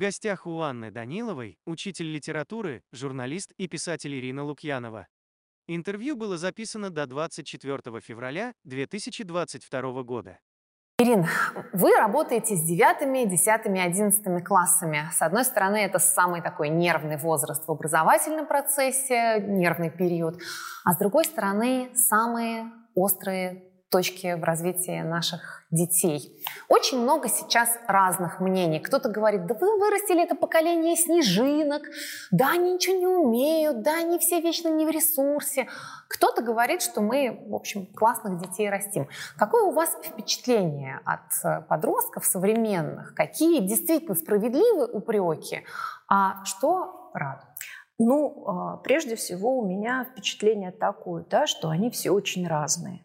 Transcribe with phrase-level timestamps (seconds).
[0.00, 5.06] Гостях у Анны Даниловой учитель литературы, журналист и писатель Ирина Лукьянова.
[5.68, 10.38] Интервью было записано до 24 февраля 2022 года.
[11.00, 11.26] Ирин,
[11.74, 15.06] вы работаете с девятыми, десятыми, одиннадцатыми классами.
[15.12, 20.40] С одной стороны, это самый такой нервный возраст в образовательном процессе, нервный период.
[20.86, 26.32] А с другой стороны, самые острые точки в развитии наших детей.
[26.68, 28.80] Очень много сейчас разных мнений.
[28.80, 31.82] Кто-то говорит, да вы вырастили это поколение снежинок,
[32.30, 35.68] да, они ничего не умеют, да, они все вечно не в ресурсе.
[36.08, 39.08] Кто-то говорит, что мы, в общем, классных детей растим.
[39.36, 43.14] Какое у вас впечатление от подростков современных?
[43.14, 45.64] Какие действительно справедливые упреки,
[46.08, 47.46] а что радует?
[48.02, 53.02] Ну, а, прежде всего, у меня впечатление такое, да, что они все очень разные.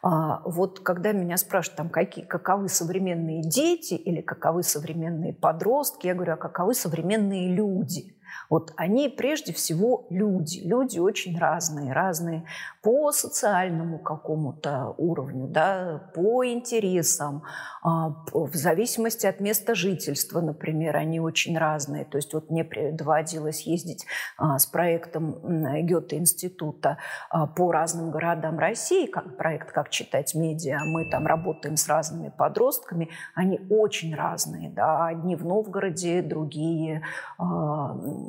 [0.00, 6.14] А, вот когда меня спрашивают, там, какие, каковы современные дети или каковы современные подростки, я
[6.14, 8.14] говорю, а каковы современные люди–
[8.48, 10.60] вот они прежде всего люди.
[10.60, 11.92] Люди очень разные.
[11.92, 12.44] Разные
[12.82, 17.42] по социальному какому-то уровню, да, по интересам,
[17.82, 22.04] а, в зависимости от места жительства, например, они очень разные.
[22.04, 24.06] То есть вот мне доводилось ездить
[24.38, 25.34] а, с проектом
[25.86, 26.98] Гёте-института
[27.30, 30.78] а, по разным городам России, как проект «Как читать медиа».
[30.86, 33.10] Мы там работаем с разными подростками.
[33.34, 34.70] Они очень разные.
[34.70, 35.06] Да.
[35.06, 37.02] Одни в Новгороде, другие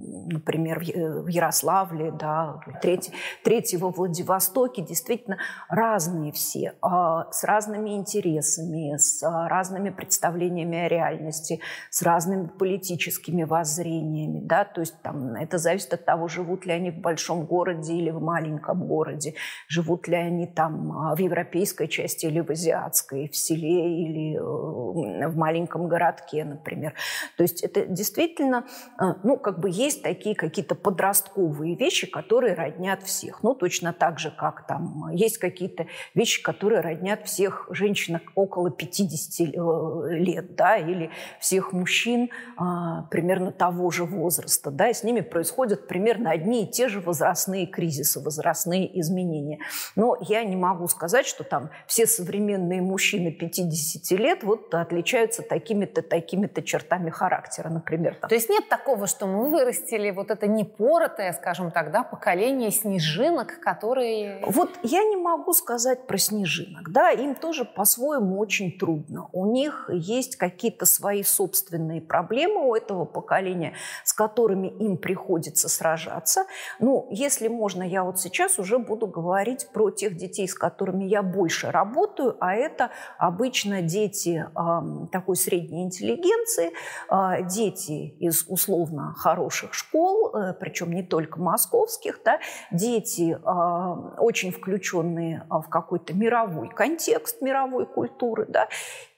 [0.00, 3.12] например, в Ярославле, да, третий,
[3.42, 11.60] третий во Владивостоке, действительно разные все, а, с разными интересами, с разными представлениями о реальности,
[11.90, 16.90] с разными политическими воззрениями, да, то есть там это зависит от того, живут ли они
[16.90, 19.34] в большом городе или в маленьком городе,
[19.68, 25.28] живут ли они там а, в европейской части или в азиатской, в селе или э,
[25.28, 26.94] в маленьком городке, например.
[27.36, 28.64] То есть это действительно
[28.98, 33.42] а, ну, как бы есть такие какие-то подростковые вещи, которые роднят всех.
[33.42, 39.40] Ну, точно так же, как там есть какие-то вещи, которые роднят всех женщин около 50
[39.40, 45.20] э, лет, да, или всех мужчин а, примерно того же возраста, да, и с ними
[45.20, 49.58] происходят примерно одни и те же возрастные кризисы, возрастные изменения.
[49.96, 56.02] Но я не могу сказать, что там все современные мужчины 50 лет вот отличаются такими-то,
[56.02, 58.16] такими-то чертами характера, например.
[58.20, 58.28] Там.
[58.28, 63.60] То есть нет такого что мы вырастили вот это непоротое, скажем так, да, поколение снежинок,
[63.60, 64.42] которые...
[64.46, 66.90] Вот я не могу сказать про снежинок.
[66.90, 69.28] Да, им тоже по-своему очень трудно.
[69.32, 73.74] У них есть какие-то свои собственные проблемы у этого поколения,
[74.04, 76.44] с которыми им приходится сражаться.
[76.78, 81.22] Ну, если можно, я вот сейчас уже буду говорить про тех детей, с которыми я
[81.22, 86.70] больше работаю, а это обычно дети э, такой средней интеллигенции,
[87.10, 89.14] э, дети из условно условно
[89.60, 92.38] хороших школ, э, причем не только московских, да,
[92.70, 98.68] дети а, очень включенные а, в какой-то мировой контекст мировой культуры, да,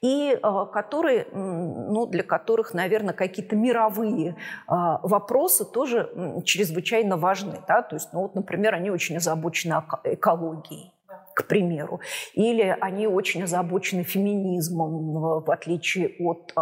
[0.00, 4.36] и а, которые, ну, для которых, наверное, какие-то мировые
[4.66, 7.58] вопросы тоже чрезвычайно важны.
[7.69, 7.82] Да?
[7.82, 10.92] То есть, ну, вот, например, они очень озабочены экологией
[11.34, 12.00] к примеру.
[12.34, 16.52] Или они очень озабочены феминизмом, в отличие от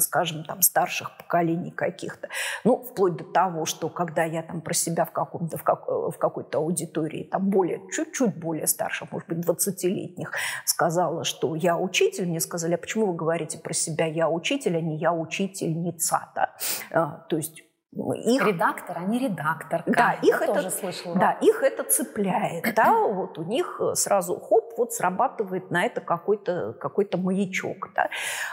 [0.00, 2.28] скажем, там, старших поколений каких-то.
[2.64, 6.14] Ну, вплоть до того, что когда я там про себя в, каком-то, в, как, в
[6.18, 10.32] какой-то аудитории, там, более, чуть-чуть более старших, может быть, 20-летних,
[10.64, 14.80] сказала, что я учитель, мне сказали, а почему вы говорите про себя «я учитель», а
[14.80, 16.54] не «я учительница», да?
[16.92, 18.46] А, то есть их...
[18.46, 19.82] Редактор, а не редактор.
[19.86, 21.16] Да, их это, тоже слышала.
[21.16, 22.74] Да, их это цепляет.
[22.74, 27.90] Да, вот у них сразу хоп, вот срабатывает на это какой-то какой маячок.
[27.94, 28.10] Да.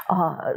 [0.07, 0.53] А,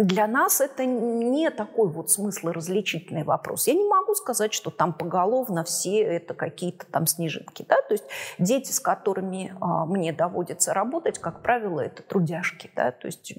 [0.00, 3.66] для нас это не такой вот смыслоразличительный вопрос.
[3.66, 7.64] Я не могу сказать, что там поголовно все это какие-то там снежинки.
[7.68, 7.76] Да?
[7.82, 8.04] То есть
[8.38, 12.70] дети, с которыми а, мне доводится работать, как правило, это трудяшки.
[12.76, 12.90] Да?
[12.92, 13.34] То есть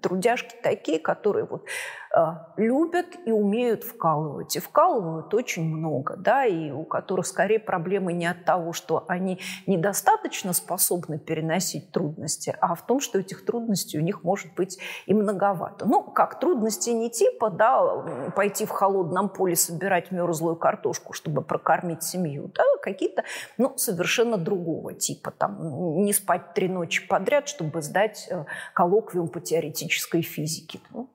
[0.00, 1.64] трудяшки такие, которые вот
[2.14, 4.56] а, любят и умеют вкалывать.
[4.56, 9.38] И вкалывают очень много, да, и у которых скорее проблемы не от того, что они
[9.66, 15.14] недостаточно способны переносить трудности, а в том, что этих трудностей у них может быть и
[15.14, 15.86] многовато.
[15.86, 22.02] Ну, как трудности не типа, да, пойти в холодном поле собирать мерзлую картошку, чтобы прокормить
[22.02, 23.24] семью, да, какие-то,
[23.56, 28.44] ну, совершенно другого типа, там, не спать три ночи подряд, чтобы сдать э,
[28.74, 30.80] коллоквиум по теоретической физике.
[30.90, 31.08] Ну,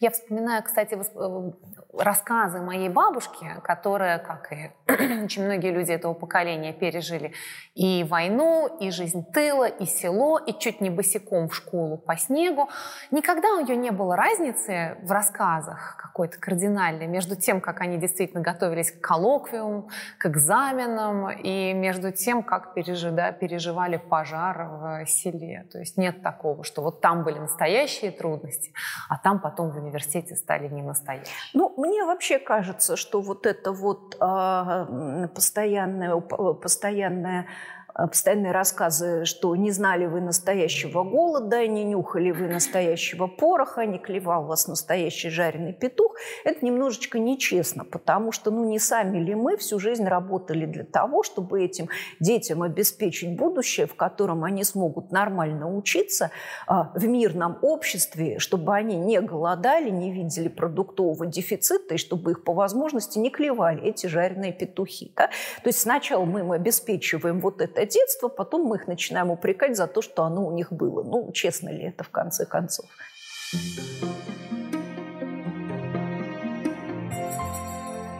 [0.00, 1.50] я вспоминаю, кстати, э,
[1.98, 4.70] рассказы моей бабушки, которая, как и
[5.24, 7.32] очень многие люди этого поколения, пережили
[7.74, 12.68] и войну, и жизнь тыла, и село, и чуть не босиком в школу по снегу,
[13.10, 18.42] никогда у нее не было разницы в рассказах какой-то кардинальной между тем, как они действительно
[18.42, 19.88] готовились к коллоквиуму,
[20.18, 25.66] к экзаменам, и между тем, как пережи, да, переживали пожар в селе.
[25.72, 28.72] То есть нет такого, что вот там были настоящие трудности,
[29.08, 31.34] а там потом в университете стали не настоящие.
[31.54, 37.46] Ну, мне вообще кажется, что вот это вот э, постоянное, постоянное
[37.96, 44.44] постоянные рассказы, что не знали вы настоящего голода, не нюхали вы настоящего пороха, не клевал
[44.44, 46.14] вас настоящий жареный петух,
[46.44, 51.22] это немножечко нечестно, потому что ну не сами ли мы всю жизнь работали для того,
[51.22, 51.88] чтобы этим
[52.20, 56.30] детям обеспечить будущее, в котором они смогут нормально учиться
[56.66, 62.44] а, в мирном обществе, чтобы они не голодали, не видели продуктового дефицита и чтобы их
[62.44, 65.12] по возможности не клевали эти жареные петухи.
[65.16, 65.28] Да?
[65.62, 69.86] То есть сначала мы им обеспечиваем вот это детство, потом мы их начинаем упрекать за
[69.86, 71.02] то, что оно у них было.
[71.02, 72.86] Ну, честно ли это в конце концов?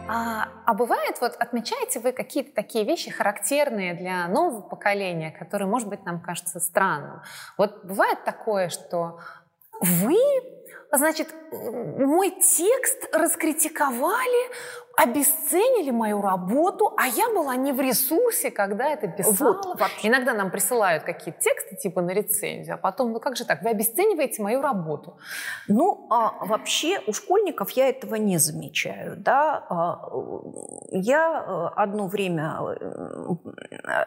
[0.09, 5.89] А, а бывает, вот отмечаете вы какие-то такие вещи характерные для нового поколения, которые, может
[5.89, 7.21] быть, нам кажутся странным?
[7.57, 9.19] Вот бывает такое, что
[9.81, 10.17] вы
[10.91, 14.51] значит, мой текст раскритиковали,
[14.97, 19.53] обесценили мою работу, а я была не в ресурсе, когда это писала.
[19.53, 20.07] Вот, вообще.
[20.07, 23.69] Иногда нам присылают какие-то тексты типа на рецензию, а потом, ну как же так, вы
[23.69, 25.17] обесцениваете мою работу?
[25.67, 29.17] Ну, а, вообще у школьников я этого не замечаю.
[29.17, 29.65] Да?
[29.69, 30.09] А,
[30.89, 33.35] я э, одно время э,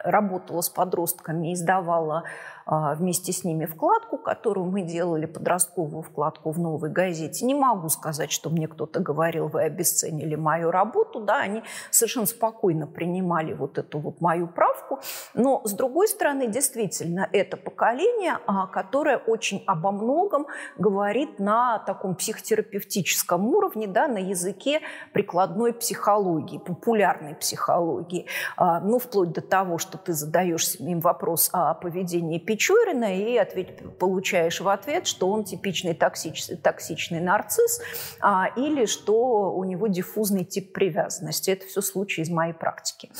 [0.05, 2.25] работала с подростками, издавала
[2.67, 7.45] а, вместе с ними вкладку, которую мы делали, подростковую вкладку в «Новой газете».
[7.45, 12.27] Не могу сказать, что мне кто-то говорил, вы обесценили мою работу, работу, да, они совершенно
[12.27, 15.01] спокойно принимали вот эту вот мою правку.
[15.35, 20.47] Но, с другой стороны, действительно, это поколение, а, которое очень обо многом
[20.79, 24.81] говорит на таком психотерапевтическом уровне, да, на языке
[25.13, 28.27] прикладной психологии, популярной психологии.
[28.57, 33.99] А, ну, вплоть до того, что ты задаешь им вопрос о поведении Печорина и ответ,
[33.99, 37.81] получаешь в ответ, что он типичный токсичный, токсичный нарцисс
[38.21, 41.51] а, или что у него диффузный тип привязанности.
[41.51, 43.11] Это все случаи из моей практики.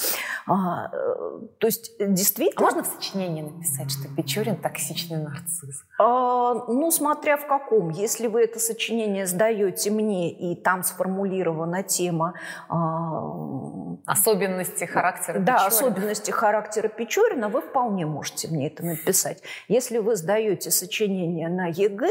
[0.47, 2.61] А, э, то есть действительно...
[2.61, 5.85] А можно в сочинении написать, что Печорин токсичный нарцисс?
[5.99, 7.91] А, ну, смотря в каком.
[7.91, 12.35] Если вы это сочинение сдаете мне, и там сформулирована тема...
[12.69, 15.67] А, особенности характера Да, Печорина.
[15.67, 19.43] особенности характера Печорина, вы вполне можете мне это написать.
[19.69, 22.09] Если вы сдаете сочинение на ЕГЭ,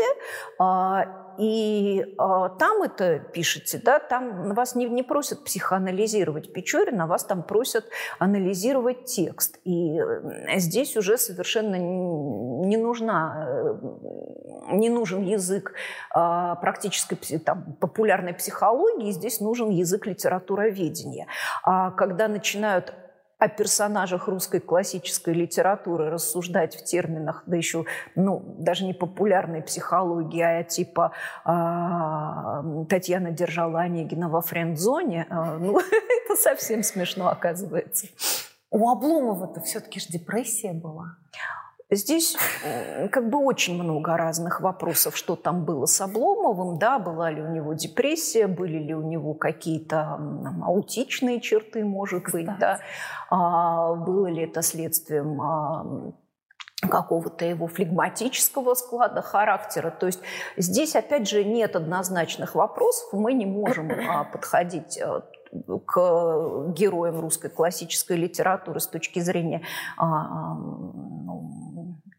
[0.59, 7.23] а, и э, там это пишете, да, там вас не, не просят психоанализировать Печорина, вас
[7.23, 7.85] там просят
[8.19, 9.57] анализировать текст.
[9.63, 9.99] И
[10.57, 13.77] здесь уже совершенно не нужна, э,
[14.71, 15.73] не нужен язык
[16.13, 21.27] э, практической там, популярной психологии, здесь нужен язык литературоведения.
[21.63, 22.93] А когда начинают
[23.39, 30.41] о персонажах русской классической литературы рассуждать в терминах, да еще, ну, даже не популярной психологии,
[30.41, 31.13] а типа
[31.45, 35.79] э, Татьяна держала Онегина во френд-зоне, э, ну,
[36.25, 38.07] это совсем смешно оказывается.
[38.71, 41.15] У Обломова-то все-таки же депрессия была.
[41.91, 42.37] Здесь
[43.11, 47.49] как бы очень много разных вопросов, что там было с Обломовым, да, была ли у
[47.49, 50.19] него депрессия, были ли у него какие-то
[50.63, 52.45] аутичные черты, может Кстати.
[52.45, 52.79] быть, да,
[53.29, 56.13] а, было ли это следствием а,
[56.81, 59.89] какого-то его флегматического склада характера.
[59.89, 60.21] То есть
[60.57, 65.21] здесь, опять же, нет однозначных вопросов, мы не можем а, подходить э,
[65.85, 69.63] к героям русской классической литературы с точки зрения
[69.99, 71.68] ну,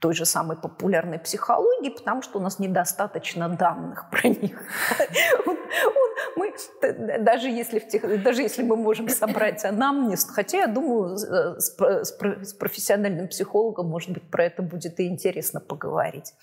[0.00, 4.58] той же самой популярной психологии, потому что у нас недостаточно данных про них.
[6.36, 6.54] Мы,
[7.18, 7.80] даже, если
[8.18, 14.30] даже если мы можем собрать анамнез, хотя я думаю, с, с профессиональным психологом, может быть,
[14.30, 16.34] про это будет и интересно поговорить.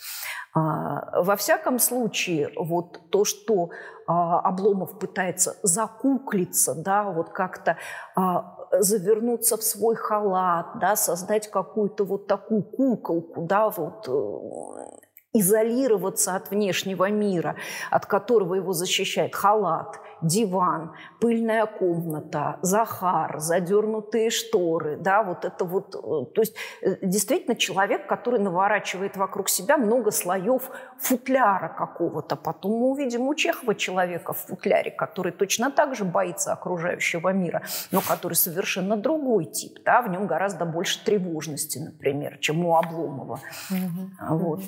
[0.54, 3.70] А, во всяком случае, вот то, что
[4.08, 7.78] а, Обломов пытается закуклиться, да, вот как-то
[8.16, 14.97] а, завернуться в свой халат, да, создать какую-то вот такую куколку, да, вот э,
[15.33, 17.55] изолироваться от внешнего мира,
[17.91, 25.95] от которого его защищает халат диван, пыльная комната, Захар, задернутые шторы, да, вот это вот,
[25.95, 30.69] э, то есть э, действительно человек, который наворачивает вокруг себя много слоев
[31.00, 32.36] футляра какого-то.
[32.36, 37.63] Потом мы увидим у Чехова человека в футляре, который точно так же боится окружающего мира,
[37.91, 43.39] но который совершенно другой тип, да, в нем гораздо больше тревожности, например, чем у Обломова.
[43.71, 44.38] Угу.
[44.38, 44.62] Вот.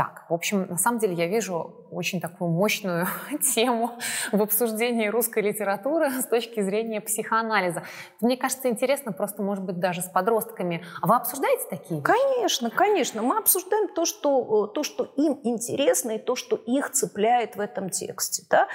[0.00, 3.06] Так, в общем, на самом деле я вижу очень такую мощную
[3.54, 3.98] тему
[4.32, 7.82] в обсуждении русской литературы с точки зрения психоанализа.
[8.22, 10.82] Мне кажется, интересно просто, может быть, даже с подростками.
[11.02, 12.00] А вы обсуждаете такие?
[12.00, 13.20] Конечно, конечно.
[13.20, 17.90] Мы обсуждаем то, что, то, что им интересно и то, что их цепляет в этом
[17.90, 18.44] тексте.
[18.48, 18.68] Да?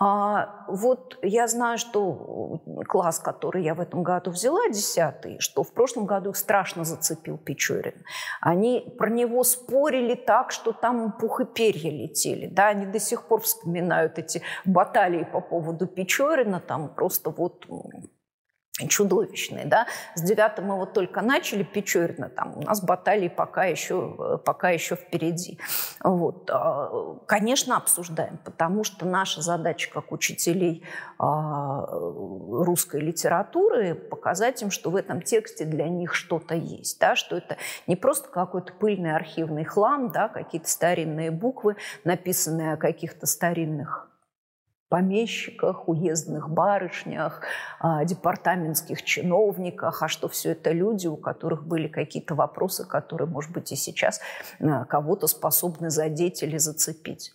[0.00, 5.72] А вот я знаю, что класс, который я в этом году взяла, десятый, что в
[5.72, 8.04] прошлом году их страшно зацепил Печорин.
[8.40, 12.46] Они про него спорили так, что там пух и перья летели.
[12.46, 12.68] Да?
[12.68, 17.66] Они до сих пор вспоминают эти баталии по поводу Печорина, там просто вот
[18.86, 19.86] чудовищные, да.
[20.14, 24.94] С девятым мы вот только начали Печорина, там у нас баталии пока еще, пока еще
[24.94, 25.58] впереди.
[26.02, 26.48] Вот.
[26.52, 30.84] А, конечно, обсуждаем, потому что наша задача как учителей
[31.18, 37.36] а, русской литературы показать им, что в этом тексте для них что-то есть, да, что
[37.36, 37.56] это
[37.86, 44.07] не просто какой-то пыльный архивный хлам, да, какие-то старинные буквы, написанные о каких-то старинных
[44.88, 47.42] помещиках, уездных барышнях,
[47.78, 53.52] а, департаментских чиновниках, а что все это люди, у которых были какие-то вопросы, которые, может
[53.52, 54.20] быть, и сейчас
[54.60, 57.34] а, кого-то способны задеть или зацепить.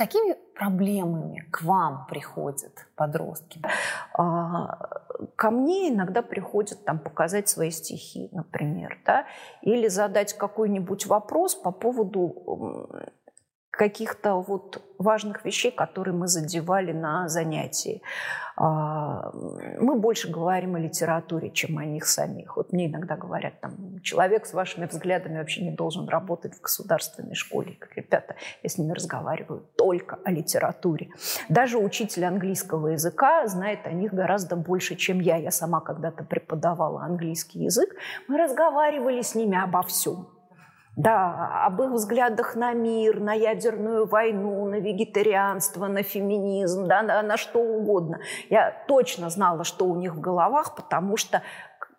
[0.00, 3.60] Какими проблемами к вам приходят подростки?
[4.14, 4.88] А,
[5.36, 9.26] ко мне иногда приходят там показать свои стихи, например, да,
[9.60, 12.88] или задать какой-нибудь вопрос по поводу
[13.70, 18.02] каких-то вот важных вещей, которые мы задевали на занятии.
[18.56, 22.56] А, мы больше говорим о литературе, чем о них самих.
[22.56, 27.34] Вот мне иногда говорят, там, человек с вашими взглядами вообще не должен работать в государственной
[27.34, 27.76] школе.
[27.78, 31.08] Как, ребята, я с ними разговариваю только о литературе.
[31.48, 35.36] Даже учитель английского языка знает о них гораздо больше, чем я.
[35.36, 37.94] Я сама когда-то преподавала английский язык.
[38.28, 40.39] Мы разговаривали с ними обо всем
[40.96, 47.22] да, об их взглядах на мир, на ядерную войну, на вегетарианство, на феминизм, да, на,
[47.22, 48.20] на что угодно.
[48.48, 51.42] Я точно знала, что у них в головах, потому что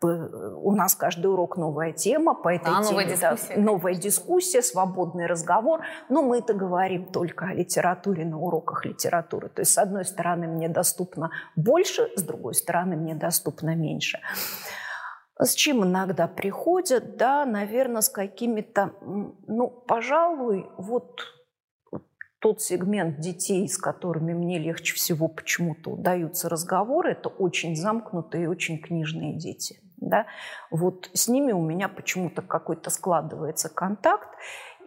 [0.03, 2.89] у нас каждый урок новая тема по этой а, теме.
[2.89, 3.55] Новая дискуссия.
[3.55, 5.81] Да, новая дискуссия, свободный разговор.
[6.09, 9.49] Но мы это говорим только о литературе на уроках литературы.
[9.49, 14.19] То есть, с одной стороны, мне доступно больше, с другой стороны, мне доступно меньше.
[15.43, 18.93] С чем иногда приходят, да, наверное, с какими-то,
[19.47, 21.21] ну, пожалуй, вот
[22.37, 28.79] тот сегмент детей, с которыми мне легче всего почему-то удаются разговоры, это очень замкнутые, очень
[28.79, 29.79] книжные дети.
[29.97, 30.27] Да?
[30.69, 34.29] Вот с ними у меня почему-то какой-то складывается контакт.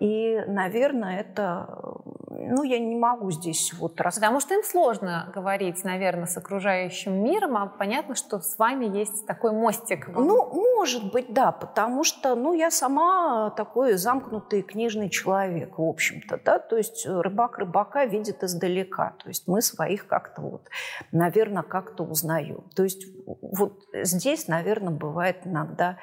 [0.01, 4.29] И, наверное, это, ну, я не могу здесь вот рассказать.
[4.29, 9.27] Потому что им сложно говорить, наверное, с окружающим миром, а понятно, что с вами есть
[9.27, 10.09] такой мостик.
[10.09, 16.41] Ну, может быть, да, потому что, ну, я сама такой замкнутый книжный человек, в общем-то,
[16.45, 20.69] да, то есть рыбак рыбака видит издалека, то есть мы своих как-то вот,
[21.13, 22.65] наверное, как-то узнаем.
[22.75, 25.99] То есть вот здесь, наверное, бывает иногда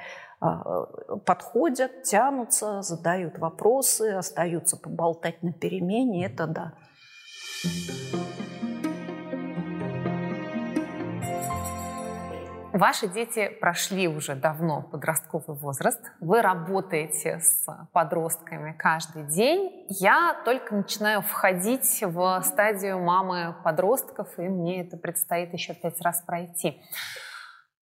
[1.25, 6.74] подходят, тянутся, задают вопросы, остаются поболтать на перемене, это да.
[12.74, 16.01] Ваши дети прошли уже давно подростковый возраст.
[16.21, 19.86] Вы работаете с подростками каждый день.
[19.89, 26.21] Я только начинаю входить в стадию мамы подростков, и мне это предстоит еще пять раз
[26.21, 26.81] пройти.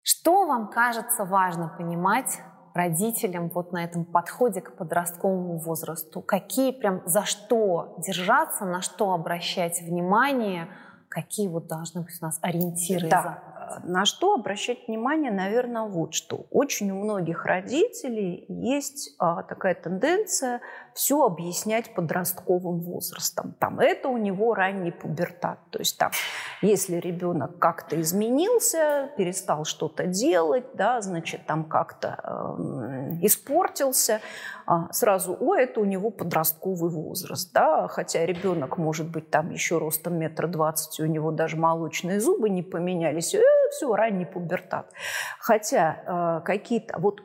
[0.06, 2.38] Что вам кажется важно понимать
[2.74, 6.20] родителям вот на этом подходе к подростковому возрасту?
[6.20, 10.68] Какие прям за что держаться, на что обращать внимание?
[11.08, 13.08] Какие вот должны быть у нас ориентиры?
[13.08, 13.80] Да.
[13.82, 16.44] На что обращать внимание, наверное, вот что.
[16.50, 20.60] Очень у многих родителей есть а, такая тенденция
[20.94, 23.54] все объяснять подростковым возрастом.
[23.58, 25.58] Там это у него ранний пубертат.
[25.70, 26.12] То есть там,
[26.62, 34.20] если ребенок как-то изменился, перестал что-то делать, да, значит, там как-то э, испортился,
[34.68, 39.78] э, сразу, о, это у него подростковый возраст, да, хотя ребенок может быть там еще
[39.78, 44.92] ростом метра двадцать, у него даже молочные зубы не поменялись, э, все, ранний пубертат.
[45.40, 47.20] Хотя э, какие-то, вот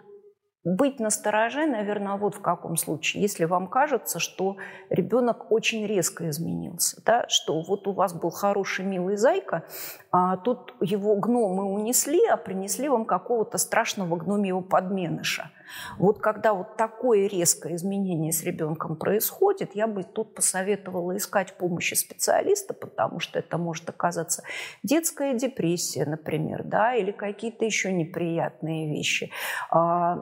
[0.76, 3.22] быть настороже, наверное, вот в каком случае.
[3.22, 4.58] Если вам кажется, что
[4.90, 9.64] ребенок очень резко изменился, да, что вот у вас был хороший, милый зайка,
[10.12, 15.52] а тут его гномы унесли, а принесли вам какого-то страшного гномьего подменыша.
[15.98, 21.94] Вот когда вот такое резкое изменение с ребенком происходит, я бы тут посоветовала искать помощи
[21.94, 24.44] специалиста, потому что это может оказаться
[24.84, 29.32] детская депрессия, например, да, или какие-то еще неприятные вещи.
[29.72, 30.16] А,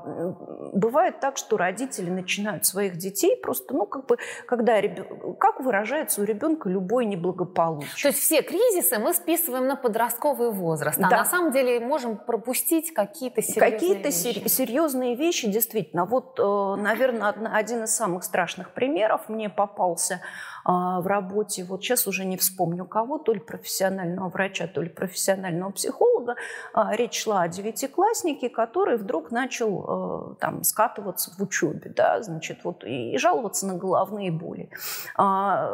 [0.74, 6.22] бывает так, что родители начинают своих детей просто, ну, как бы, когда ребенок, как выражается
[6.22, 8.02] у ребенка любой неблагополучие.
[8.02, 11.18] То есть все кризисы мы списываем на подростковый возраст, а Да.
[11.18, 14.18] на самом деле можем пропустить какие-то серьезные Какие-то вещи.
[14.40, 16.06] сер- серьезные вещи, действительно.
[16.06, 20.22] Вот, э, наверное, один из самых страшных примеров мне попался
[20.68, 21.64] в работе.
[21.64, 26.36] Вот сейчас уже не вспомню кого, то ли профессионального врача, то ли профессионального психолога.
[26.74, 32.60] А, Речь шла о девятикласснике, который вдруг начал э, там скатываться в учебе, да, значит,
[32.64, 34.70] вот и жаловаться на головные боли.
[35.16, 35.72] А,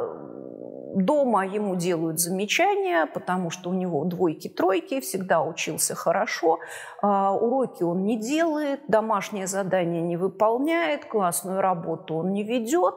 [0.96, 6.60] Дома ему делают замечания, потому что у него двойки, тройки, всегда учился хорошо.
[7.02, 12.96] А, Уроки он не делает, домашнее задание не выполняет, классную работу он не ведет.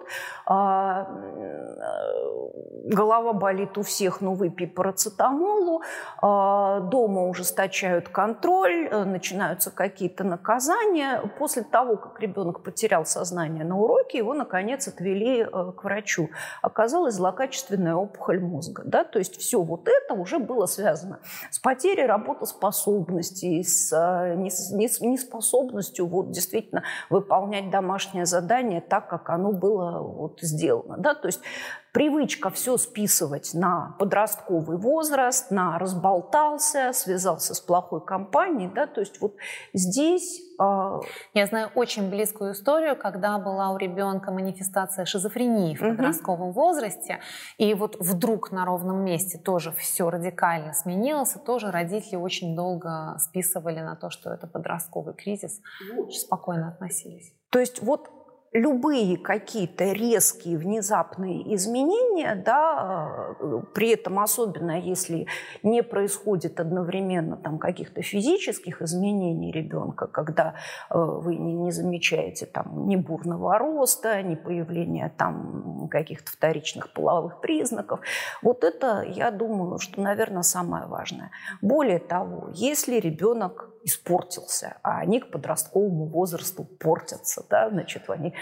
[1.87, 5.83] Э, Голова болит у всех, ну выпей парацетамолу.
[6.23, 11.21] А, Дома ужесточают контроль, э, начинаются какие-то наказания.
[11.37, 16.31] После того, как ребенок потерял сознание на уроке, его, наконец, отвели э, к врачу.
[16.63, 18.83] Оказалась злокачественная опухоль мозга.
[18.87, 19.03] Да?
[19.03, 21.19] То есть все вот это уже было связано
[21.51, 23.91] с потерей работоспособности, с
[24.37, 30.97] нес- нес- неспособностью вот, действительно выполнять домашнее задание так, как оно было вот, сделано.
[30.99, 31.15] Да?
[31.15, 31.41] То есть
[31.93, 39.21] привычка все списывать на подростковый возраст, на разболтался, связался с плохой компанией, да, то есть
[39.21, 39.37] вот
[39.73, 41.01] здесь а,
[41.35, 47.21] Я знаю очень близкую историю, когда была у ребенка манифестация шизофрении в подростковом возрасте,
[47.59, 53.17] и вот вдруг на ровном месте тоже все радикально сменилось, и тоже родители очень долго
[53.19, 55.61] списывали на то, что это подростковый кризис,
[55.97, 57.33] очень спокойно относились.
[57.51, 58.11] То есть вот
[58.57, 63.35] любые какие-то резкие внезапные изменения, да,
[63.75, 65.27] при этом особенно если
[65.63, 70.55] не происходит одновременно там каких-то физических изменений ребенка, когда
[70.91, 77.41] э, вы не, не замечаете там ни бурного роста, ни появления там каких-то вторичных половых
[77.41, 78.01] признаков,
[78.43, 81.31] вот это, я думаю, что, наверное, самое важное.
[81.61, 88.35] Более того, если ребенок испортился, а они к подростковому возрасту портятся, да, значит, они,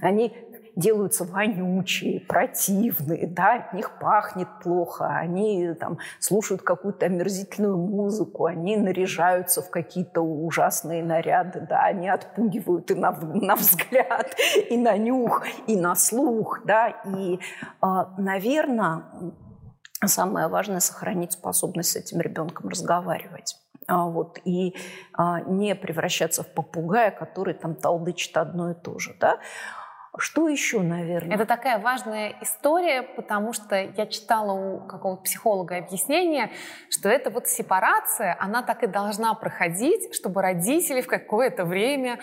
[0.00, 0.34] они
[0.76, 8.76] делаются вонючие, противные, да, от них пахнет плохо, они там слушают какую-то омерзительную музыку, они
[8.76, 14.34] наряжаются в какие-то ужасные наряды, да, они отпугивают и на, на взгляд,
[14.68, 17.38] и на нюх, и на слух, да, и,
[18.16, 19.04] наверное,
[20.04, 23.56] самое важное– сохранить способность с этим ребенком разговаривать.
[23.90, 24.76] А, Вот, и
[25.12, 29.16] а, не превращаться в попугая, который там толдычит одно и то же.
[29.18, 29.40] Да?
[30.16, 31.34] Что еще, наверное?
[31.34, 36.50] Это такая важная история, потому что я читала у какого-то психолога объяснение,
[36.88, 42.18] что эта вот сепарация, она так и должна проходить, чтобы родители в какое-то время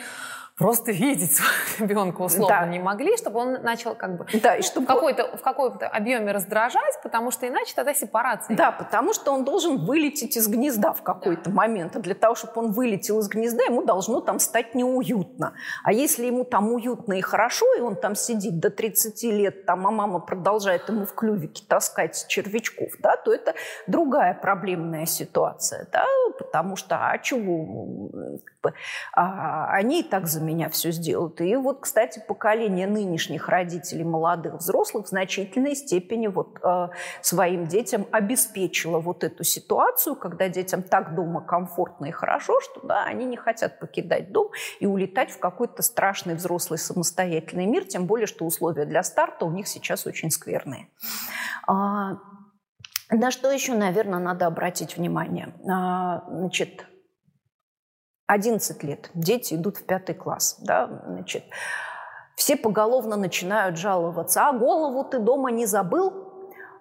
[0.57, 2.65] просто видеть своего ребенка условно Да.
[2.67, 4.85] не могли, чтобы он начал как бы Да, и чтобы...
[4.85, 8.55] в какой-то в каком-то объеме раздражать, потому что иначе тогда сепарация.
[8.57, 11.95] Да, потому что он должен вылететь из гнезда в какой-то момент.
[11.95, 15.53] А для того, чтобы он вылетел из гнезда, ему должно там стать неуютно.
[15.83, 19.85] А если ему там уютно и хорошо, и он там сидит до 30 лет, там,
[19.85, 23.53] а мама продолжает ему в клювике таскать червячков, да, то это
[23.85, 26.05] другая проблемная ситуация, да,
[26.39, 28.09] потому что, а чего,
[28.67, 28.73] бы,
[29.13, 31.41] а, они и так за меня все сделают.
[31.41, 36.89] И вот, кстати, поколение нынешних родителей, молодых взрослых, в значительной степени вот э,
[37.21, 43.05] своим детям обеспечило вот эту ситуацию, когда детям так дома комфортно и хорошо, что да,
[43.05, 44.49] они не хотят покидать дом
[44.79, 49.51] и улетать в какой-то страшный взрослый самостоятельный мир, тем более, что условия для старта у
[49.51, 50.89] них сейчас очень скверные.
[51.67, 52.17] А,
[53.09, 55.53] на что еще, наверное, надо обратить внимание?
[55.69, 56.85] А, значит,
[58.27, 61.43] 11 лет, дети идут в пятый класс, да, значит,
[62.35, 66.23] все поголовно начинают жаловаться, а голову ты дома не забыл?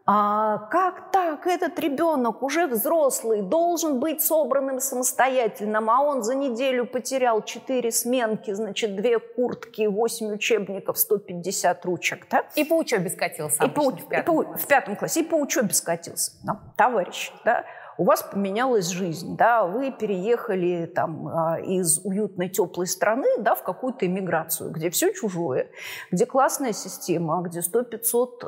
[0.09, 1.48] А как так?
[1.48, 8.52] Этот ребенок уже взрослый, должен быть собранным самостоятельным, а он за неделю потерял 4 сменки,
[8.52, 12.44] значит, 2 куртки, 8 учебников, 150 ручек, да?
[12.54, 14.64] И по учебе скатился И по, в и пятом по- классе.
[14.64, 16.32] в пятом классе, и по учебе скатился.
[16.44, 17.64] Да, товарищ, да?
[17.98, 23.62] У вас поменялась жизнь, да, вы переехали там а, из уютной теплой страны, да, в
[23.62, 25.68] какую-то иммиграцию, где все чужое,
[26.11, 28.46] где классная система, где 100-500 э,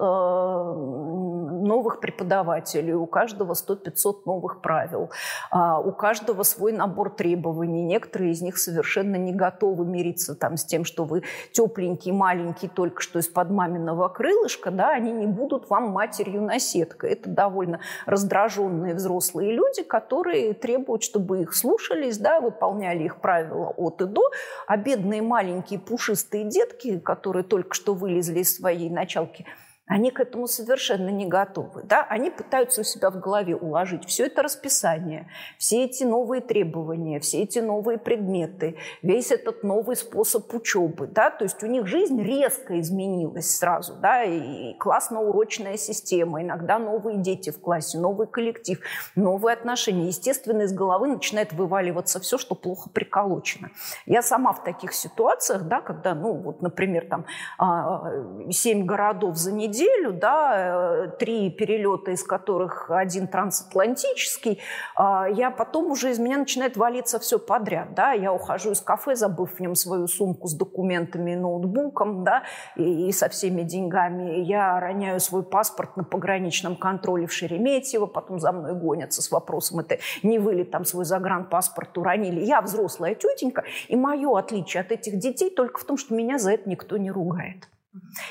[1.66, 5.10] новых преподавателей, у каждого 100-500 новых правил,
[5.50, 7.84] а, у каждого свой набор требований.
[7.84, 13.00] Некоторые из них совершенно не готовы мириться там с тем, что вы тепленький, маленький, только
[13.00, 17.12] что из-под маминого крылышка, да, они не будут вам матерью наседкой.
[17.12, 24.00] Это довольно раздраженные взрослые люди, которые требуют, чтобы их слушались, да, выполняли их правила от
[24.00, 24.22] и до,
[24.66, 29.46] а бедные маленькие пушистые детки, которые только что вылезли из своей началки–
[29.88, 31.82] они к этому совершенно не готовы.
[31.82, 32.06] Да?
[32.08, 37.42] Они пытаются у себя в голове уложить все это расписание, все эти новые требования, все
[37.42, 41.06] эти новые предметы, весь этот новый способ учебы.
[41.06, 41.30] Да?
[41.30, 43.94] То есть у них жизнь резко изменилась сразу.
[43.94, 44.22] Да?
[44.24, 48.80] И классно-урочная система, иногда новые дети в классе, новый коллектив,
[49.16, 50.08] новые отношения.
[50.08, 53.70] Естественно, из головы начинает вываливаться все, что плохо приколочено.
[54.04, 57.24] Я сама в таких ситуациях, да, когда, ну, вот, например, там,
[57.56, 58.12] а,
[58.50, 64.60] семь городов за неделю, неделю, да, э, три перелета, из которых один трансатлантический,
[64.94, 69.14] а, я потом уже из меня начинает валиться все подряд, да, я ухожу из кафе,
[69.14, 72.42] забыв в нем свою сумку с документами и ноутбуком, да,
[72.76, 78.40] и, и со всеми деньгами, я роняю свой паспорт на пограничном контроле в Шереметьево, потом
[78.40, 83.14] за мной гонятся с вопросом, это не вы ли там свой загранпаспорт уронили, я взрослая
[83.14, 86.96] тетенька, и мое отличие от этих детей только в том, что меня за это никто
[86.96, 87.68] не ругает.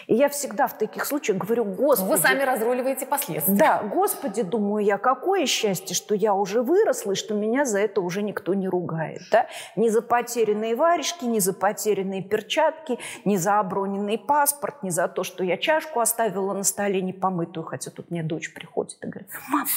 [0.07, 2.09] И я всегда в таких случаях говорю, Господи...
[2.09, 3.55] Вы сами разруливаете последствия.
[3.55, 8.01] Да, Господи, думаю я, какое счастье, что я уже выросла, и что меня за это
[8.01, 9.21] уже никто не ругает.
[9.31, 9.47] Да?
[9.75, 15.23] Ни за потерянные варежки, ни за потерянные перчатки, ни за оброненный паспорт, ни за то,
[15.23, 19.67] что я чашку оставила на столе непомытую, хотя тут мне дочь приходит и говорит, мам,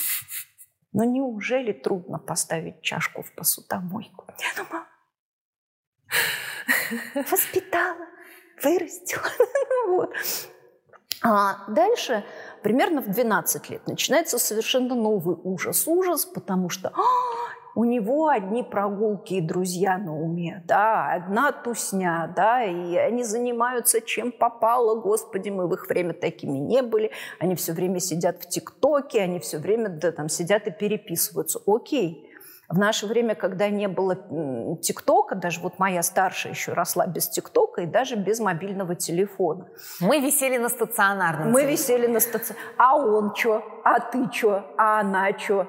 [0.93, 4.25] ну неужели трудно поставить чашку в посудомойку?
[4.39, 4.85] Я думаю,
[7.31, 8.07] воспитала
[8.63, 9.23] вырастила.
[9.89, 10.13] вот.
[11.23, 12.25] А дальше,
[12.63, 15.87] примерно в 12 лет, начинается совершенно новый ужас.
[15.87, 17.03] Ужас, потому что а,
[17.75, 24.01] у него одни прогулки и друзья на уме, да, одна тусня, да, и они занимаются
[24.01, 28.49] чем попало, господи, мы в их время такими не были, они все время сидят в
[28.49, 31.61] ТикТоке, они все время да, там сидят и переписываются.
[31.67, 32.30] Окей,
[32.71, 34.17] в наше время, когда не было
[34.81, 39.67] ТикТока, даже вот моя старшая еще росла без ТикТока и даже без мобильного телефона.
[40.01, 41.51] Мы висели на стационарном.
[41.51, 42.75] Мы висели на стационарном.
[42.79, 43.63] А он что?
[43.85, 44.65] А ты что?
[44.79, 45.67] А она что?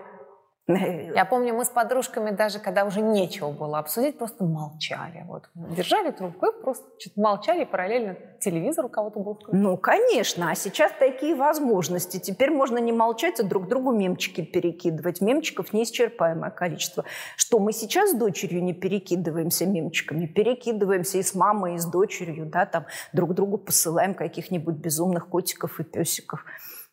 [1.15, 5.25] Я помню, мы с подружками даже, когда уже нечего было обсудить, просто молчали.
[5.27, 5.49] Вот.
[5.55, 9.39] Держали трубку и просто молчали, параллельно телевизор у кого-то был.
[9.51, 10.51] Ну, конечно.
[10.51, 12.19] А сейчас такие возможности.
[12.19, 15.21] Теперь можно не молчать, а друг другу мемчики перекидывать.
[15.21, 17.05] Мемчиков неисчерпаемое количество.
[17.37, 20.25] Что мы сейчас с дочерью не перекидываемся мемчиками?
[20.25, 22.45] Перекидываемся и с мамой, и с дочерью.
[22.45, 26.43] Да, там друг другу посылаем каких-нибудь безумных котиков и песиков.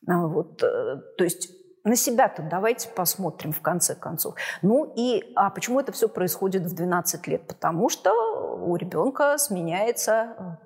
[0.07, 4.35] А вот, э, то есть на себя-то давайте посмотрим в конце концов.
[4.62, 7.47] Ну и а почему это все происходит в 12 лет?
[7.47, 8.12] Потому что
[8.57, 10.59] у ребенка сменяется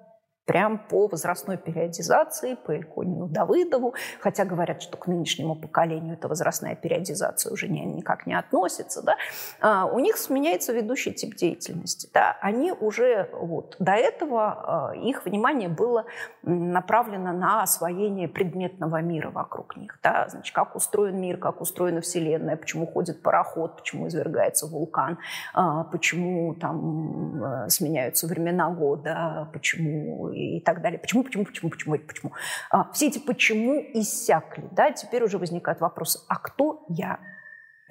[0.52, 6.76] прям по возрастной периодизации, по Ильконину Давыдову, хотя говорят, что к нынешнему поколению эта возрастная
[6.76, 9.16] периодизация уже не, никак не относится, да,
[9.62, 12.10] а, у них сменяется ведущий тип деятельности.
[12.12, 16.04] Да, они уже вот, до этого а, их внимание было
[16.42, 19.98] направлено на освоение предметного мира вокруг них.
[20.02, 25.18] Да, значит, как устроен мир, как устроена Вселенная, почему ходит пароход, почему извергается вулкан,
[25.54, 30.98] а, почему там сменяются времена года, почему и так далее.
[30.98, 32.32] Почему, почему, почему, почему, почему?
[32.70, 37.18] А, все эти почему иссякли, да, теперь уже возникают вопросы, а кто я?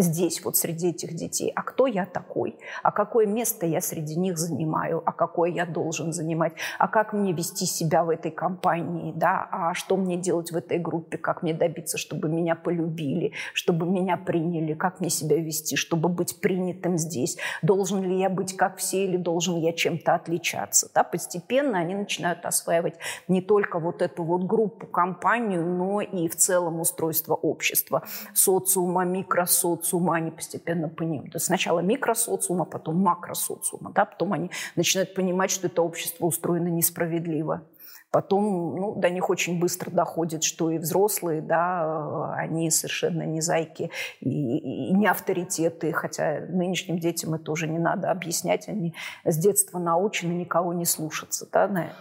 [0.02, 4.38] Здесь, вот среди этих детей, а кто я такой, а какое место я среди них
[4.38, 9.48] занимаю, а какое я должен занимать, а как мне вести себя в этой компании, да,
[9.52, 14.18] а что мне делать в этой группе, как мне добиться, чтобы меня полюбили, чтобы меня
[14.18, 19.06] приняли, как мне себя вести, чтобы быть принятым здесь, должен ли я быть как все
[19.06, 22.96] или должен я чем-то отличаться, да, постепенно они начинают осваивать
[23.28, 29.91] не только вот эту вот группу, компанию, но и в целом устройство общества, социума, микросоциума,
[29.92, 31.42] социума они постепенно понимают.
[31.42, 33.92] Сначала микросоциума, потом макросоциума.
[33.94, 34.06] Да?
[34.06, 37.62] Потом они начинают понимать, что это общество устроено несправедливо.
[38.10, 43.90] Потом ну, до них очень быстро доходит, что и взрослые, да, они совершенно не зайки
[44.20, 49.80] и, и не авторитеты, хотя нынешним детям это уже не надо объяснять, они с детства
[49.80, 51.48] научены никого не слушаться.
[51.52, 51.94] Да.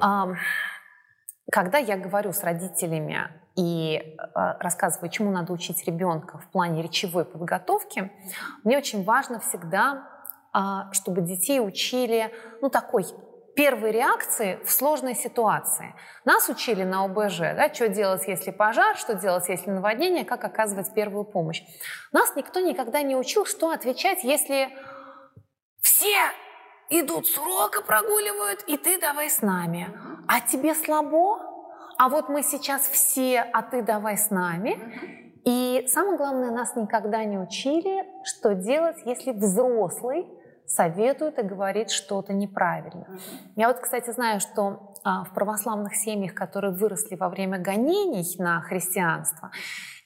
[0.00, 0.36] Um...
[1.50, 4.14] когда я говорю с родителями и э,
[4.60, 8.12] рассказываю, чему надо учить ребенка в плане речевой подготовки,
[8.64, 10.06] мне очень важно всегда,
[10.54, 13.06] э, чтобы детей учили, ну, такой
[13.56, 15.94] первой реакции в сложной ситуации.
[16.24, 20.94] Нас учили на ОБЖ, да, что делать, если пожар, что делать, если наводнение, как оказывать
[20.94, 21.62] первую помощь.
[22.12, 24.68] Нас никто никогда не учил, что отвечать, если
[25.80, 26.16] все
[26.90, 29.88] идут с урока, прогуливают, и ты давай с нами.
[30.28, 31.40] А тебе слабо?
[31.98, 34.78] А вот мы сейчас все, а ты давай с нами.
[35.44, 40.28] И самое главное, нас никогда не учили, что делать, если взрослый
[40.66, 43.06] советует и говорит что-то неправильно.
[43.56, 44.92] Я вот, кстати, знаю, что
[45.28, 49.50] в православных семьях, которые выросли во время гонений на христианство,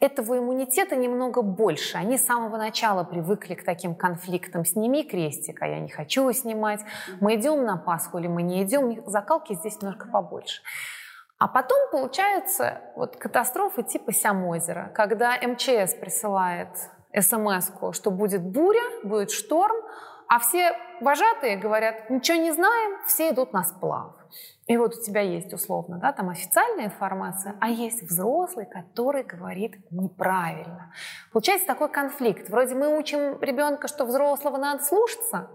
[0.01, 1.97] этого иммунитета немного больше.
[1.97, 4.65] Они с самого начала привыкли к таким конфликтам.
[4.65, 6.81] Сними крестик, а я не хочу его снимать.
[7.21, 9.03] Мы идем на Пасху или мы не идем.
[9.07, 10.63] Закалки здесь немножко побольше.
[11.39, 16.69] А потом получается вот катастрофы типа Сямозера, когда МЧС присылает
[17.19, 19.77] смс что будет буря, будет шторм,
[20.29, 24.22] а все вожатые говорят, ничего не знаем, все идут на сплав.
[24.73, 29.75] И вот у тебя есть условно, да, там официальная информация, а есть взрослый, который говорит
[29.91, 30.95] неправильно.
[31.31, 32.49] Получается такой конфликт.
[32.49, 35.51] Вроде мы учим ребенка, что взрослого надо слушаться,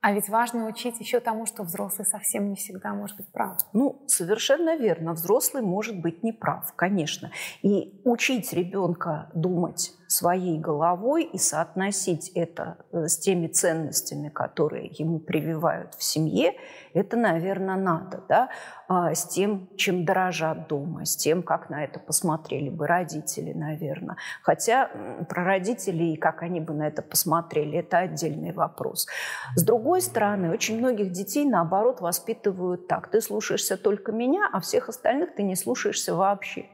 [0.00, 3.56] а ведь важно учить еще тому, что взрослый совсем не всегда может быть прав.
[3.72, 5.14] Ну, совершенно верно.
[5.14, 7.32] Взрослый может быть неправ, конечно.
[7.62, 15.20] И учить ребенка думать своей головой и соотносить это э, с теми ценностями, которые ему
[15.20, 16.54] прививают в семье,
[16.94, 18.48] это, наверное, надо, да,
[18.88, 24.16] а, с тем, чем дорожат дома, с тем, как на это посмотрели бы родители, наверное.
[24.42, 24.90] Хотя
[25.28, 29.06] про родителей, как они бы на это посмотрели, это отдельный вопрос.
[29.54, 33.08] С другой стороны, очень многих детей, наоборот, воспитывают так.
[33.12, 36.66] Ты слушаешься только меня, а всех остальных ты не слушаешься вообще.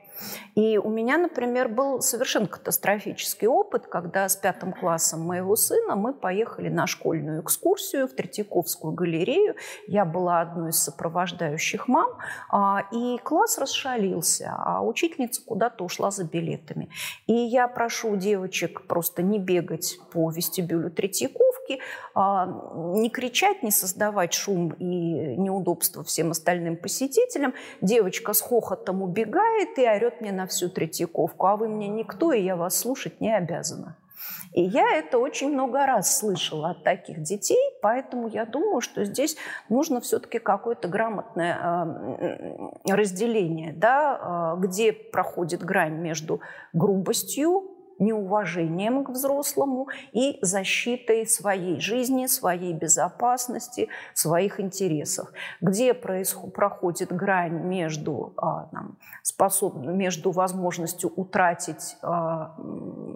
[0.55, 6.15] И у меня, например, был совершенно катастрофический опыт, когда с пятым классом моего сына мы
[6.15, 9.57] поехали на школьную экскурсию в Третьяковскую галерею.
[9.87, 12.11] Я была одной из сопровождающих мам,
[12.51, 16.89] а, и класс расшалился, а учительница куда-то ушла за билетами.
[17.27, 21.81] И я прошу девочек просто не бегать по вестибюлю Третьяковки,
[22.15, 22.47] а,
[22.97, 27.55] не кричать, не создавать шум и неудобства всем остальным посетителям.
[27.81, 32.43] Девочка с хохотом убегает и орет мне на всю Третьяковку, а вы мне никто, и
[32.43, 33.97] я вас слушать не обязана.
[34.53, 39.37] И я это очень много раз слышала от таких детей, поэтому я думаю, что здесь
[39.69, 46.41] нужно все-таки какое-то грамотное э, разделение, да, э, где проходит грань между
[46.73, 55.33] грубостью, неуважением к взрослому и защитой своей жизни, своей безопасности, своих интересов.
[55.61, 62.55] Где происход, проходит грань между, а, там, способ, между возможностью утратить а,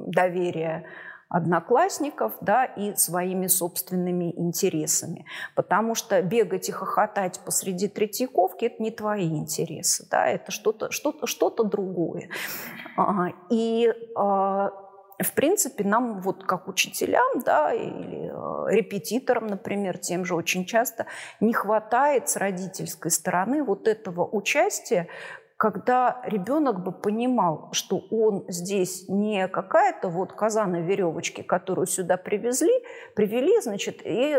[0.06, 0.86] доверие
[1.30, 5.24] одноклассников да, и своими собственными интересами.
[5.54, 11.10] Потому что бегать и хохотать посреди Третьяковки– это не твои интересы, да, это что-то что
[11.10, 12.30] -то, что -то другое.
[12.96, 14.70] А, и а,
[15.22, 21.06] в принципе, нам вот как учителям, да, или э, репетиторам, например, тем же очень часто
[21.40, 25.08] не хватает с родительской стороны вот этого участия
[25.60, 32.16] когда ребенок бы понимал, что он здесь не какая-то вот коза на веревочке, которую сюда
[32.16, 32.72] привезли,
[33.14, 34.38] привели, значит, и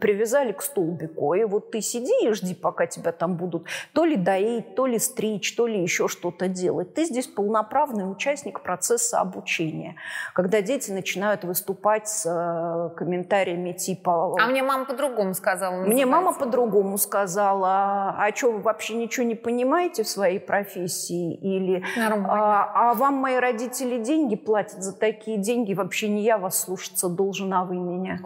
[0.00, 1.34] привязали к столбику.
[1.34, 4.98] И вот ты сиди и жди, пока тебя там будут то ли доить, то ли
[4.98, 6.94] стричь, то ли еще что-то делать.
[6.94, 9.94] Ты здесь полноправный участник процесса обучения.
[10.32, 14.34] Когда дети начинают выступать с э, комментариями типа...
[14.40, 15.74] А мне мама по-другому сказала.
[15.74, 15.94] Называется.
[15.94, 18.16] Мне мама по-другому сказала.
[18.18, 23.14] А что, вы вообще ничего не понимаете в своей своей профессии, или а, а вам
[23.14, 27.76] мои родители деньги платят за такие деньги, вообще не я вас слушаться должен, а вы
[27.76, 28.20] меня.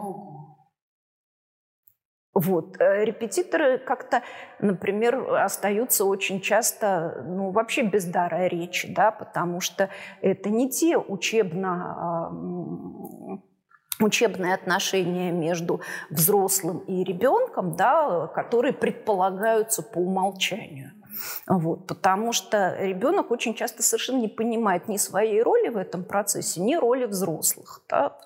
[2.33, 2.79] Вот.
[2.79, 4.21] Э, репетиторы как-то,
[4.59, 9.89] например, остаются очень часто, ну, вообще без дара речи, да, потому что
[10.21, 12.29] это не те учебно
[14.01, 20.91] учебные отношения между взрослым и ребенком, да, которые предполагаются по умолчанию.
[21.47, 26.61] Вот, потому что ребенок очень часто совершенно не понимает ни своей роли в этом процессе,
[26.61, 27.81] ни роли взрослых.
[27.89, 28.17] Да?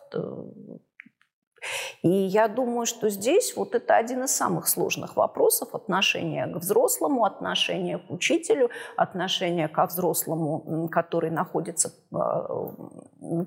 [2.01, 7.25] И я думаю, что здесь вот это один из самых сложных вопросов отношения к взрослому,
[7.25, 12.15] отношения к учителю, отношения ко взрослому, который находится э,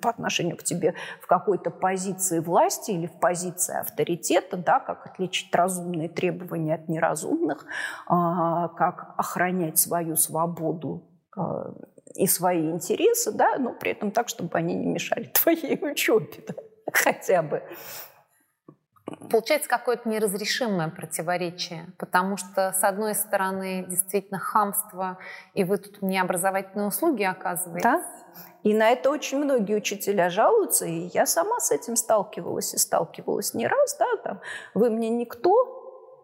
[0.00, 5.54] по отношению к тебе в какой-то позиции власти или в позиции авторитета, да, как отличить
[5.54, 7.66] разумные требования от неразумных,
[8.06, 11.40] а, как охранять свою свободу э,
[12.14, 16.44] и свои интересы, да, но при этом так, чтобы они не мешали твоей учебе.
[16.48, 16.54] Да
[16.92, 17.62] хотя бы.
[19.30, 25.18] Получается какое-то неразрешимое противоречие, потому что, с одной стороны, действительно хамство,
[25.54, 27.88] и вы тут мне образовательные услуги оказываете.
[27.88, 28.04] Да.
[28.64, 33.54] И на это очень многие учителя жалуются, и я сама с этим сталкивалась и сталкивалась
[33.54, 34.40] не раз, да, там,
[34.74, 35.54] вы мне никто,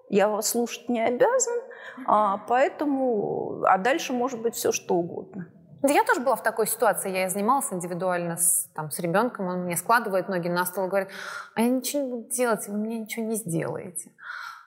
[0.08, 1.60] я вас слушать не обязан,
[2.06, 5.46] а поэтому, а дальше может быть все что угодно.
[5.82, 7.10] Да я тоже была в такой ситуации.
[7.10, 9.48] Я занималась индивидуально с, там, с ребенком.
[9.48, 11.08] Он мне складывает ноги на стол и говорит,
[11.54, 14.12] а я ничего не буду делать, вы мне ничего не сделаете.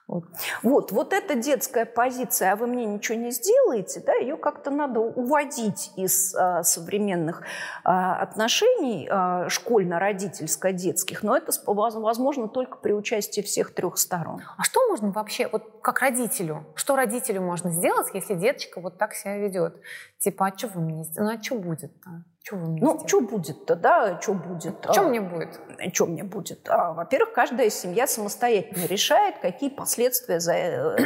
[0.08, 0.24] Вот.
[0.62, 5.00] вот, вот эта детская позиция, а вы мне ничего не сделаете, да, ее как-то надо
[5.00, 7.42] уводить из а, современных
[7.82, 14.42] а, отношений а, школьно-родительско-детских, но это возможно только при участии всех трех сторон.
[14.56, 19.12] А что можно вообще, вот как родителю, что родителю можно сделать, если деточка вот так
[19.12, 19.74] себя ведет?
[20.18, 21.04] Типа, а что вы мне?
[21.16, 22.24] Ну, а что будет-то?
[22.52, 24.76] Вы мне ну, что будет-то, да, что будет?
[24.90, 25.60] Что а, мне будет?
[25.92, 26.68] Что мне будет?
[26.68, 30.96] А, во-первых, каждая семья самостоятельно решает, какие последствия за, э,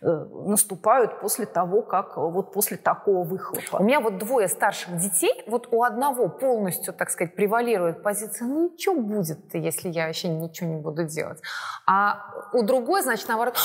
[0.00, 0.06] э,
[0.46, 3.76] наступают после того, как вот после такого выхлопа.
[3.76, 8.72] У меня вот двое старших детей, вот у одного полностью, так сказать, превалирует позиция, ну,
[8.78, 11.42] что будет-то, если я вообще ничего не буду делать?
[11.86, 12.20] А
[12.54, 13.58] у другой, значит, наоборот,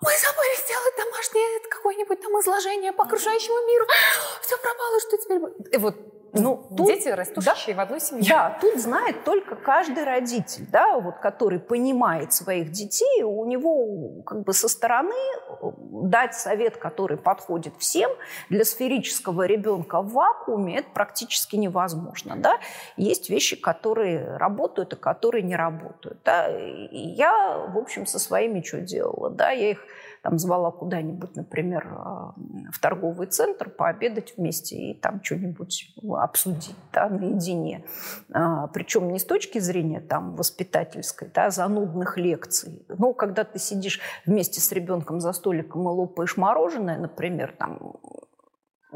[0.00, 3.86] мы забыли сделать домашнее какое-нибудь там изложение по окружающему миру.
[4.42, 5.40] Все пропало, что теперь?
[5.72, 5.94] И вот
[6.32, 8.28] ну, тут, дети, растущие да, в одной семье.
[8.28, 14.42] Да, тут знает только каждый родитель, да, вот, который понимает своих детей, у него как
[14.42, 18.10] бы со стороны э, дать совет, который подходит всем,
[18.50, 22.36] для сферического ребенка в вакууме это практически невозможно.
[22.36, 22.58] Да?
[22.96, 26.18] Есть вещи, которые работают, и которые не работают.
[26.24, 26.48] Да?
[26.48, 29.30] И я, в общем, со своими что делала?
[29.30, 29.50] Да?
[29.50, 29.84] Я их
[30.26, 32.34] там звала куда-нибудь, например, а,
[32.72, 37.84] в торговый центр пообедать вместе и там что-нибудь обсудить да, наедине.
[38.32, 42.84] А, причем не с точки зрения там воспитательской, да, занудных лекций.
[42.88, 47.94] Но когда ты сидишь вместе с ребенком за столиком и лопаешь мороженое, например, там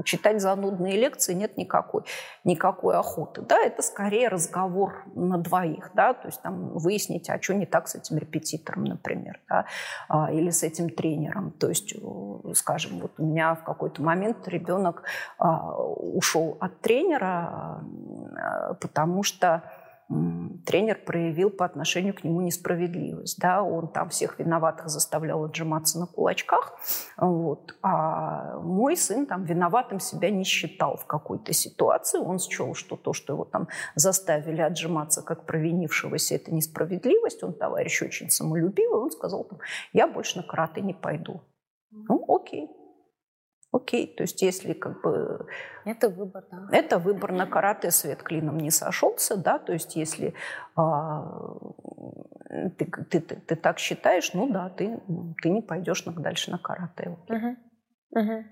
[0.04, 2.04] читать занудные лекции нет никакой,
[2.44, 3.42] никакой охоты.
[3.42, 7.88] Да, это скорее разговор на двоих, да, то есть там выяснить, а что не так
[7.88, 9.66] с этим репетитором, например, да,
[10.08, 11.52] а, или с этим тренером.
[11.52, 11.94] То есть,
[12.54, 15.02] скажем, вот у меня в какой-то момент ребенок
[15.38, 17.82] а, ушел от тренера,
[18.36, 19.62] а, потому что
[20.66, 23.38] тренер проявил по отношению к нему несправедливость.
[23.38, 23.62] Да?
[23.62, 26.78] Он там всех виноватых заставлял отжиматься на кулачках,
[27.16, 27.76] вот.
[27.82, 32.18] а мой сын там виноватым себя не считал в какой-то ситуации.
[32.18, 37.42] Он счел, что то, что его там заставили отжиматься как провинившегося, это несправедливость.
[37.42, 39.60] Он товарищ очень самолюбивый, он сказал, там,
[39.92, 41.40] я больше на карате не пойду.
[41.90, 42.68] Ну, окей.
[43.72, 45.46] Окей, то есть если как бы...
[45.84, 46.68] Это выбор, да.
[46.72, 50.34] Это выбор на карате свет клином не сошелся, да, то есть если
[50.74, 51.22] а,
[52.76, 55.00] ты, ты, ты, ты так считаешь, ну да, ты,
[55.40, 57.16] ты не пойдешь дальше на карате.
[57.28, 58.20] Угу.
[58.20, 58.44] Угу.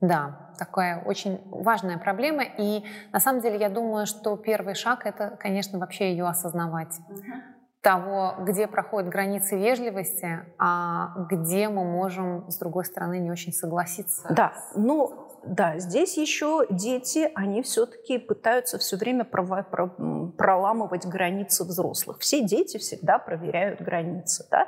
[0.00, 2.44] Да, такая очень важная проблема.
[2.44, 6.96] И на самом деле я думаю, что первый шаг это, конечно, вообще ее осознавать.
[7.10, 13.52] Угу того, где проходят границы вежливости, а где мы можем, с другой стороны, не очень
[13.52, 14.26] согласиться.
[14.30, 22.18] Да, ну да, здесь еще дети, они все-таки пытаются все время проламывать границы взрослых.
[22.18, 24.46] Все дети всегда проверяют границы.
[24.50, 24.66] Да?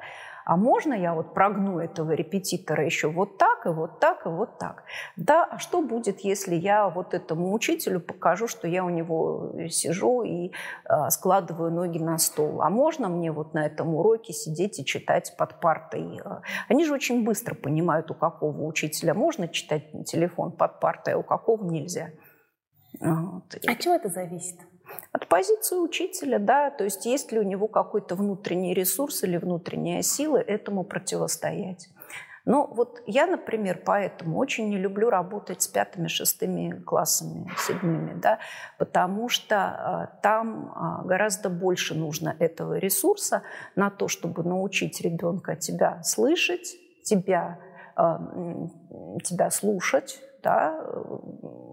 [0.50, 4.58] А можно я вот прогну этого репетитора еще вот так, и вот так, и вот
[4.58, 4.82] так?
[5.14, 10.24] Да, а что будет, если я вот этому учителю покажу, что я у него сижу
[10.24, 12.62] и э, складываю ноги на стол?
[12.62, 16.20] А можно мне вот на этом уроке сидеть и читать под партой?
[16.66, 21.18] Они же очень быстро понимают, у какого учителя можно читать на телефон под партой, а
[21.18, 22.10] у какого нельзя.
[22.98, 23.54] Вот.
[23.68, 24.58] А чего это зависит?
[25.12, 30.03] От позиции учителя, да, то есть есть ли у него какой-то внутренний ресурс или внутренняя
[30.03, 31.88] сила этому противостоять.
[32.44, 38.38] Но вот я, например, поэтому очень не люблю работать с пятыми, шестыми классами, седьмыми, да,
[38.79, 43.42] потому что а, там а, гораздо больше нужно этого ресурса
[43.76, 47.59] на то, чтобы научить ребенка тебя слышать, тебя,
[47.94, 48.18] а,
[49.22, 50.81] тебя слушать, да,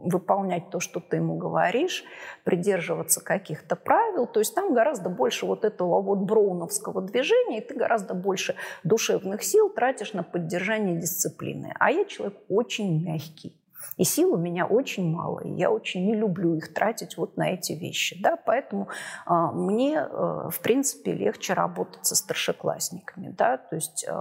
[0.04, 2.04] выполнять то, что ты ему говоришь,
[2.44, 4.26] придерживаться каких-то правил.
[4.26, 9.44] То есть там гораздо больше вот этого вот броуновского движения, и ты гораздо больше душевных
[9.44, 11.74] сил тратишь на поддержание дисциплины.
[11.80, 13.56] А я человек очень мягкий.
[13.98, 17.50] И сил у меня очень мало, и я очень не люблю их тратить вот на
[17.50, 18.22] эти вещи.
[18.22, 18.38] Да?
[18.38, 18.90] Поэтому
[19.26, 23.30] э, мне, э, в принципе, легче работать со старшеклассниками.
[23.30, 23.58] Да?
[23.58, 24.12] То есть, э,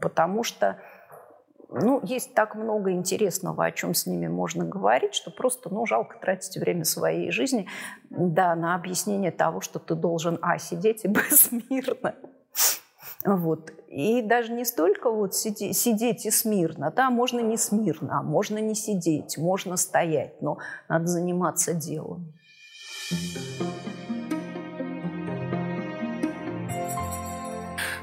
[0.00, 0.78] потому что
[1.70, 6.18] ну, есть так много интересного, о чем с ними можно говорить, что просто, ну, жалко
[6.18, 7.66] тратить время своей жизни,
[8.10, 12.14] да, на объяснение того, что ты должен, а, сидеть и смирно.
[13.24, 13.72] Вот.
[13.88, 18.58] И даже не столько вот сиди, сидеть и смирно, да, можно не смирно, а можно
[18.58, 20.58] не сидеть, можно стоять, но
[20.88, 22.32] надо заниматься делом.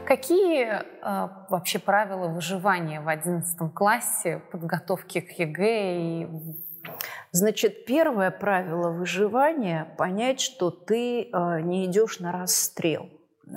[0.05, 5.97] Какие э, вообще правила выживания в 11 классе, подготовки к ЕГЭ?
[5.99, 6.27] И...
[7.31, 13.09] Значит, первое правило выживания– понять, что ты э, не идешь на расстрел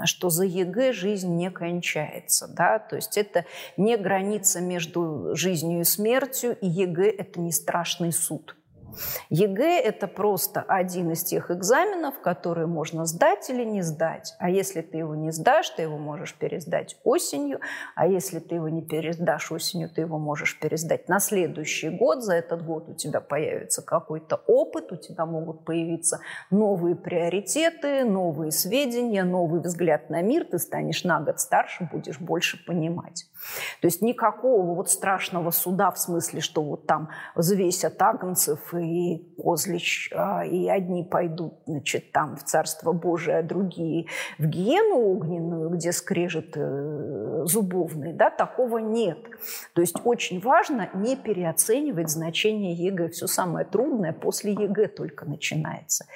[0.05, 2.47] что за ЕГЭ жизнь не кончается.
[2.47, 2.79] Да?
[2.79, 3.47] То есть это
[3.79, 8.58] не граница между жизнью и смертью, и ЕГЭ– это не страшный суд.
[9.31, 14.35] ЕГЭ– это просто один из тех экзаменов, которые можно сдать или не сдать.
[14.39, 17.61] А если ты его не сдашь, ты его можешь пересдать осенью.
[17.95, 22.23] А если ты его не пересдашь осенью, ты его можешь пересдать на следующий год.
[22.23, 26.21] За этот год у тебя появится какой-то опыт, у тебя могут появиться
[26.51, 30.45] новые приоритеты, новые сведения, новый взгляд на мир.
[30.45, 33.27] Ты станешь на год старше, будешь больше понимать.
[33.81, 40.11] То есть никакого вот страшного суда в смысле, что вот там взвесят агнцев и козлищ,
[40.15, 44.07] а, и одни пойдут, значит, там в Царство Божие, а другие
[44.39, 49.19] в гиену огненную, где скрежет э, зубовный, да, такого нет.
[49.75, 53.09] То есть очень важно не переоценивать значение ЕГЭ.
[53.11, 56.07] Все самое трудное после ЕГЭ только начинается.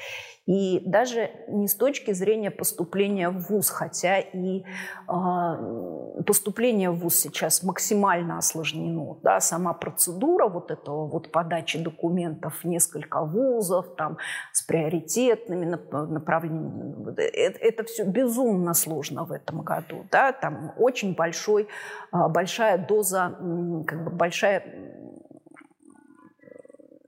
[0.47, 4.64] И даже не с точки зрения поступления в ВУЗ, хотя и
[5.09, 9.18] э, поступление в ВУЗ сейчас максимально осложнено.
[9.22, 14.18] Да, сама процедура вот этого вот подачи документов в несколько вузов, там,
[14.53, 20.07] с приоритетными направлениями, это, это все безумно сложно в этом году.
[20.11, 21.68] Да, там очень большой,
[22.11, 23.38] а, большая доза,
[23.86, 24.64] как бы большая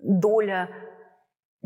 [0.05, 0.69] доля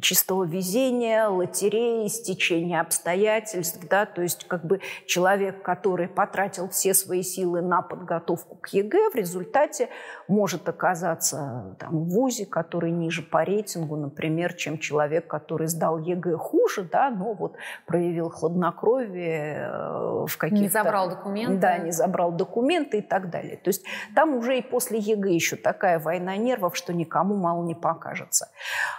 [0.00, 7.22] чистого везения, лотереи, стечения обстоятельств, да, то есть как бы человек, который потратил все свои
[7.22, 9.88] силы на подготовку к ЕГЭ, в результате
[10.28, 16.36] может оказаться там, в ВУЗе, который ниже по рейтингу, например, чем человек, который сдал ЕГЭ
[16.36, 17.56] хуже, да, но вот
[17.86, 20.62] проявил хладнокровие э, в каких-то...
[20.62, 21.56] Не забрал документы.
[21.56, 23.56] Да, не забрал документы и так далее.
[23.56, 27.74] То есть там уже и после ЕГЭ еще такая война нервов, что никому мало не
[27.74, 28.48] покажется.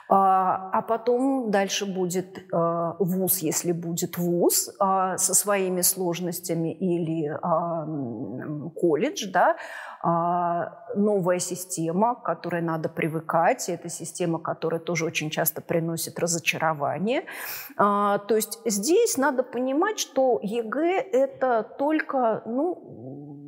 [0.10, 7.30] А, а потом дальше будет э, вуз, если будет вуз э, со своими сложностями или
[8.76, 9.56] колледж, да,
[10.02, 17.26] новая система, к которой надо привыкать, и это система, которая тоже очень часто приносит разочарование.
[17.78, 23.39] Э, то есть здесь надо понимать, что ЕГЭ это только, ну,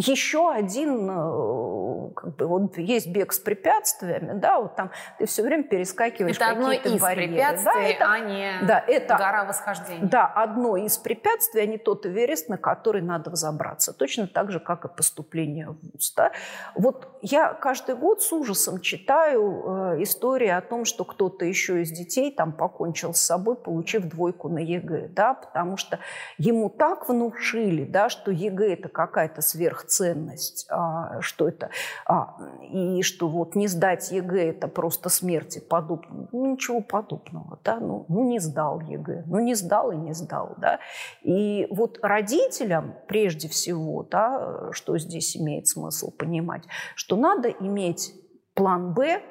[0.00, 5.42] еще один, э, как бы, вот есть бег с препятствиями, да, вот там ты все
[5.42, 7.34] время перескакиваешь это одно из, барьеры.
[7.34, 10.06] препятствий, да, это, а не да, это, гора восхождения.
[10.06, 13.92] Да, одно из препятствий, а не тот Эверест, на который надо взобраться.
[13.92, 16.14] Точно так же, как и поступление в ВУЗ.
[16.16, 16.32] Да.
[16.74, 21.90] Вот я каждый год с ужасом читаю э, истории о том, что кто-то еще из
[21.90, 25.98] детей там покончил с собой, получив двойку на ЕГЭ, да, потому что
[26.38, 31.70] ему так внушили, да, что ЕГЭ это какая-то сверхценность, а, что это,
[32.06, 32.36] а,
[32.72, 36.28] и что вот не сдать ЕГЭ– это просто смерти подобно.
[36.32, 40.54] Ну, ничего подобного, да, ну, ну не сдал ЕГЭ, ну не сдал и не сдал,
[40.58, 40.78] да.
[41.22, 46.64] И вот родителям прежде всего, да, что здесь имеет смысл понимать,
[46.94, 48.14] что надо иметь
[48.54, 49.22] план «Б»,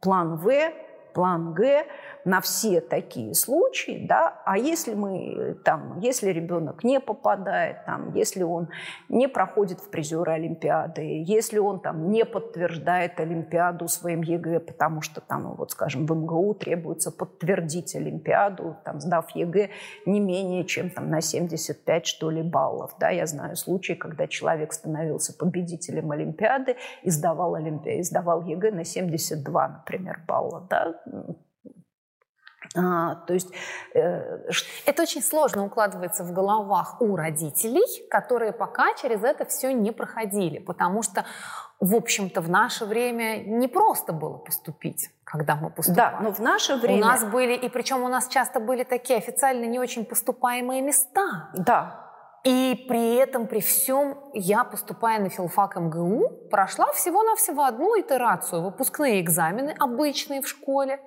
[0.00, 0.72] план «В»,
[1.14, 1.84] план «Г»,
[2.24, 8.42] на все такие случаи, да, а если мы там, если ребенок не попадает, там, если
[8.42, 8.68] он
[9.08, 15.20] не проходит в призеры Олимпиады, если он там не подтверждает Олимпиаду своим ЕГЭ, потому что
[15.20, 19.70] там, вот скажем, в МГУ требуется подтвердить Олимпиаду, там, сдав ЕГЭ
[20.06, 24.72] не менее чем там на 75 что ли баллов, да, я знаю случаи, когда человек
[24.72, 27.90] становился победителем Олимпиады и сдавал, Олимпи...
[27.90, 30.94] и сдавал ЕГЭ на 72, например, балла, да,
[32.76, 33.48] А, то есть
[33.94, 34.38] э,
[34.84, 40.58] это очень сложно укладывается в головах у родителей, которые пока через это все не проходили,
[40.58, 41.24] потому что,
[41.80, 46.12] в общем-то, в наше время не просто было поступить, когда мы поступали.
[46.12, 49.18] Да, но в наше время у нас были и причем у нас часто были такие
[49.18, 51.50] официально не очень поступаемые места.
[51.54, 52.04] Да.
[52.44, 58.62] И при этом, при всем, я, поступая на филфак МГУ, прошла всего-навсего одну итерацию.
[58.62, 61.00] Выпускные экзамены обычные в школе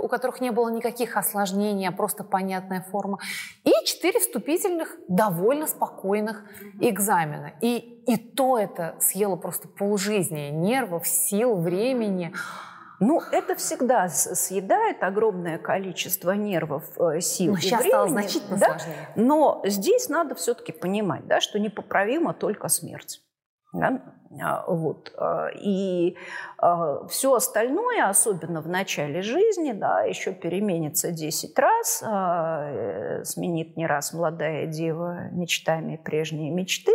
[0.00, 3.18] у которых не было никаких осложнений, а просто понятная форма,
[3.64, 6.44] и четыре вступительных, довольно спокойных
[6.80, 7.52] экзамена.
[7.60, 12.32] И, и то это съело просто полжизни нервов, сил, времени.
[13.00, 17.90] Ну, это всегда съедает огромное количество нервов, э, сил Но и сейчас времени.
[17.90, 18.66] стало значительно да?
[18.66, 19.08] сложнее.
[19.14, 23.20] Но здесь надо все-таки понимать, да, что непоправима только смерть.
[23.72, 24.02] Да?
[24.40, 25.12] А, вот.
[25.16, 26.16] А, и
[26.58, 33.86] а, все остальное, особенно в начале жизни, да, еще переменится 10 раз, э, сменит не
[33.86, 36.92] раз молодая дева мечтами прежние мечты,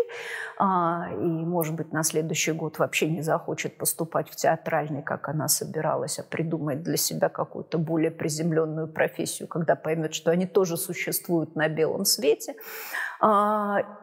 [0.60, 6.20] и, может быть, на следующий год вообще не захочет поступать в театральный, как она собиралась,
[6.20, 11.68] а придумает для себя какую-то более приземленную профессию, когда поймет, что они тоже существуют на
[11.68, 12.56] белом свете.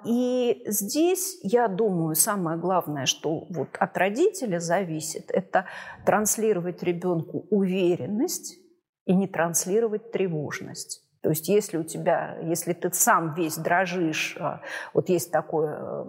[0.06, 5.66] И здесь, я думаю, самое главное, что вот от родителя зависит, это
[6.06, 8.56] транслировать ребенку уверенность
[9.04, 11.02] и не транслировать тревожность.
[11.22, 14.62] То есть если у тебя, если ты сам весь дрожишь, а,
[14.94, 16.06] вот есть такое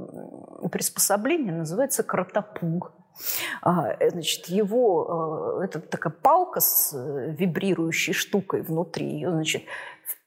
[0.72, 2.94] приспособление, называется кротопуг.
[3.62, 9.64] А, значит, его, а, это такая палка с э, вибрирующей штукой внутри, ее, значит,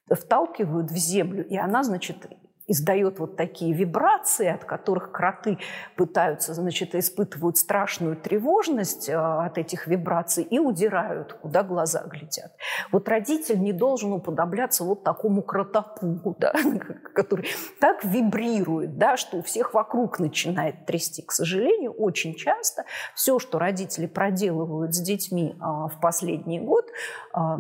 [0.07, 2.27] вталкивают в землю, и она, значит,
[2.67, 5.59] издает вот такие вибрации, от которых кроты
[5.97, 12.53] пытаются, значит, испытывают страшную тревожность э, от этих вибраций и удирают, куда глаза глядят.
[12.91, 16.55] Вот родитель не должен уподобляться вот такому кротопугу, да,
[17.15, 17.47] который
[17.81, 21.23] так вибрирует, да, что у всех вокруг начинает трясти.
[21.23, 22.85] К сожалению, очень часто
[23.15, 26.87] все, что родители проделывают с детьми а, в последний год
[27.33, 27.59] а,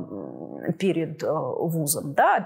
[0.78, 2.36] перед а, вузом, да,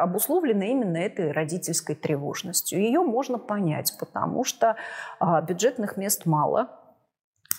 [0.00, 2.80] обусловлено именно этой родительской тревожностью.
[2.80, 4.76] Ее можно понять, потому что
[5.18, 6.68] а, бюджетных мест мало,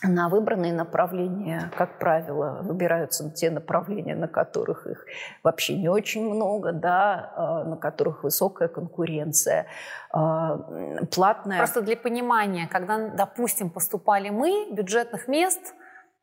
[0.03, 5.05] на выбранные направления, как правило, выбираются те направления, на которых их
[5.43, 9.65] вообще не очень много, да, а, на которых высокая конкуренция,
[10.11, 10.57] а,
[11.13, 11.57] платная.
[11.57, 15.73] Просто для понимания, когда, допустим, поступали мы, бюджетных мест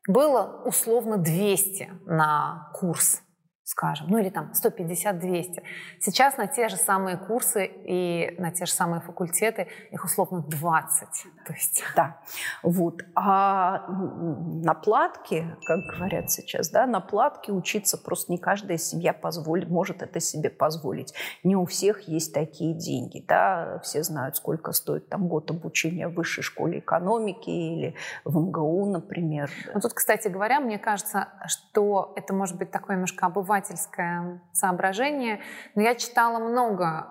[0.07, 3.24] было условно 200 на курс
[3.65, 5.63] скажем, ну или там 150-200.
[5.99, 11.07] Сейчас на те же самые курсы и на те же самые факультеты их условно 20.
[11.47, 11.83] То есть...
[11.95, 12.21] Да,
[12.61, 13.01] вот.
[13.15, 19.67] А на платке, как говорят сейчас, да, на платке учиться просто не каждая семья позволит,
[19.67, 21.15] может это себе позволить.
[21.43, 26.13] Не у всех есть такие деньги, да, все знают, сколько стоит там год обучения в
[26.13, 27.95] высшей школе экономики или
[28.25, 29.49] в МГУ, например.
[29.73, 35.39] Ну, тут, кстати говоря, мне кажется, что это может быть такое немножко обывательное обывательское соображение,
[35.75, 37.07] но я читала много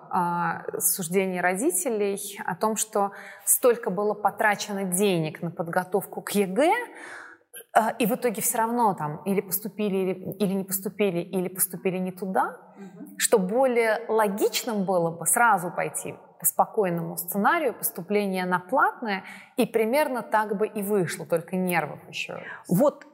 [0.75, 3.11] э, суждений родителей о том, что
[3.45, 9.23] столько было потрачено денег на подготовку к ЕГЭ, э, и в итоге все равно там
[9.25, 13.15] или поступили, или, или не поступили, или поступили не туда, угу.
[13.17, 19.23] что более логичным было бы сразу пойти по спокойному сценарию поступления на платное,
[19.57, 22.39] и примерно так бы и вышло, только нервов еще.
[22.67, 23.05] Вот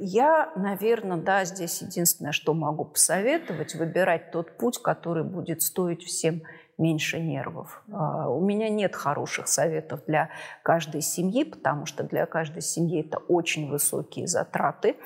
[0.00, 6.42] я, наверное, да, здесь единственное, что могу посоветовать, выбирать тот путь, который будет стоить всем
[6.78, 7.82] меньше нервов.
[7.92, 10.30] А, у меня нет хороших советов для
[10.62, 14.96] каждой семьи, потому что для каждой семьи это очень высокие затраты.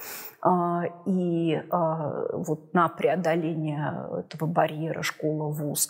[0.42, 5.88] А, и а, вот на преодоление этого барьера школа-вуз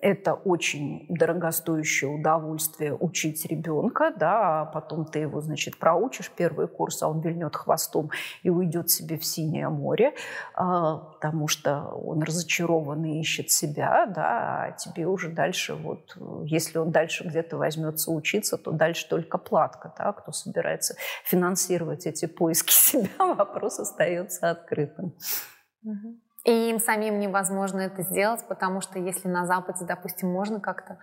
[0.00, 7.02] это очень дорогостоящее удовольствие учить ребенка, да, а потом ты его, значит, проучишь первый курс,
[7.02, 8.10] а он вильнет хвостом
[8.42, 10.14] и уйдет себе в синее море,
[10.54, 16.78] а, потому что он разочарован и ищет себя, да, а тебе уже дальше вот, если
[16.78, 22.72] он дальше где-то возьмется учиться, то дальше только платка, да, кто собирается финансировать эти поиски
[22.72, 25.14] себя, вопрос остается открытым.
[25.82, 26.23] Угу.
[26.44, 30.98] И им самим невозможно это сделать, потому что если на Западе, допустим, можно как-то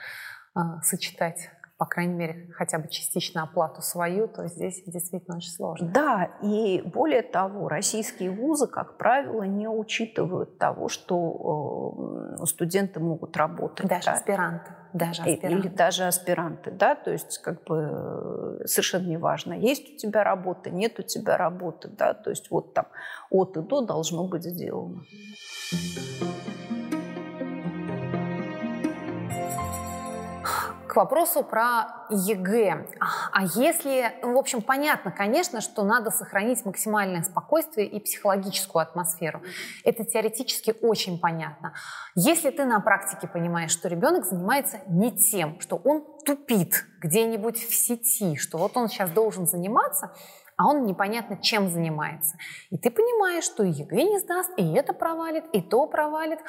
[0.55, 1.49] э, сочетать
[1.81, 5.89] по крайней мере, хотя бы частично оплату свою, то здесь действительно очень сложно.
[5.91, 13.35] Да, и более того, российские вузы, как правило, не учитывают того, что э, студенты могут
[13.35, 13.87] работать.
[13.87, 14.13] Даже да.
[14.13, 14.75] аспиранты.
[14.93, 15.47] Даже аспиранты.
[15.47, 20.69] Или даже аспиранты, да, то есть как бы э, совершенно неважно, есть у тебя работа,
[20.69, 22.87] нет у тебя работы, да, то есть вот там
[23.29, 25.03] от и до должно быть сделано.
[30.91, 32.85] К вопросу про ЕГЭ.
[33.31, 39.41] А если, в общем, понятно, конечно, что надо сохранить максимальное спокойствие и психологическую атмосферу.
[39.85, 41.75] Это теоретически очень понятно.
[42.13, 47.73] Если ты на практике понимаешь, что ребенок занимается не тем, что он тупит где-нибудь в
[47.73, 50.13] сети, что вот он сейчас должен заниматься,
[50.57, 52.35] а он непонятно чем занимается.
[52.69, 56.39] И ты понимаешь, что ЕГЭ не сдаст, и это провалит, и то провалит.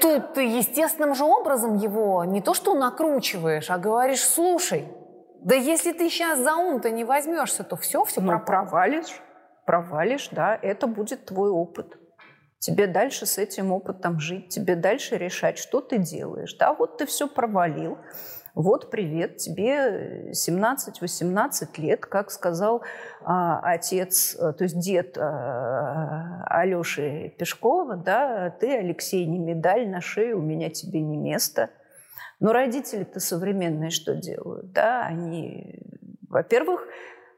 [0.00, 4.88] Тут ты естественным же образом его не то что накручиваешь, а говоришь, слушай,
[5.40, 9.20] да если ты сейчас за ум-то не возьмешься, то все, все ну, провалишь,
[9.66, 11.98] провалишь, да, это будет твой опыт.
[12.58, 16.56] Тебе дальше с этим опытом жить, тебе дальше решать, что ты делаешь.
[16.58, 17.98] Да, вот ты все провалил,
[18.54, 22.82] вот привет, тебе 17-18 лет, как сказал
[23.24, 30.00] а, отец, э, то есть дед а, Алеши Пешкова, да, ты, Алексей, не медаль на
[30.00, 31.70] шее, у меня тебе не место.
[32.38, 34.70] Но родители-то современные что делают?
[34.70, 35.80] Да, они,
[36.28, 36.86] во-первых,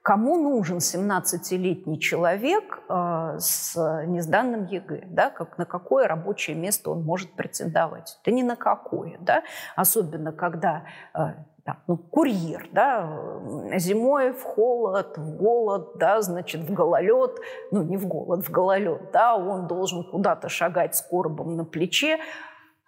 [0.06, 3.74] кому нужен 17-летний человек э, с
[4.06, 8.16] несданным ЕГЭ, да, как, на какое рабочее место он может претендовать.
[8.24, 9.42] Да ни на какое, да,
[9.74, 11.34] особенно когда э,
[11.64, 13.18] да, ну, курьер, да,
[13.78, 17.40] зимой в холод, в голод, да, значит, в гололед,
[17.72, 22.18] ну, не в голод, в гололед, да, он должен куда-то шагать с коробом на плече,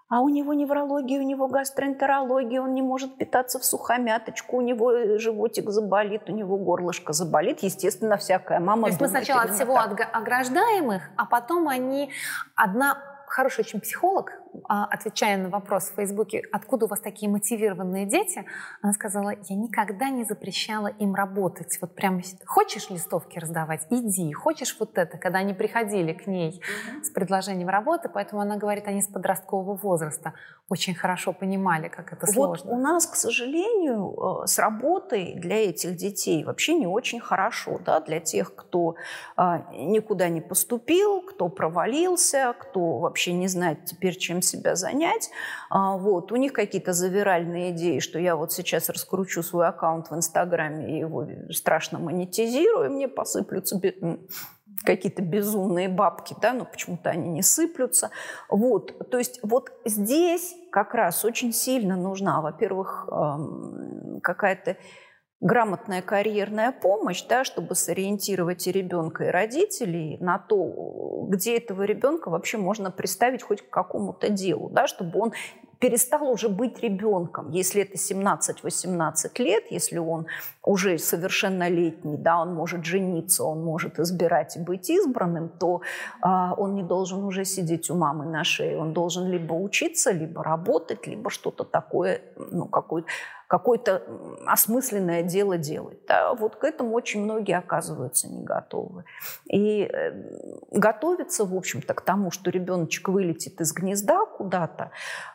[0.09, 5.19] а у него неврология, у него гастроэнтерология, он не может питаться в сухомяточку, у него
[5.19, 7.61] животик заболит, у него горлышко заболит.
[7.61, 10.09] Естественно, всякая мама То есть мы сначала от всего так.
[10.13, 12.11] ограждаем их, а потом они...
[12.55, 14.33] Одна хороший очень психолог,
[14.65, 18.45] отвечая на вопрос в Фейсбуке, откуда у вас такие мотивированные дети,
[18.83, 21.79] она сказала, я никогда не запрещала им работать.
[21.81, 24.33] Вот прям хочешь листовки раздавать, иди.
[24.33, 26.61] Хочешь вот это, когда они приходили к ней
[27.03, 30.35] с предложением работы, поэтому она говорит, они с подросткового возраста
[30.69, 32.71] очень хорошо понимали, как это сложно.
[32.71, 37.81] Вот у нас, к сожалению, э, с работой для этих детей вообще не очень хорошо,
[37.85, 38.97] да, для тех, кто
[39.37, 45.31] а, никуда не поступил, кто провалился, кто вообще не знает теперь, чем себя занять.
[45.71, 46.33] А, вот.
[46.33, 50.99] У них какие-то завиральные идеи, что я вот сейчас раскручу свой аккаунт в Инстаграме и
[51.01, 53.81] его страшно монетизирую, мне посыплются
[54.85, 58.11] какие-то безумные бабки, да, но почему-то они не сыплются.
[58.49, 63.09] Вот, то есть вот здесь как раз очень сильно нужна, во-первых,
[64.23, 64.77] какая-то
[65.41, 72.29] грамотная карьерная помощь, да, чтобы сориентировать и ребенка, и родителей на то, где этого ребенка
[72.29, 75.33] вообще можно представить хоть к какому-то делу, да, чтобы он
[75.79, 77.51] перестал уже быть ребенком.
[77.51, 80.27] Если это 17-18 лет, если он
[80.65, 85.83] уже совершеннолетний, да, он может жениться, он может избирать и быть избранным, то
[86.21, 88.77] а, он не должен уже сидеть у мамы на шее.
[88.77, 93.07] Он должен либо учиться, либо работать, либо что-то такое, ну, какой-то
[93.49, 94.03] какое-то
[94.47, 95.99] осмысленное дело делать.
[96.07, 99.05] Да, вот к этому очень многие оказываются не готовы.
[99.47, 100.13] И э,
[100.71, 104.91] готовиться, в общем-то, к тому, что ребеночек вылетит из гнезда куда-то,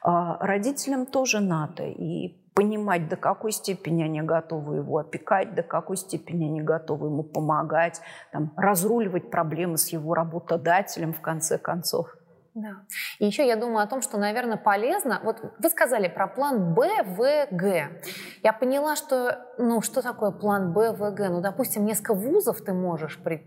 [0.05, 0.09] э,
[0.39, 1.83] родителям тоже надо.
[1.83, 7.23] И понимать, до какой степени они готовы его опекать, до какой степени они готовы ему
[7.23, 7.99] помогать,
[8.31, 12.15] там, разруливать проблемы с его работодателем, в конце концов.
[12.53, 12.85] Да.
[13.19, 15.19] И еще я думаю о том, что, наверное, полезно.
[15.23, 18.01] Вот вы сказали про план Б, В, Г.
[18.43, 21.29] Я поняла, что, ну, что такое план Б, В, Г?
[21.29, 23.43] Ну, допустим, несколько вузов ты можешь при...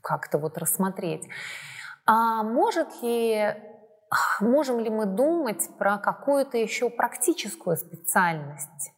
[0.00, 1.28] как-то вот рассмотреть.
[2.06, 3.54] А может ли,
[4.40, 8.92] можем ли мы думать про какую-то еще практическую специальность?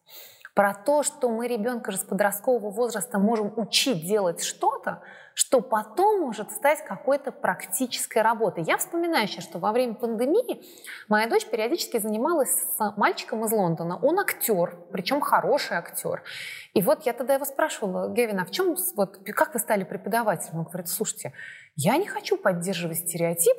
[0.61, 5.01] Про то, что мы ребенка же с подросткового возраста можем учить делать что-то,
[5.33, 8.65] что потом может стать какой-то практической работой.
[8.65, 10.63] Я вспоминаю сейчас, что во время пандемии
[11.09, 13.99] моя дочь периодически занималась с мальчиком из Лондона.
[14.03, 16.23] Он актер, причем хороший актер.
[16.75, 20.59] И вот я тогда его спрашивала, Гевин, а в чем, вот, как вы стали преподавателем?
[20.59, 21.33] Он говорит, слушайте,
[21.75, 23.57] я не хочу поддерживать стереотип,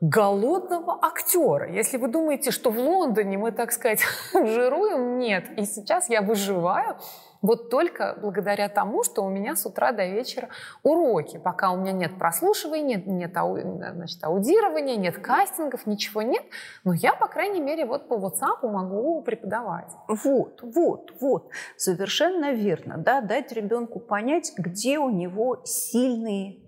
[0.00, 1.70] голодного актера.
[1.70, 4.00] Если вы думаете, что в Лондоне мы, так сказать,
[4.32, 5.44] жируем, нет.
[5.56, 6.96] И сейчас я выживаю
[7.42, 10.48] вот только благодаря тому, что у меня с утра до вечера
[10.82, 11.38] уроки.
[11.38, 16.42] Пока у меня нет прослушивания, нет, нет ау, значит, аудирования, нет кастингов, ничего нет.
[16.84, 19.92] Но я, по крайней мере, вот по WhatsApp могу преподавать.
[20.08, 21.50] Вот, вот, вот.
[21.76, 22.98] Совершенно верно.
[22.98, 23.20] Да?
[23.20, 26.58] Дать ребенку понять, где у него сильные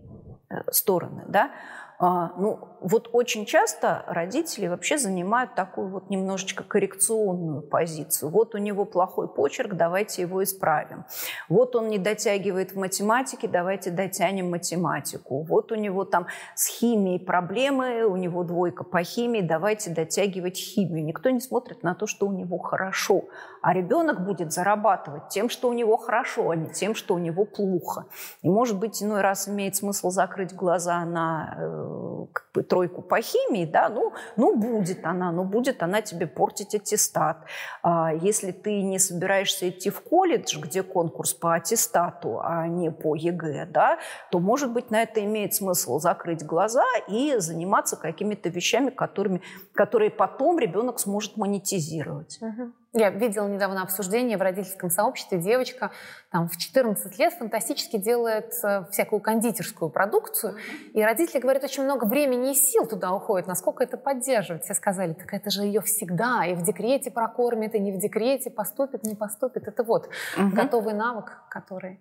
[0.48, 1.24] э, стороны.
[1.28, 1.50] Да?
[1.98, 8.30] А, ну, вот очень часто родители вообще занимают такую вот немножечко коррекционную позицию.
[8.30, 11.04] Вот у него плохой почерк, давайте его исправим.
[11.48, 15.42] Вот он не дотягивает в математике, давайте дотянем математику.
[15.42, 21.04] Вот у него там с химией проблемы, у него двойка по химии, давайте дотягивать химию.
[21.04, 23.24] Никто не смотрит на то, что у него хорошо.
[23.62, 27.44] А ребенок будет зарабатывать тем, что у него хорошо, а не тем, что у него
[27.44, 28.06] плохо.
[28.42, 33.20] И, может быть, иной раз имеет смысл закрыть глаза на э, как бы, тройку по
[33.20, 37.44] химии, да, ну, ну будет она, ну будет она тебе портить аттестат.
[37.82, 43.16] А если ты не собираешься идти в колледж, где конкурс по аттестату, а не по
[43.16, 43.98] ЕГЭ, да,
[44.30, 49.42] то, может быть, на это имеет смысл закрыть глаза и заниматься какими-то вещами, которыми,
[49.74, 52.38] которые потом ребенок сможет монетизировать.
[52.40, 52.72] Угу.
[52.92, 55.38] Я видела недавно обсуждение в родительском сообществе.
[55.38, 55.92] Девочка
[56.32, 60.56] там, в 14 лет фантастически делает э, всякую кондитерскую продукцию.
[60.92, 63.46] И родители говорят, очень много времени и сил туда уходит.
[63.46, 64.64] Насколько это поддерживать?
[64.64, 66.44] Все сказали, так это же ее всегда.
[66.46, 69.68] И в декрете прокормит, и не в декрете, поступит, не поступит.
[69.68, 70.50] Это вот угу.
[70.50, 72.00] готовый навык, который...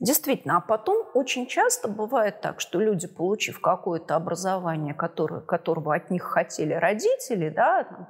[0.00, 6.08] Действительно, а потом очень часто бывает так, что люди, получив какое-то образование, которое, которого от
[6.08, 8.08] них хотели родители, да, там,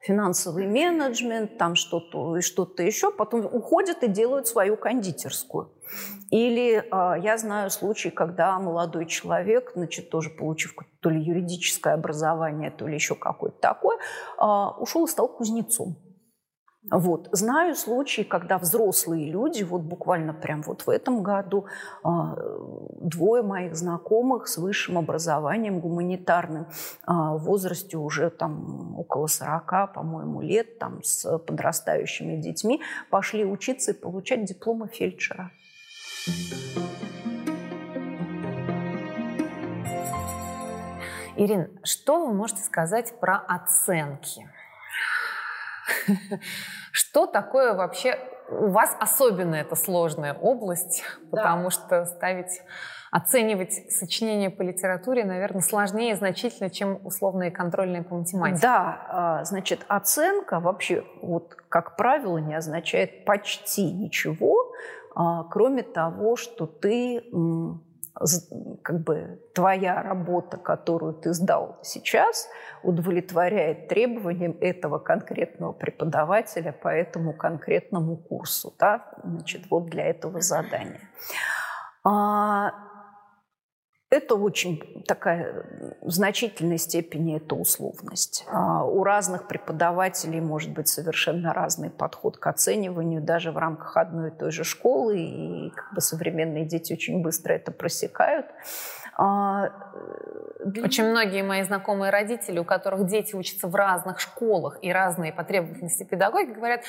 [0.00, 5.70] финансовый менеджмент, там что-то и что-то еще, потом уходят и делают свою кондитерскую.
[6.30, 12.70] Или э, я знаю случаи, когда молодой человек, значит, тоже получив то ли юридическое образование,
[12.70, 14.44] то ли еще какое-то такое, э,
[14.78, 15.96] ушел и стал кузнецом.
[16.88, 17.28] Вот.
[17.32, 21.66] Знаю случаи, когда взрослые люди, вот буквально прям вот в этом году,
[22.02, 22.36] а,
[23.00, 26.68] двое моих знакомых с высшим образованием гуманитарным
[27.04, 33.90] а, в возрасте уже там около 40, по-моему, лет, там с подрастающими детьми, пошли учиться
[33.90, 35.50] и получать дипломы фельдшера.
[41.36, 44.48] Ирина, что вы можете сказать про оценки?
[46.92, 48.18] Что такое вообще...
[48.52, 51.70] У вас особенно это сложная область, потому да.
[51.70, 52.60] что ставить
[53.10, 58.62] оценивать сочинения по литературе, наверное, сложнее значительно, чем условные контрольные по математике.
[58.62, 64.72] Да, а, значит, оценка вообще, вот, как правило, не означает почти ничего,
[65.14, 67.24] а, кроме того, что ты
[68.82, 72.48] как бы твоя работа, которую ты сдал сейчас,
[72.82, 81.00] удовлетворяет требованиям этого конкретного преподавателя по этому конкретному курсу, да, значит, вот для этого задания.
[84.10, 88.44] Это очень такая в значительной степени это условность.
[88.50, 94.30] А у разных преподавателей может быть совершенно разный подход к оцениванию, даже в рамках одной
[94.30, 98.46] и той же школы, и как бы современные дети очень быстро это просекают.
[99.16, 99.70] А,
[100.82, 106.02] очень многие мои знакомые родители, у которых дети учатся в разных школах и разные потребности
[106.02, 106.80] педагогики, говорят,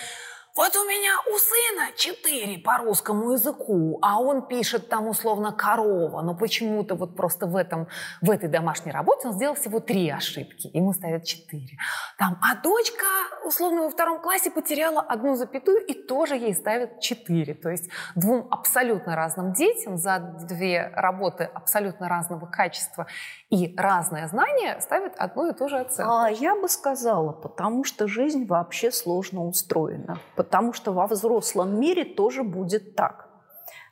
[0.56, 6.22] вот у меня у сына четыре по русскому языку, а он пишет там условно корова,
[6.22, 7.88] но почему-то вот просто в, этом,
[8.22, 11.78] в этой домашней работе он сделал всего три ошибки, ему ставят четыре.
[12.18, 13.06] Там, а дочка
[13.46, 17.54] условно во втором классе потеряла одну запятую и тоже ей ставят четыре.
[17.54, 23.08] То есть двум абсолютно разным детям за две работы абсолютно разного качества
[23.50, 26.12] и разное знание ставят одну и ту же оценку.
[26.12, 30.20] А, я бы сказала, потому что жизнь вообще сложно устроена.
[30.42, 33.31] Потому что во взрослом мире тоже будет так.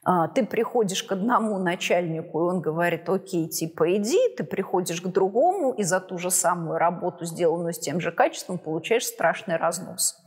[0.04, 5.08] А, ты приходишь к одному начальнику, и он говорит, окей, типа иди, ты приходишь к
[5.08, 10.18] другому, и за ту же самую работу, сделанную с тем же качеством, получаешь страшный разнос.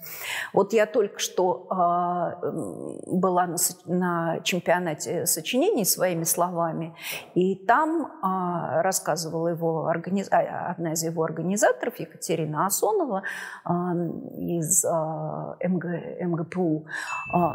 [0.53, 3.57] Вот я только что э, была на,
[3.87, 6.95] на чемпионате сочинений своими словами,
[7.35, 10.29] и там э, рассказывала его организ...
[10.31, 13.23] А, одна из его организаторов, Екатерина Асонова
[14.37, 15.85] из МГ...
[16.21, 16.87] МГПУ,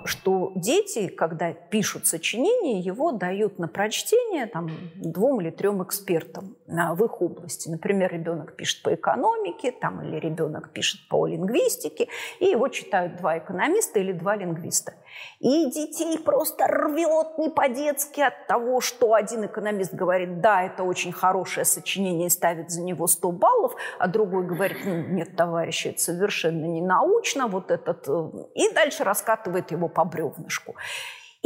[0.06, 7.04] что дети, когда пишут сочинение, его дают на прочтение там, двум или трем экспертам в
[7.06, 7.70] их области.
[7.70, 12.08] Например, ребенок пишет по экономике, там, или ребенок пишет по лингвистике,
[12.40, 14.94] и его читают два экономиста или два лингвиста.
[15.40, 21.12] И детей просто рвет не по-детски от того, что один экономист говорит, да, это очень
[21.12, 26.02] хорошее сочинение и ставит за него 100 баллов, а другой говорит, ну, нет, товарищи, это
[26.02, 28.08] совершенно не научно, вот этот...
[28.08, 30.76] Э, и дальше раскатывает его по бревнышку.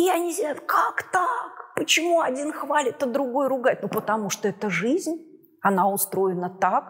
[0.01, 1.75] И они сидят, как так?
[1.75, 3.83] Почему один хвалит, а другой ругает?
[3.83, 5.15] Ну, потому что это жизнь,
[5.61, 6.85] она устроена так.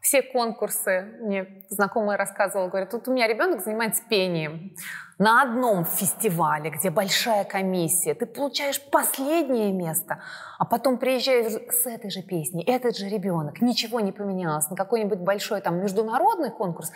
[0.00, 4.74] Все конкурсы, мне знакомая рассказывала, говорят, тут у меня ребенок занимается пением.
[5.18, 10.22] на одном фестивале, где большая комиссия, ты получаешь последнее место,
[10.58, 15.18] а потом приезжаешь с этой же песней, этот же ребенок, ничего не поменялось, на какой-нибудь
[15.18, 16.90] большой там международный конкурс,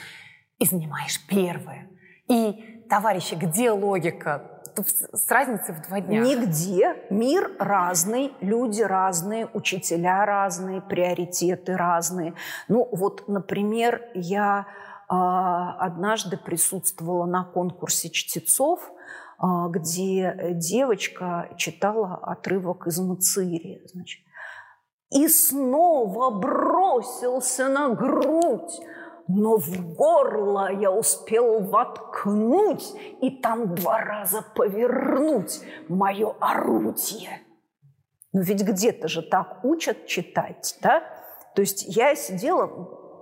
[0.58, 1.90] и занимаешь первое.
[2.30, 4.53] И, товарищи, где логика?
[4.76, 6.20] С разницей в два дня.
[6.20, 6.96] Нигде.
[7.10, 12.34] Мир разный, люди разные, учителя разные, приоритеты разные.
[12.68, 14.66] Ну вот, например, я
[15.08, 18.90] а, однажды присутствовала на конкурсе чтецов,
[19.38, 23.82] а, где девочка читала отрывок из Мацири.
[23.86, 24.24] Значит,
[25.14, 28.80] и снова бросился на грудь,
[29.28, 37.40] но в горло я успел воткнуть и там два раза повернуть мое орудие.
[38.32, 41.02] Но ведь где-то же так учат читать, да?
[41.54, 43.20] То есть я сидела,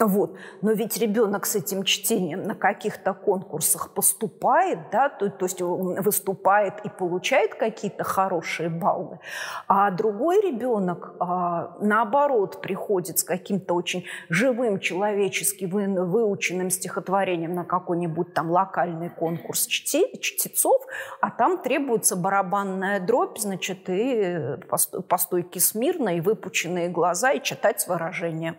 [0.00, 0.36] вот.
[0.62, 6.80] Но ведь ребенок с этим чтением на каких-то конкурсах поступает, да, то, то есть выступает
[6.84, 9.20] и получает какие-то хорошие баллы,
[9.68, 17.64] а другой ребенок, а, наоборот, приходит с каким-то очень живым, человечески вы, выученным стихотворением на
[17.64, 20.82] какой-нибудь там локальный конкурс чте, чтецов,
[21.20, 27.42] а там требуется барабанная дробь, значит, и по, по стойке смирно, и выпученные глаза, и
[27.42, 28.56] читать с выражением.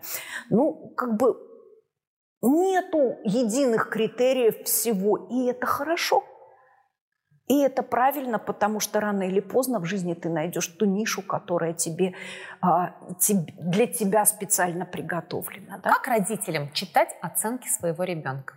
[0.50, 1.33] Ну, как бы
[2.46, 6.26] Нету единых критериев всего, и это хорошо.
[7.48, 11.74] И это правильно, потому что рано или поздно в жизни ты найдешь ту нишу, которая
[11.74, 12.16] тебе,
[12.62, 12.96] а,
[13.58, 15.80] для тебя специально приготовлена.
[15.80, 15.90] Да?
[15.92, 18.56] Как родителям читать оценки своего ребенка?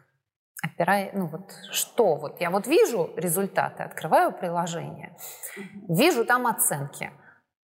[0.62, 5.16] Опирая, ну вот что вот я вот вижу результаты, открываю приложение,
[5.88, 7.12] вижу там оценки.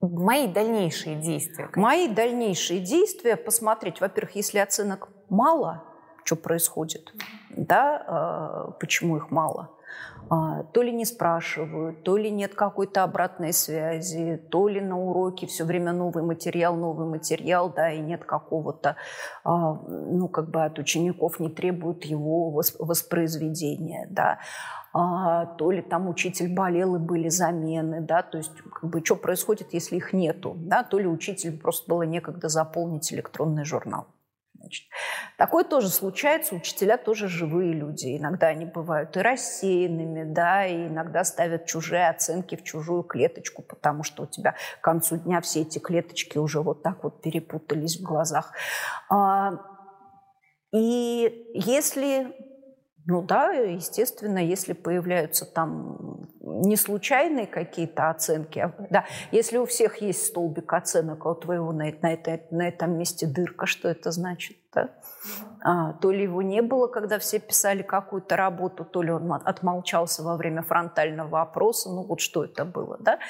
[0.01, 1.66] Мои дальнейшие действия.
[1.66, 1.83] Какие?
[1.83, 5.88] Мои дальнейшие действия посмотреть, во-первых, если оценок мало,
[6.29, 7.14] что происходит,
[7.57, 9.70] да, а, почему их мало.
[10.29, 15.47] А, то ли не спрашивают, то ли нет какой-то обратной связи, то ли на уроке
[15.47, 18.97] все время новый материал, новый материал, да, и нет какого-то,
[19.43, 24.39] а, ну, как бы от учеников не требуют его воспроизведения, да,
[24.93, 29.72] то ли там учитель болел и были замены, да, то есть как бы что происходит,
[29.72, 34.09] если их нету, да, то ли учитель просто было некогда заполнить электронный журнал.
[34.59, 34.86] Значит,
[35.36, 38.18] такое тоже случается, учителя тоже живые люди.
[38.18, 44.02] Иногда они бывают и рассеянными, да, и иногда ставят чужие оценки в чужую клеточку, потому
[44.02, 48.02] что у тебя к концу дня все эти клеточки уже вот так вот перепутались в
[48.02, 48.52] глазах.
[49.09, 49.52] А,
[50.72, 52.34] и если
[53.11, 60.02] ну да, естественно, если появляются там не случайные какие-то оценки, а, да, если у всех
[60.02, 64.11] есть столбик оценок, а у твоего на, на, это, на этом месте дырка, что это
[64.11, 64.59] значит?
[64.74, 64.90] Да?
[65.62, 70.22] А, то ли его не было, когда все писали какую-то работу, то ли он отмолчался
[70.22, 73.20] во время фронтального опроса, ну вот что это было, да?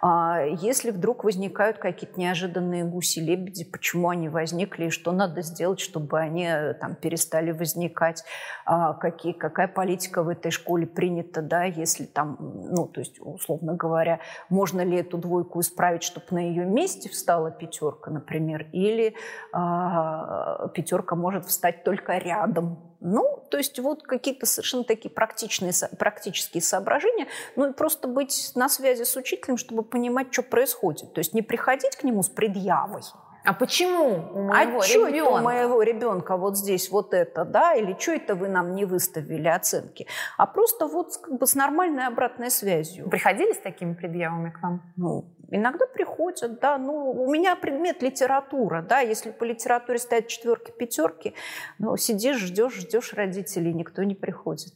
[0.00, 6.18] А если вдруг возникают какие-то неожиданные гуси-лебеди, почему они возникли и что надо сделать, чтобы
[6.18, 8.24] они э, там перестали возникать,
[8.64, 13.74] а какие, какая политика в этой школе принята, да, если там, ну, то есть, условно
[13.74, 19.14] говоря, можно ли эту двойку исправить, чтобы на ее месте встала пятерка, например, или
[19.52, 26.62] а, пятерка может встать только рядом ну, то есть вот какие-то совершенно такие практичные, практические
[26.62, 27.28] соображения.
[27.56, 31.12] Ну и просто быть на связи с учителем, чтобы понимать, что происходит.
[31.12, 33.02] То есть не приходить к нему с предъявой.
[33.44, 35.16] А почему у моего а ребенка?
[35.16, 37.74] это у моего ребенка вот здесь вот это, да?
[37.74, 40.06] Или что это вы нам не выставили оценки?
[40.36, 43.08] А просто вот как бы с нормальной обратной связью.
[43.08, 44.82] Приходили с такими предъявами к вам?
[44.96, 50.70] Ну, Иногда приходят, да, ну, у меня предмет литература, да, если по литературе стоят четверки,
[50.70, 51.34] пятерки,
[51.78, 54.74] ну, сидишь, ждешь, ждешь родителей, никто не приходит.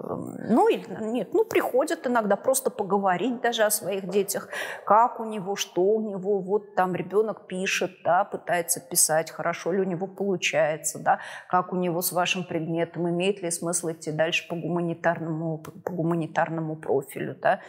[0.00, 4.48] Ну, или, нет, ну, приходят иногда просто поговорить даже о своих детях,
[4.84, 9.80] как у него, что у него, вот там ребенок пишет, да, пытается писать, хорошо ли
[9.80, 11.18] у него получается, да,
[11.48, 16.76] как у него с вашим предметом, имеет ли смысл идти дальше по гуманитарному, по гуманитарному
[16.76, 17.60] профилю, да.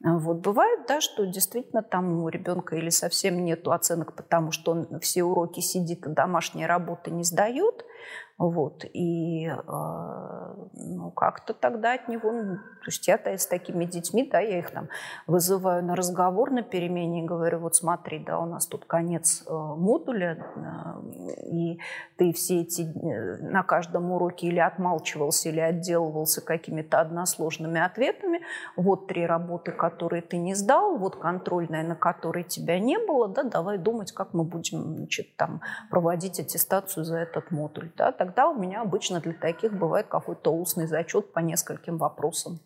[0.00, 5.00] Вот бывает, да, что действительно там у ребенка или совсем нету оценок, потому что он
[5.00, 7.84] все уроки сидит, а домашние работы не сдает,
[8.38, 8.84] вот.
[8.92, 12.32] И э, ну, как-то тогда от него...
[12.32, 14.88] Ну, то есть я с такими детьми, да, я их там
[15.26, 19.52] вызываю на разговор на перемене и говорю, вот смотри, да, у нас тут конец э,
[19.52, 21.80] модуля, э, и
[22.16, 22.82] ты все эти...
[22.82, 28.42] Э, на каждом уроке или отмалчивался, или отделывался какими-то односложными ответами.
[28.76, 33.44] Вот три работы, которые ты не сдал, вот контрольная, на которой тебя не было, да,
[33.44, 38.54] давай думать, как мы будем, значит, там проводить аттестацию за этот модуль, да, тогда у
[38.54, 42.58] меня обычно для таких бывает какой-то устный зачет по нескольким вопросам.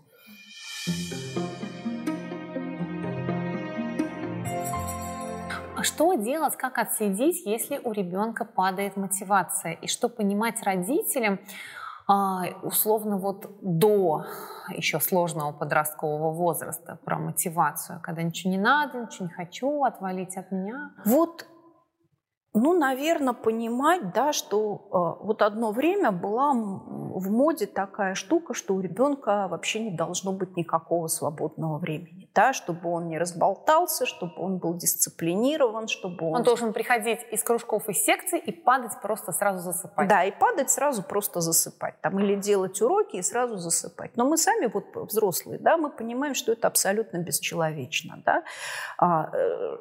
[5.83, 9.73] Что делать, как отследить, если у ребенка падает мотивация?
[9.73, 11.39] И что понимать родителям,
[12.07, 14.25] а, условно вот до
[14.71, 20.51] еще сложного подросткового возраста про мотивацию, когда ничего не надо, ничего не хочу, отвалить от
[20.53, 20.93] меня?
[21.05, 21.47] Вот
[22.53, 28.75] ну, наверное, понимать, да, что э, вот одно время была в моде такая штука, что
[28.75, 34.33] у ребенка вообще не должно быть никакого свободного времени, да, чтобы он не разболтался, чтобы
[34.37, 36.37] он был дисциплинирован, чтобы он...
[36.37, 40.09] Он должен приходить из кружков и секций и падать просто сразу засыпать.
[40.09, 44.17] Да, и падать сразу просто засыпать, там, или делать уроки и сразу засыпать.
[44.17, 48.43] Но мы сами, вот взрослые, да, мы понимаем, что это абсолютно бесчеловечно, да.
[48.99, 49.77] А, э,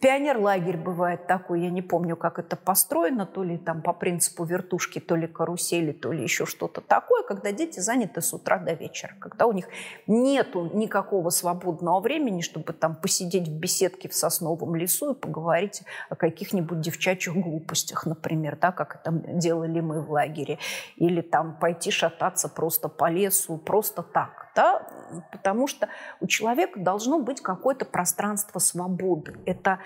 [0.00, 4.44] пионер-лагерь бывает такой, я не помню, помню, как это построено, то ли там по принципу
[4.44, 8.72] вертушки, то ли карусели, то ли еще что-то такое, когда дети заняты с утра до
[8.72, 9.68] вечера, когда у них
[10.06, 16.16] нету никакого свободного времени, чтобы там посидеть в беседке в сосновом лесу и поговорить о
[16.16, 20.58] каких-нибудь девчачьих глупостях, например, да, как это делали мы в лагере,
[20.96, 24.86] или там пойти шататься просто по лесу, просто так, да,
[25.32, 25.88] потому что
[26.20, 29.34] у человека должно быть какое-то пространство свободы.
[29.46, 29.78] Это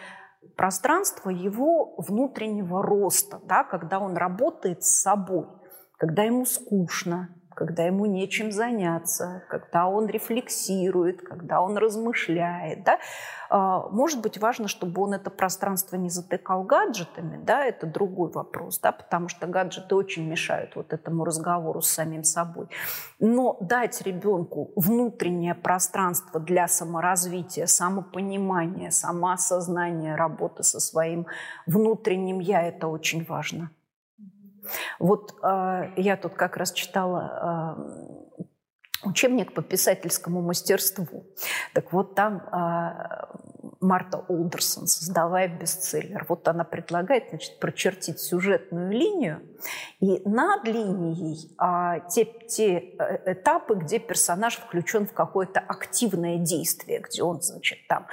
[0.58, 5.46] пространство его внутреннего роста, да, когда он работает с собой,
[5.96, 7.28] когда ему скучно,
[7.58, 12.84] когда ему нечем заняться, когда он рефлексирует, когда он размышляет.
[12.84, 13.00] Да?
[13.50, 18.78] А, может быть, важно, чтобы он это пространство не затыкал гаджетами, да, это другой вопрос,
[18.78, 22.68] да, потому что гаджеты очень мешают вот этому разговору с самим собой.
[23.18, 31.26] Но дать ребенку внутреннее пространство для саморазвития, самопонимания, самоосознания, работы со своим
[31.66, 33.72] внутренним «я»– это очень важно.
[34.98, 37.76] Вот э, я тут как раз читала
[38.38, 38.48] э,
[39.04, 41.26] учебник по писательскому мастерству.
[41.74, 49.40] Так вот там э, Марта Олдерсон, создавая бестселлер, вот она предлагает значит, прочертить сюжетную линию,
[50.00, 57.00] и над линией а, те, те э, этапы, где персонаж включен в какое-то активное действие,
[57.00, 58.10] где он, значит, там а,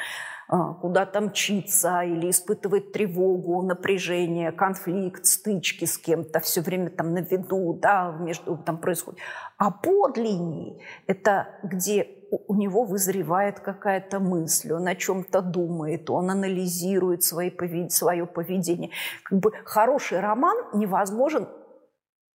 [0.47, 7.77] куда-то мчится или испытывает тревогу, напряжение, конфликт, стычки с кем-то, все время там на виду,
[7.81, 9.19] да, между там происходит.
[9.57, 12.07] А под линией это где
[12.47, 17.51] у него вызревает какая-то мысль, он о чем-то думает, он анализирует свои,
[17.89, 18.91] свое поведение.
[19.23, 21.47] Как бы хороший роман невозможен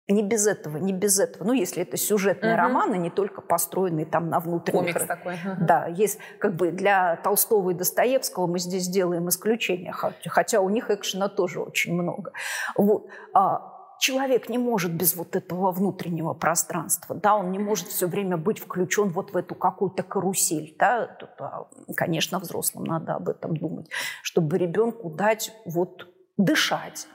[0.07, 1.45] не без этого, не без этого.
[1.45, 2.57] Ну, если это сюжетный uh-huh.
[2.57, 4.93] роман, а не только построенный там на внутренних...
[4.93, 5.37] Комикс такой.
[5.59, 10.91] Да, есть как бы для Толстого и Достоевского мы здесь делаем исключение, хотя у них
[10.91, 12.33] экшена тоже очень много.
[12.75, 13.07] Вот.
[13.33, 18.37] А человек не может без вот этого внутреннего пространства, да, он не может все время
[18.37, 23.57] быть включен вот в эту какую-то карусель, да, Тут, а, конечно, взрослым надо об этом
[23.57, 23.89] думать,
[24.21, 27.07] чтобы ребенку дать вот дышать,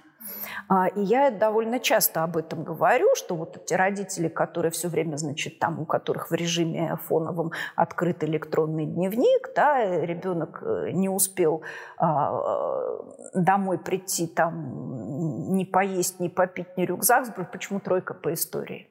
[0.95, 5.59] и я довольно часто об этом говорю, что вот эти родители, которые все время, значит,
[5.59, 11.63] там, у которых в режиме фоновом открыт электронный дневник, да, ребенок э, не успел
[11.97, 13.01] а,
[13.35, 18.90] э, домой прийти, там, не поесть, не попить, не рюкзак, почему тройка по истории?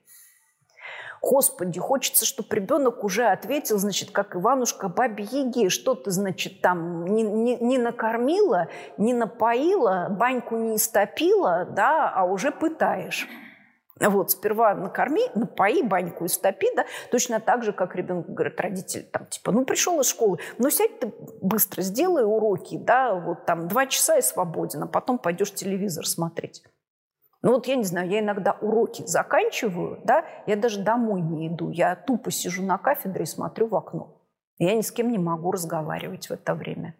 [1.21, 7.05] Господи, хочется, чтобы ребенок уже ответил, значит, как Иванушка бабе Яги, что ты, значит, там
[7.05, 8.67] не, не, не накормила,
[8.97, 13.27] не напоила, баньку не истопила, да, а уже пытаешь.
[13.99, 19.25] Вот, сперва накорми, напои, баньку истопи, да, точно так же, как ребенок говорит, родитель, там,
[19.25, 21.11] типа, ну, пришел из школы, ну, сядь ты
[21.41, 26.63] быстро, сделай уроки, да, вот там два часа и свободен, а потом пойдешь телевизор смотреть.
[27.41, 31.69] Ну вот я не знаю, я иногда уроки заканчиваю, да, я даже домой не иду,
[31.69, 34.21] я тупо сижу на кафедре и смотрю в окно.
[34.57, 36.95] Я ни с кем не могу разговаривать в это время.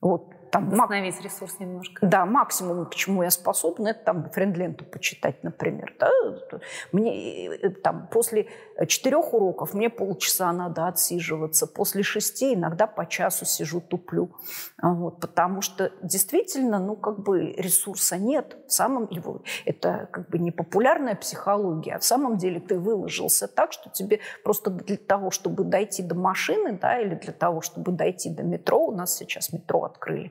[0.00, 2.06] Вот там, Восстановить ресурс немножко.
[2.06, 5.92] Да, максимум, к чему я способна, это там френд-ленту почитать, например.
[5.98, 6.08] Да?
[6.92, 8.46] Мне э, там после
[8.86, 14.30] четырех уроков мне полчаса надо отсиживаться, после шести иногда по часу сижу, туплю.
[14.80, 18.56] Вот, потому что действительно, ну, как бы ресурса нет.
[18.68, 23.48] В самом его, это как бы не популярная психология, а в самом деле ты выложился
[23.48, 27.90] так, что тебе просто для того, чтобы дойти до машины, да, или для того, чтобы
[27.90, 30.30] дойти до метро, у нас сейчас метро открыли,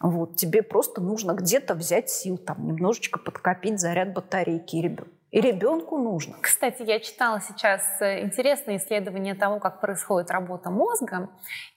[0.00, 4.96] вот, тебе просто нужно где-то взять сил, там, немножечко подкопить заряд батарейки.
[5.34, 6.36] И ребенку нужно.
[6.40, 11.28] Кстати, я читала сейчас э, интересное исследование того, как происходит работа мозга.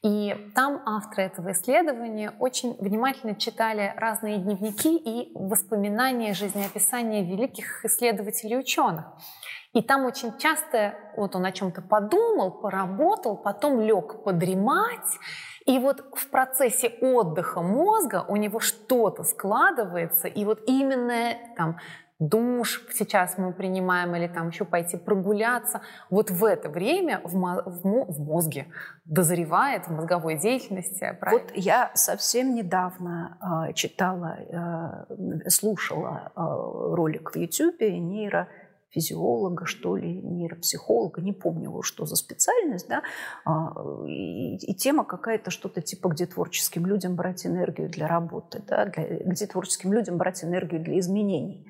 [0.04, 8.60] И там авторы этого исследования очень внимательно читали разные дневники и воспоминания, жизнеописания великих исследователей
[8.60, 9.06] ученых.
[9.74, 15.18] И там очень часто вот он о чем-то подумал, поработал, потом лег подремать,
[15.68, 21.78] и вот в процессе отдыха мозга у него что-то складывается, и вот именно там
[22.20, 25.82] душ сейчас мы принимаем или там еще пойти прогуляться.
[26.10, 28.68] Вот в это время в, в, в мозге
[29.06, 31.16] дозревает в мозговой деятельности.
[31.20, 31.44] Правильно?
[31.44, 36.40] Вот я совсем недавно э, читала, э, слушала э,
[36.96, 38.48] ролик в YouTube нейро
[38.98, 43.04] физиолога, что ли, нейропсихолога, не помню его, что за специальность, да,
[43.46, 43.74] а,
[44.08, 49.20] и, и тема какая-то что-то типа, где творческим людям брать энергию для работы, да, для,
[49.20, 51.68] где творческим людям брать энергию для изменений.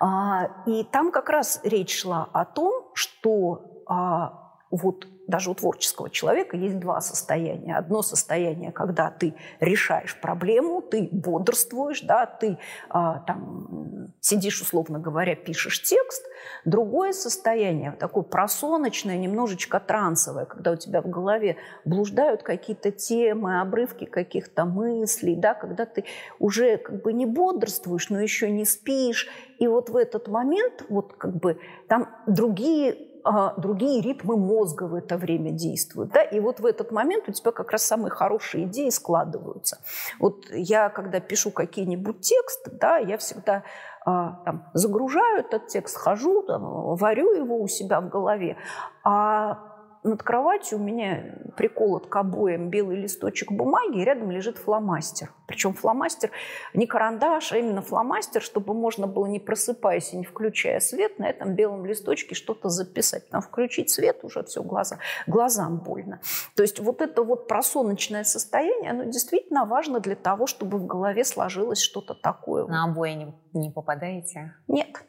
[0.00, 6.10] А, и там как раз речь шла о том, что а, вот даже у творческого
[6.10, 7.76] человека есть два состояния.
[7.76, 12.58] Одно состояние, когда ты решаешь проблему, ты бодрствуешь, да, ты
[12.88, 16.24] а, там сидишь, условно говоря, пишешь текст.
[16.64, 24.04] Другое состояние, такое просоночное, немножечко трансовое, когда у тебя в голове блуждают какие-то темы, обрывки
[24.04, 26.04] каких-то мыслей, да, когда ты
[26.38, 29.28] уже как бы не бодрствуешь, но еще не спишь.
[29.58, 31.58] И вот в этот момент вот как бы
[31.88, 36.10] там другие а, другие ритмы мозга в это время действуют.
[36.10, 36.22] Да?
[36.22, 39.78] И вот в этот момент у тебя как раз самые хорошие идеи складываются.
[40.18, 43.64] Вот я, когда пишу какие-нибудь тексты, да, я всегда
[44.06, 48.56] а, там, загружаю этот текст, хожу, там, варю его у себя в голове,
[49.02, 49.73] а
[50.04, 55.32] над кроватью у меня приколот к обоям белый листочек бумаги, и рядом лежит фломастер.
[55.46, 56.30] Причем фломастер
[56.74, 61.28] не карандаш, а именно фломастер, чтобы можно было, не просыпаясь и не включая свет, на
[61.28, 63.28] этом белом листочке что-то записать.
[63.30, 66.20] Там включить свет уже все, глаза, глазам больно.
[66.54, 71.24] То есть вот это вот просоночное состояние, оно действительно важно для того, чтобы в голове
[71.24, 72.66] сложилось что-то такое.
[72.66, 74.54] На обои не, не попадаете?
[74.68, 75.02] Нет.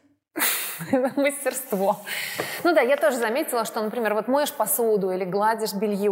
[1.16, 2.00] мастерство.
[2.64, 6.10] Ну да, я тоже заметила, что, например, вот моешь посуду или гладишь белье,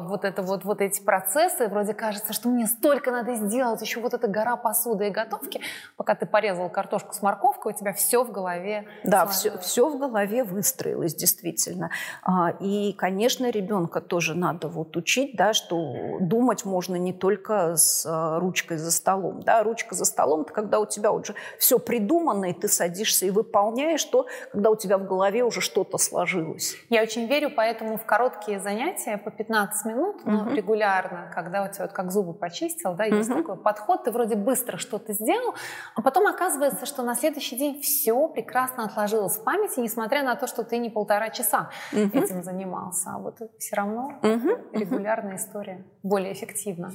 [0.00, 4.14] вот это вот, вот эти процессы, вроде кажется, что мне столько надо сделать, еще вот
[4.14, 5.60] эта гора посуды и готовки,
[5.96, 8.86] пока ты порезал картошку с морковкой, у тебя все в голове.
[9.04, 11.90] Да, все, все в голове выстроилось, действительно.
[12.22, 18.06] А, и, конечно, ребенка тоже надо вот учить, да, что думать можно не только с
[18.06, 19.42] а, ручкой за столом.
[19.42, 23.30] Да, ручка за столом– это когда у тебя уже все придумано, и ты садишься и
[23.30, 26.76] выполняешь выполняешь то, когда у тебя в голове уже что-то сложилось.
[26.90, 30.30] Я очень верю, поэтому в короткие занятия по 15 минут, угу.
[30.30, 33.38] но регулярно, когда у тебя вот как зубы почистил, да, есть угу.
[33.40, 35.54] такой подход, ты вроде быстро что-то сделал,
[35.94, 40.46] а потом оказывается, что на следующий день все прекрасно отложилось в памяти, несмотря на то,
[40.46, 42.18] что ты не полтора часа угу.
[42.18, 43.10] этим занимался.
[43.14, 44.58] А вот все равно угу.
[44.72, 46.92] регулярная история более эффективна.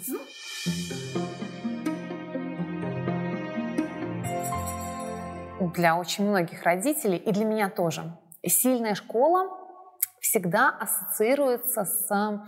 [5.60, 8.18] Для очень многих родителей, и для меня тоже.
[8.45, 9.49] Сильная школа
[10.20, 12.43] всегда ассоциируется с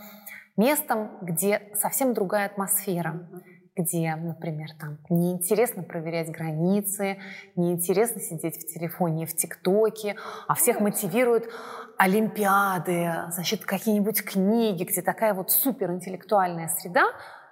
[0.57, 3.28] местом, где совсем другая атмосфера,
[3.76, 7.18] где, например, там неинтересно проверять границы,
[7.55, 10.16] неинтересно сидеть в телефоне, в ТикТоке,
[10.47, 11.49] а всех мотивируют
[11.97, 17.05] олимпиады, значит, какие-нибудь книги, где такая вот суперинтеллектуальная среда,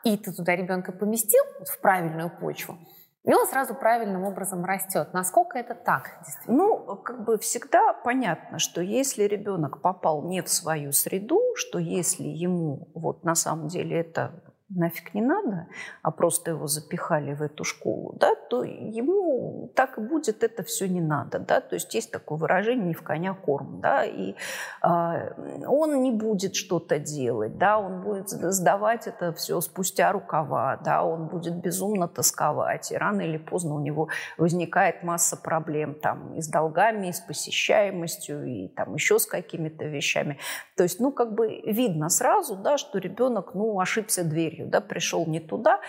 [0.03, 2.78] и ты туда ребенка поместил вот в правильную почву,
[3.26, 5.09] и он сразу правильным образом растет.
[5.13, 6.20] Насколько это так?
[6.47, 12.24] Ну, как бы всегда понятно, что если ребенок попал не в свою среду, что если
[12.24, 15.67] ему вот на самом деле это нафиг не надо,
[16.01, 20.88] а просто его запихали в эту школу, да, то ему так и будет это все
[20.88, 24.36] не надо, да, то есть есть такое выражение «не в коня корм», да, и
[24.84, 31.03] э, он не будет что-то делать, да, он будет сдавать это все спустя рукава, да,
[31.03, 36.41] он будет безумно тосковать, и рано или поздно у него возникает масса проблем там и
[36.41, 40.38] с долгами, и с посещаемостью, и там еще с какими-то вещами,
[40.76, 45.26] то есть, ну, как бы видно сразу, да, что ребенок, ну, ошибся дверью, да, пришел
[45.26, 45.80] не туда.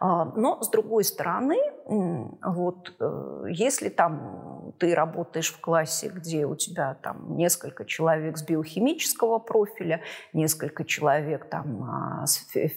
[0.00, 6.54] А, но, с другой стороны, вот, э, если там ты работаешь в классе, где у
[6.54, 12.24] тебя там несколько человек с биохимического профиля, несколько человек там а,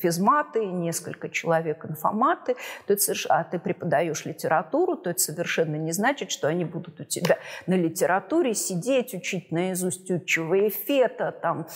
[0.01, 2.55] физматы, несколько человек информаты,
[2.88, 7.03] то это, а ты преподаешь литературу, то это совершенно не значит, что они будут у
[7.03, 11.67] тебя на литературе сидеть, учить наизусть Тютчева и Фета, там,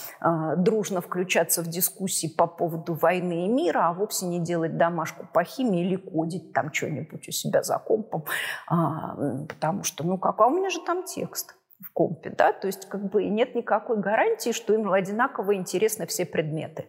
[0.57, 5.43] дружно включаться в дискуссии по поводу войны и мира, а вовсе не делать домашку по
[5.43, 8.23] химии или кодить там что-нибудь у себя за компом,
[8.67, 9.17] а,
[9.49, 12.88] потому что, ну как, а у меня же там текст в компе, да, то есть
[12.88, 16.86] как бы нет никакой гарантии, что им одинаково интересны все предметы.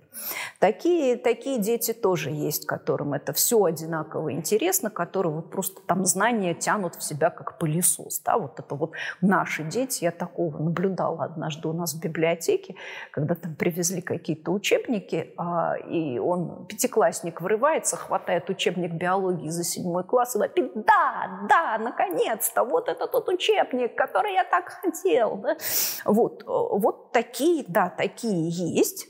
[0.60, 6.54] Такие, такие дети тоже есть, которым это все одинаково интересно, которые вот просто там знания
[6.54, 11.66] тянут в себя как пылесос, да, вот это вот наши дети, я такого наблюдала однажды
[11.66, 12.76] у нас в библиотеке,
[13.10, 20.04] когда там привезли какие-то учебники, а, и он, пятиклассник, врывается, хватает учебник биологии за седьмой
[20.04, 25.36] класс и говорит, да, да, наконец-то, вот это тот учебник, который я так хотел.
[25.36, 25.56] Да?
[26.04, 29.08] Вот, э, вот такие, да, такие есть.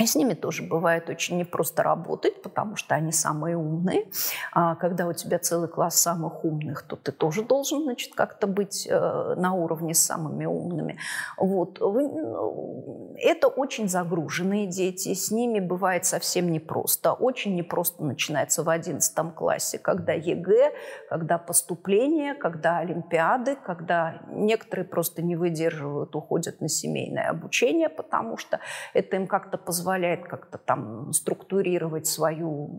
[0.00, 4.06] И с ними тоже бывает очень непросто работать, потому что они самые умные.
[4.52, 8.88] А когда у тебя целый класс самых умных, то ты тоже должен, значит, как-то быть
[8.90, 10.98] э, на уровне с самыми умными.
[11.36, 11.80] Вот.
[11.80, 17.12] Ну, это очень загруженные дети, с ними бывает совсем непросто.
[17.12, 20.72] Очень непросто начинается в 11 классе, когда ЕГЭ,
[21.10, 28.60] когда поступление, когда олимпиады, когда некоторые просто не выдерживают, уходят на семейное обучение, потому что
[28.94, 32.70] это им как-то позволяет позволяет как-то там структурировать свою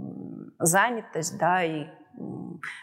[0.59, 1.87] занятость, да, и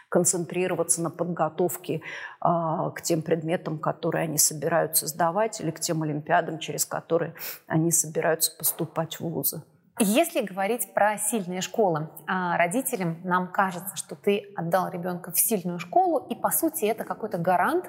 [0.09, 2.01] концентрироваться на подготовке э,
[2.41, 7.33] к тем предметам, которые они собираются сдавать, или к тем олимпиадам, через которые
[7.67, 9.63] они собираются поступать в вузы.
[9.99, 15.79] Если говорить про сильные школы, а, родителям нам кажется, что ты отдал ребенка в сильную
[15.79, 17.85] школу, и по сути это какой-то гарант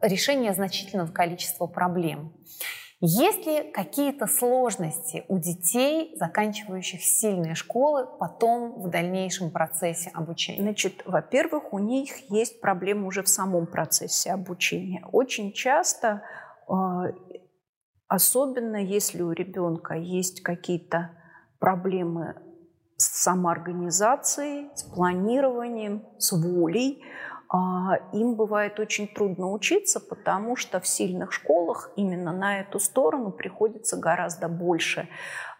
[0.00, 2.32] решения значительного количества проблем.
[3.00, 10.62] Есть ли какие-то сложности у детей, заканчивающих сильные школы, потом в дальнейшем процессе обучения?
[10.62, 15.04] Значит, во-первых, у них есть проблемы уже в самом процессе обучения.
[15.12, 16.22] Очень часто,
[16.68, 17.08] а,
[18.08, 21.10] особенно если у ребенка есть какие-то
[21.58, 22.36] проблемы
[22.96, 27.02] с самоорганизацией, с планированием, с волей,
[28.12, 33.96] им бывает очень трудно учиться, потому что в сильных школах именно на эту сторону приходится
[33.96, 35.08] гораздо больше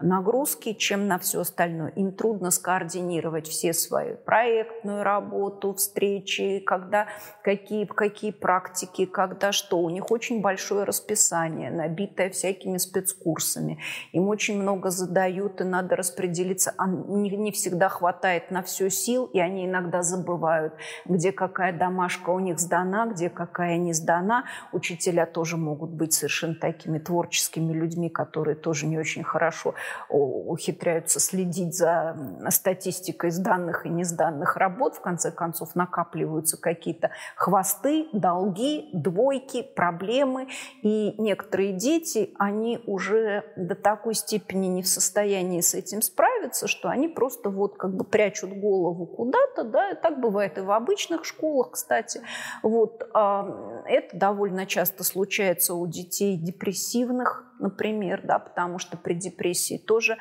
[0.00, 1.90] нагрузки, чем на все остальное.
[1.96, 7.08] Им трудно скоординировать все свои проектную работу, встречи, когда
[7.42, 9.78] какие, какие практики, когда что.
[9.78, 13.78] У них очень большое расписание, набитое всякими спецкурсами.
[14.12, 16.74] Им очень много задают, и надо распределиться.
[16.76, 20.74] А не, не всегда хватает на все сил, и они иногда забывают,
[21.06, 24.44] где какая домашка у них сдана, где какая не сдана.
[24.72, 29.74] Учителя тоже могут быть совершенно такими творческими людьми, которые тоже не очень хорошо
[30.08, 32.16] ухитряются следить за
[32.50, 40.48] статистикой сданных и несданных работ, в конце концов накапливаются какие-то хвосты, долги, двойки, проблемы.
[40.82, 46.88] И некоторые дети, они уже до такой степени не в состоянии с этим справиться, что
[46.88, 51.72] они просто вот как бы прячут голову куда-то, да, так бывает и в обычных школах,
[51.72, 52.20] кстати.
[52.62, 59.78] Вот, а, это довольно часто случается у детей депрессивных, например, да, потому что при депрессии
[59.78, 60.16] тоже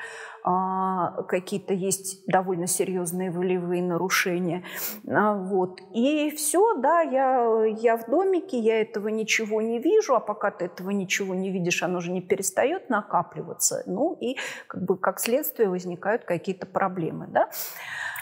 [1.28, 4.62] какие-то есть довольно серьезные волевые нарушения.
[5.08, 5.80] А, вот.
[5.92, 10.66] И все, да, я, я в домике, я этого ничего не вижу, а пока ты
[10.66, 13.82] этого ничего не видишь, оно же не перестает накапливаться.
[13.86, 14.36] Ну и
[14.68, 17.50] как бы как следствие возникают какие-то проблемы, да.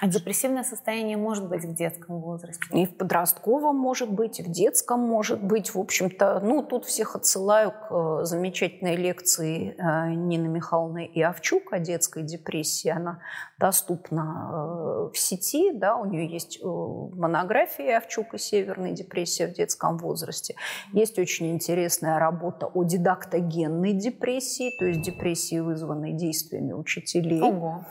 [0.01, 2.65] А депрессивное состояние может быть в детском возрасте?
[2.73, 5.75] И в подростковом может быть, и в детском может быть.
[5.75, 11.79] В общем-то, ну, тут всех отсылаю к э, замечательной лекции э, Нины Михайловны Иовчук о
[12.15, 12.89] детской депрессии.
[12.89, 13.21] Она
[13.59, 19.99] доступна э, в сети, да, у нее есть монография Иовчук и «Северная депрессия в детском
[19.99, 20.55] возрасте».
[20.93, 27.41] Есть очень интересная работа о дидактогенной депрессии, то есть депрессии, вызванной действиями учителей.
[27.43, 27.85] Ого.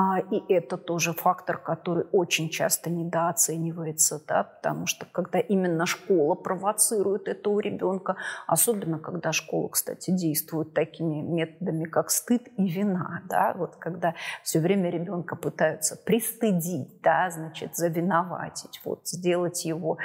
[0.00, 6.36] А, и это тоже фактор, который очень часто недооценивается, да, потому что когда именно школа
[6.36, 8.14] провоцирует это у ребенка,
[8.46, 14.60] особенно когда школа, кстати, действует такими методами, как стыд и вина, да, вот когда все
[14.60, 19.98] время ребенка пытаются пристыдить, да, значит, завиноватить, вот, сделать его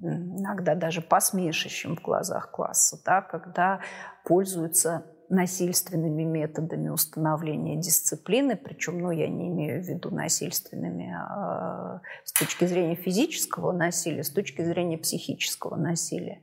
[0.00, 3.80] иногда даже посмешищем в глазах класса, да, когда
[4.24, 12.32] пользуются насильственными методами установления дисциплины, причем, ну, я не имею в виду насильственными а, с
[12.32, 16.42] точки зрения физического насилия, с точки зрения психического насилия.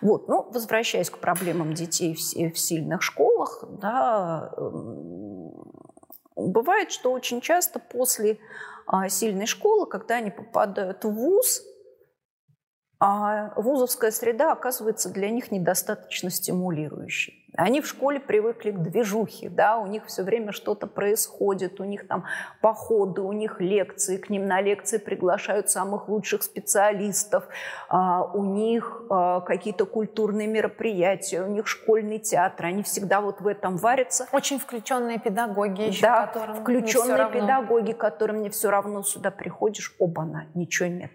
[0.00, 4.52] Вот, ну, возвращаясь к проблемам детей в, в сильных школах, да,
[6.34, 8.38] бывает, что очень часто после
[8.86, 11.62] а, сильной школы, когда они попадают в ВУЗ,
[13.02, 17.40] А вузовская среда оказывается для них недостаточно стимулирующей.
[17.56, 22.06] Они в школе привыкли к движухе, да, у них все время что-то происходит, у них
[22.06, 22.24] там
[22.60, 27.48] походы, у них лекции, к ним на лекции приглашают самых лучших специалистов,
[27.88, 33.46] а, у них а, какие-то культурные мероприятия, у них школьный театр, они всегда вот в
[33.46, 34.28] этом варятся.
[34.32, 40.46] Очень включенные педагоги еще, да, которым включенные педагоги, которым не все равно сюда приходишь, оба-на,
[40.54, 41.10] ничего нет.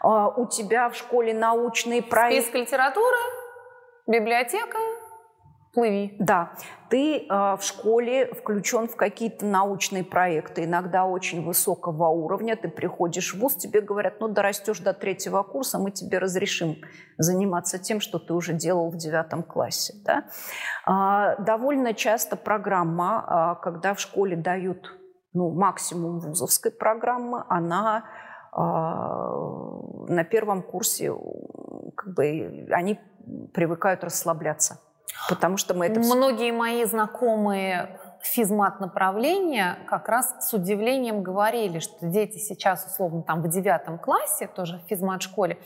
[0.00, 2.42] А, у тебя в школе научные проекты.
[2.42, 3.18] Список литературы,
[4.06, 4.78] библиотека,
[5.72, 6.16] плыви.
[6.18, 6.52] Да,
[6.88, 12.56] ты э, в школе включен в какие-то научные проекты, иногда очень высокого уровня.
[12.56, 16.76] Ты приходишь в ВУЗ, тебе говорят, ну, дорастешь до третьего курса, мы тебе разрешим
[17.18, 19.94] заниматься тем, что ты уже делал в девятом классе.
[20.04, 20.24] Да?
[20.86, 24.96] Э, довольно часто программа, э, когда в школе дают
[25.32, 28.04] ну, максимум вузовской программы, она
[28.52, 31.12] на первом курсе
[31.96, 32.98] как бы они
[33.52, 34.80] привыкают расслабляться.
[35.28, 36.00] Потому что мы это...
[36.00, 43.42] Многие мои знакомые физмат направления как раз с удивлением говорили, что дети сейчас условно там
[43.42, 45.58] в девятом классе, тоже в физмат школе,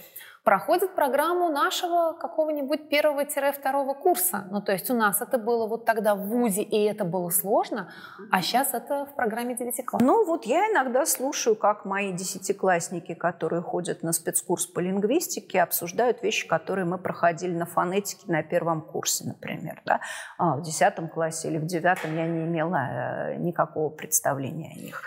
[0.44, 4.46] проходит программу нашего какого-нибудь первого-второго курса.
[4.50, 7.90] Ну, то есть у нас это было вот тогда в ВУЗе, и это было сложно,
[8.30, 10.06] а сейчас это в программе 9 классов.
[10.06, 16.22] Ну, вот я иногда слушаю, как мои десятиклассники, которые ходят на спецкурс по лингвистике, обсуждают
[16.22, 19.80] вещи, которые мы проходили на фонетике на первом курсе, например.
[19.86, 20.00] Да?
[20.36, 25.02] А в десятом классе или в девятом я не имела э, никакого представления о них.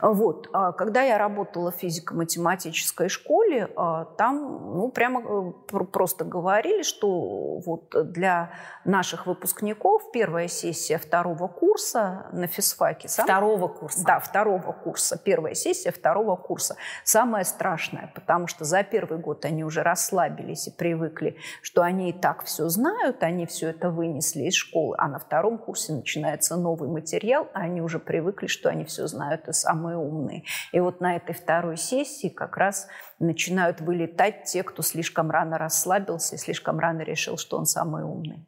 [0.00, 0.48] Вот.
[0.52, 7.58] А когда я работала в физико-математической школе, а, там ну, прямо э, просто говорили, что
[7.58, 8.50] вот для
[8.84, 13.08] наших выпускников первая сессия второго курса на физфаке...
[13.08, 13.24] Сам...
[13.24, 14.04] Второго курса.
[14.04, 15.18] Да, второго курса.
[15.18, 16.76] Первая сессия второго курса.
[17.04, 22.12] Самая страшная, потому что за первый год они уже расслабились и привыкли, что они и
[22.12, 26.88] так все знают, они все это вынесли из школы, а на втором курсе начинается новый
[26.88, 30.44] материал, а они уже привыкли, что они все знают и самые самые умные.
[30.72, 32.88] И вот на этой второй сессии как раз
[33.18, 38.46] начинают вылетать те, кто слишком рано расслабился и слишком рано решил, что он самый умный.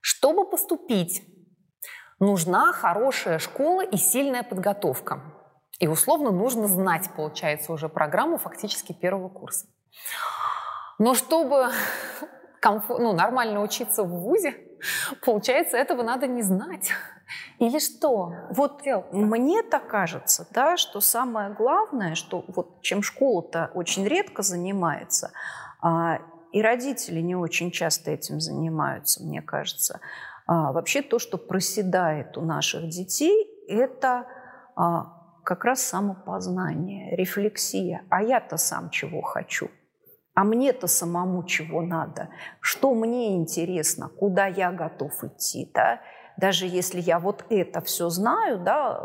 [0.00, 1.22] Чтобы поступить,
[2.20, 5.20] нужна хорошая школа и сильная подготовка.
[5.80, 9.66] И условно нужно знать, получается, уже программу фактически первого курса.
[10.98, 11.70] Но чтобы
[12.60, 14.54] комфорт, ну, нормально учиться в ВУЗе,
[15.24, 16.92] получается, этого надо не знать.
[17.58, 18.32] Или что?
[18.50, 18.82] Вот
[19.12, 25.32] мне так кажется, да, что самое главное, что вот чем школа-то очень редко занимается,
[25.80, 26.18] а,
[26.52, 30.00] и родители не очень часто этим занимаются, мне кажется.
[30.46, 34.26] А, вообще то, что проседает у наших детей, это
[34.76, 38.02] а, как раз самопознание, рефлексия.
[38.10, 39.70] А я-то сам чего хочу?
[40.34, 42.28] А мне-то самому чего надо?
[42.60, 44.08] Что мне интересно?
[44.08, 45.70] Куда я готов идти?
[45.72, 46.00] Да?
[46.36, 48.98] Даже если я вот это все знаю, да,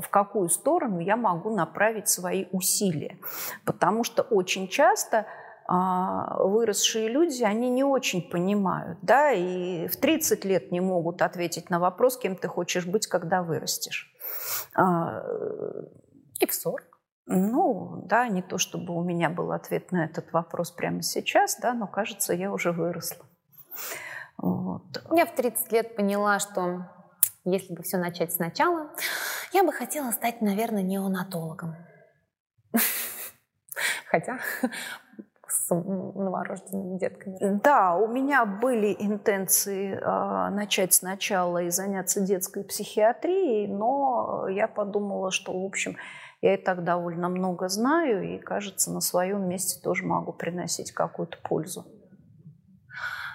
[0.00, 3.18] в какую сторону я могу направить свои усилия.
[3.64, 5.26] Потому что очень часто
[5.66, 11.68] а, выросшие люди, они не очень понимают, да, и в 30 лет не могут ответить
[11.68, 14.10] на вопрос, кем ты хочешь быть, когда вырастешь.
[14.74, 15.22] А,
[16.40, 16.80] и в 40.
[17.30, 21.74] Ну, да, не то чтобы у меня был ответ на этот вопрос прямо сейчас, да,
[21.74, 23.26] но кажется, я уже выросла.
[24.38, 25.04] Вот.
[25.12, 26.86] Я в 30 лет поняла, что
[27.44, 28.90] если бы все начать сначала,
[29.52, 31.76] я бы хотела стать, наверное, неонатологом.
[34.10, 34.38] Хотя
[35.48, 37.60] с новорожденными детками.
[37.62, 45.30] Да, у меня были интенции э, начать сначала и заняться детской психиатрией, но я подумала,
[45.30, 45.96] что, в общем,
[46.40, 51.38] я и так довольно много знаю, и, кажется, на своем месте тоже могу приносить какую-то
[51.42, 51.84] пользу.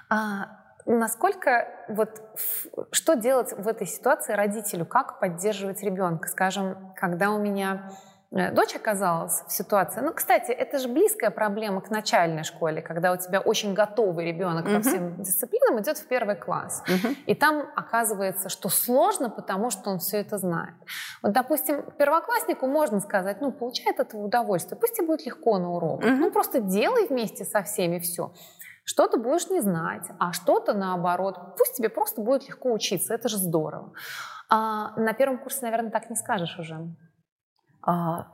[0.09, 2.21] А, Насколько вот
[2.91, 4.85] что делать в этой ситуации родителю?
[4.85, 6.27] Как поддерживать ребенка?
[6.27, 7.91] Скажем, когда у меня
[8.31, 10.01] э, дочь оказалась в ситуации.
[10.01, 14.65] Ну, кстати, это же близкая проблема к начальной школе, когда у тебя очень готовый ребенок
[14.65, 14.75] uh-huh.
[14.75, 16.83] по всем дисциплинам идет в первый класс.
[16.85, 17.15] Uh-huh.
[17.27, 20.75] И там оказывается, что сложно, потому что он все это знает.
[21.21, 25.71] Вот, допустим, первокласснику можно сказать, ну, получай от этого удовольствие, пусть тебе будет легко на
[25.71, 26.09] уроках.
[26.09, 26.17] Uh-huh.
[26.17, 28.33] Ну, просто делай вместе со всеми все.
[28.83, 31.55] Что-то будешь не знать, а что-то наоборот.
[31.57, 33.93] Пусть тебе просто будет легко учиться, это же здорово.
[34.49, 36.93] А на первом курсе, наверное, так не скажешь уже.
[37.81, 38.27] А,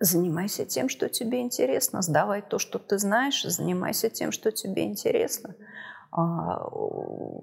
[0.00, 2.02] занимайся тем, что тебе интересно.
[2.02, 5.54] Сдавай то, что ты знаешь, занимайся тем, что тебе интересно.
[6.10, 6.68] А,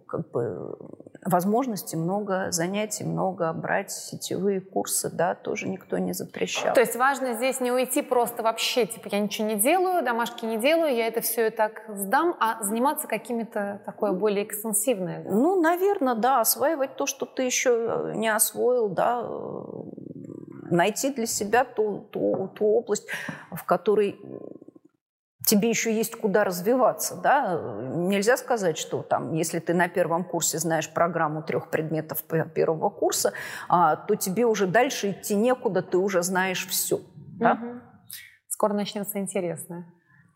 [0.08, 0.76] как бы,
[1.24, 6.74] возможностей много, занятий много, брать сетевые курсы, да, тоже никто не запрещал.
[6.74, 10.58] То есть важно здесь не уйти просто вообще, типа, я ничего не делаю, домашки не
[10.58, 15.24] делаю, я это все и так сдам, а заниматься какими-то такое более экстенсивное.
[15.24, 15.32] Да?
[15.32, 19.62] Ну, наверное, да, осваивать то, что ты еще не освоил, да, э,
[20.72, 23.08] найти для себя ту, ту, ту область,
[23.52, 24.20] в которой
[25.46, 27.60] тебе еще есть куда развиваться, да,
[27.96, 32.24] нельзя сказать, что там, если ты на первом курсе знаешь программу трех предметов
[32.54, 33.34] первого курса,
[33.70, 37.00] а, то тебе уже дальше идти некуда, ты уже знаешь все,
[37.40, 37.54] да?
[37.54, 37.82] Угу.
[38.48, 39.86] Скоро начнется интересное.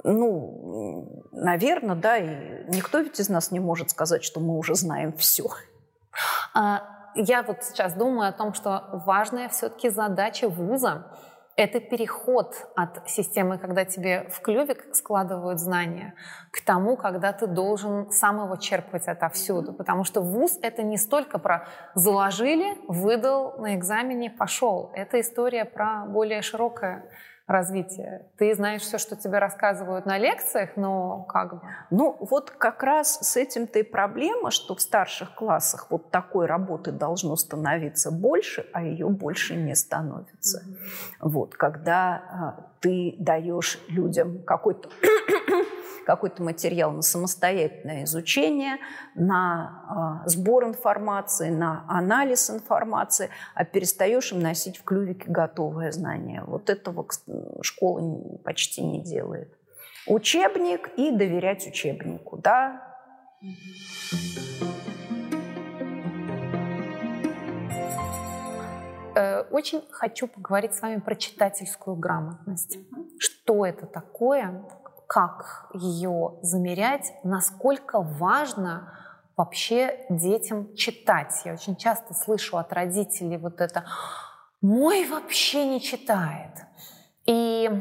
[0.03, 5.13] Ну, наверное, да, и никто ведь из нас не может сказать, что мы уже знаем
[5.13, 5.49] все.
[6.53, 6.83] А,
[7.15, 11.07] я вот сейчас думаю о том, что важная все-таки задача вуза
[11.59, 16.13] это переход от системы, когда тебе в клювик складывают знания,
[16.51, 19.73] к тому, когда ты должен сам его черпать отовсюду.
[19.73, 24.91] Потому что вуз— это не столько про заложили, выдал на экзамене, пошел.
[24.93, 27.03] Это история про более широкое
[27.49, 28.27] развития.
[28.37, 31.61] Ты знаешь все, что тебе рассказывают на лекциях, но как бы...
[31.89, 36.91] Ну, вот как раз с этим-то и проблема, что в старших классах вот такой работы
[36.91, 40.59] должно становиться больше, а ее больше не становится.
[40.59, 41.15] Mm-hmm.
[41.21, 44.89] Вот, когда а, ты даешь людям какой-то
[46.09, 48.77] какой-то материал на самостоятельное изучение,
[49.13, 56.43] на э, сбор информации, на анализ информации, а перестаешь им носить в клювике готовое знание.
[56.47, 57.05] Вот этого
[57.61, 59.53] школа почти не делает.
[60.07, 62.81] Учебник и доверять учебнику, да.
[69.15, 72.79] Э, очень хочу поговорить с вами про читательскую грамотность.
[73.19, 74.65] Что это такое?
[75.09, 78.93] Как ее замерять, насколько важно
[79.35, 81.33] вообще детям читать.
[81.45, 83.85] Я очень часто слышу от родителей вот это
[84.61, 86.51] «мой вообще не читает».
[87.25, 87.71] И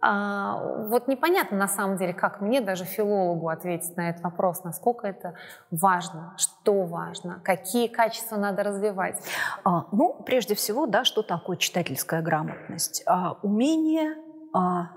[0.00, 5.06] а, вот непонятно на самом деле, как мне, даже филологу, ответить на этот вопрос, насколько
[5.06, 5.34] это
[5.70, 9.22] важно, что важно, какие качества надо развивать.
[9.62, 13.02] А, ну, прежде всего, да, что такое читательская грамотность?
[13.04, 14.14] А, умение
[14.54, 14.95] а,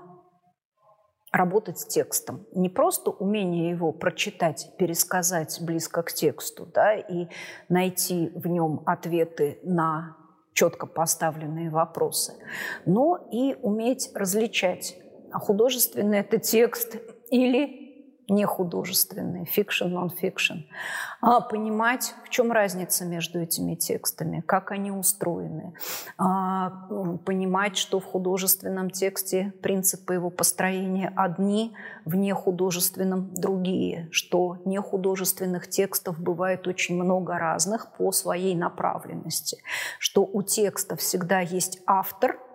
[1.32, 2.46] работать с текстом.
[2.52, 7.28] Не просто умение его прочитать, пересказать близко к тексту, да, и
[7.68, 10.16] найти в нем ответы на
[10.52, 12.34] четко поставленные вопросы,
[12.84, 14.96] но и уметь различать,
[15.32, 16.96] а художественный это текст
[17.30, 17.79] или
[18.30, 20.60] не художественные, фикшн, нон-фикшн,
[21.20, 25.74] а понимать, в чем разница между этими текстами, как они устроены,
[26.16, 26.70] а,
[27.24, 31.74] понимать, что в художественном тексте принципы его построения одни,
[32.04, 39.58] в нехудожественном другие, что нехудожественных текстов бывает очень много разных по своей направленности,
[39.98, 42.38] что у текста всегда есть автор–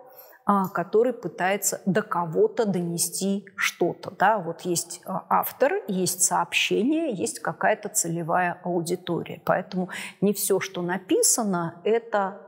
[0.72, 4.12] который пытается до кого-то донести что-то.
[4.16, 4.38] Да?
[4.38, 9.40] Вот есть а, автор, есть сообщение, есть какая-то целевая аудитория.
[9.44, 9.88] Поэтому
[10.20, 12.45] не все, что написано, это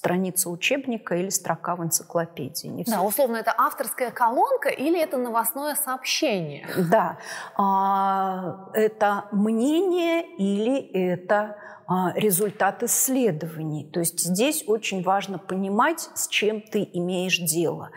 [0.00, 2.68] страница учебника или строка в энциклопедии.
[2.68, 2.92] Не все.
[2.92, 6.66] Да, условно, это авторская колонка или это новостное сообщение?
[6.90, 7.18] Да,
[7.54, 13.84] а, это мнение или это а, результат исследований.
[13.84, 17.90] То есть здесь очень важно понимать, с чем ты имеешь дело,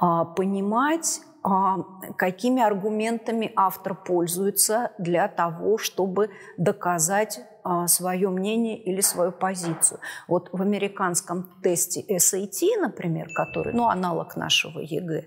[0.00, 1.20] а, понимать,
[2.16, 7.42] какими аргументами автор пользуется для того, чтобы доказать
[7.86, 10.00] свое мнение или свою позицию.
[10.28, 15.26] Вот в американском тесте SAT, например, который, ну, аналог нашего ЕГЭ,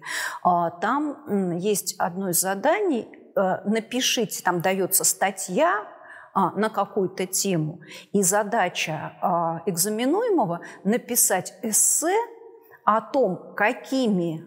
[0.81, 5.85] там есть одно из заданий, э, напишите, там дается статья
[6.37, 7.81] а, на какую-то тему.
[8.13, 12.15] И задача а, экзаменуемого написать эссе
[12.85, 14.45] о том, какими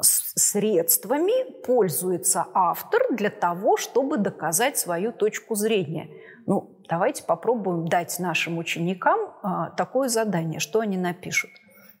[0.00, 6.10] средствами пользуется автор для того, чтобы доказать свою точку зрения.
[6.46, 11.50] Ну, давайте попробуем дать нашим ученикам а, такое задание, что они напишут.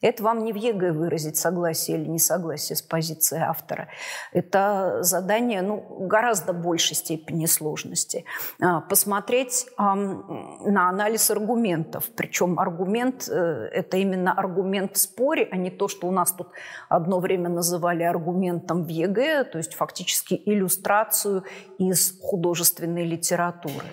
[0.00, 3.88] Это вам не в ЕГЭ выразить согласие или несогласие с позицией автора.
[4.32, 8.24] Это задание ну, гораздо большей степени сложности.
[8.60, 12.04] А, посмотреть на анализ аргументов.
[12.16, 16.48] Причем аргумент э,– это именно аргумент в споре, а не то, что у нас тут
[16.88, 21.44] одно время называли аргументом в ЕГЭ, то есть фактически иллюстрацию
[21.78, 23.86] из художественной литературы.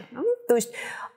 [0.48, 0.72] То есть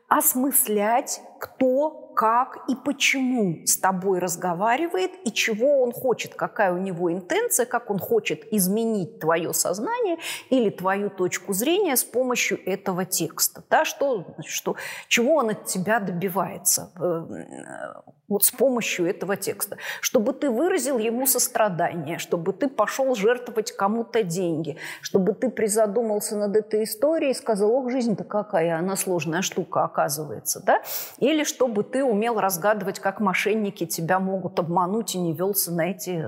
[0.08, 7.12] осмыслять кто как и почему с тобой разговаривает и чего он хочет, какая у него
[7.12, 10.18] интенция, как он хочет изменить твое сознание
[10.50, 13.62] или твою точку зрения с помощью этого текста.
[13.70, 14.74] Да, что, что,
[15.06, 19.78] чего он от тебя добивается э, вот с помощью этого текста.
[20.00, 26.56] Чтобы ты выразил ему сострадание, чтобы ты пошел жертвовать кому-то деньги, чтобы ты призадумался над
[26.56, 30.62] этой историей и сказал, ох, жизнь-то какая, она сложная штука оказывается.
[30.64, 30.82] Да?
[31.28, 36.24] Или чтобы ты умел разгадывать, как мошенники тебя могут обмануть и не велся на эти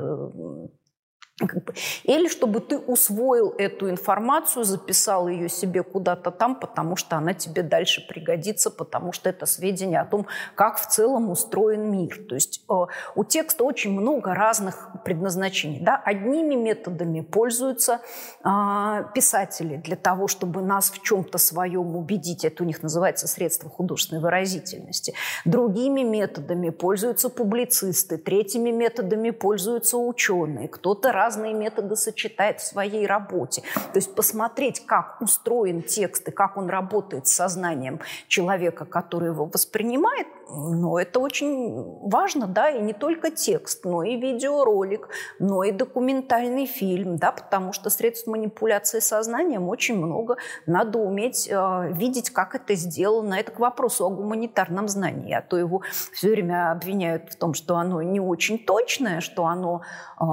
[2.05, 7.63] или чтобы ты усвоил эту информацию, записал ее себе куда-то там, потому что она тебе
[7.63, 12.21] дальше пригодится, потому что это сведения о том, как в целом устроен мир.
[12.29, 12.75] То есть э,
[13.15, 15.81] у текста очень много разных предназначений.
[15.81, 15.97] Да?
[16.05, 18.01] Одними методами пользуются
[18.45, 22.45] э, писатели для того, чтобы нас в чем-то своем убедить.
[22.45, 25.15] Это у них называется средство художественной выразительности.
[25.45, 28.19] Другими методами пользуются публицисты.
[28.19, 30.69] Третьими методами пользуются ученые.
[30.69, 33.63] Кто-то раз разные методы сочетает в своей работе.
[33.93, 39.45] То есть посмотреть, как устроен текст и как он работает с сознанием человека, который его
[39.45, 45.09] воспринимает, ну, это очень важно, да, и не только текст, но и видеоролик,
[45.39, 50.37] но и документальный фильм, да, потому что средств манипуляции сознанием очень много.
[50.67, 53.35] Надо уметь э, видеть, как это сделано.
[53.35, 55.83] Это к вопросу о гуманитарном знании, а то его
[56.13, 59.83] все время обвиняют в том, что оно не очень точное, что оно
[60.21, 60.25] э,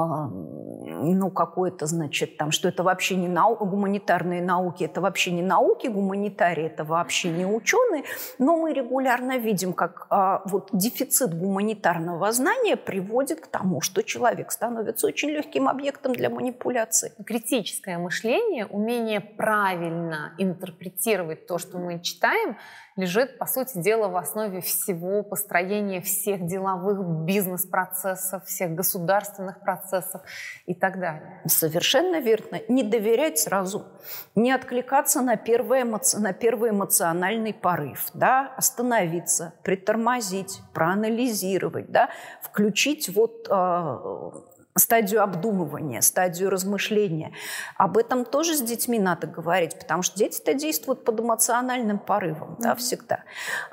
[0.94, 3.56] ну, какое-то, значит, там, что это вообще не нау...
[3.56, 8.04] гуманитарные науки, это вообще не науки, гуманитарии, это вообще не ученые,
[8.40, 14.52] но мы регулярно видим, как а, вот дефицит гуманитарного знания приводит к тому, что человек
[14.52, 17.12] становится очень легким объектом для манипуляции.
[17.26, 22.58] Критическое мышление, умение правильно интерпретировать то, что мы читаем,
[22.98, 30.22] лежит, по сути дела, в основе всего построения всех деловых бизнес-процессов, всех государственных процессов
[30.66, 31.42] и так далее.
[31.46, 32.60] Совершенно верно.
[32.68, 33.86] Не доверять сразу,
[34.36, 36.20] не откликаться на, первый, эмоци...
[36.20, 38.52] на первый эмоциональный порыв, да?
[38.58, 42.10] остановиться, притормозить, проанализировать, да?
[42.42, 44.32] включить вот э,
[44.78, 47.34] стадию обдумывания, стадию размышления.
[47.76, 52.76] Об этом тоже с детьми надо говорить, потому что дети-то действуют под эмоциональным порывом, да,
[52.76, 53.24] всегда.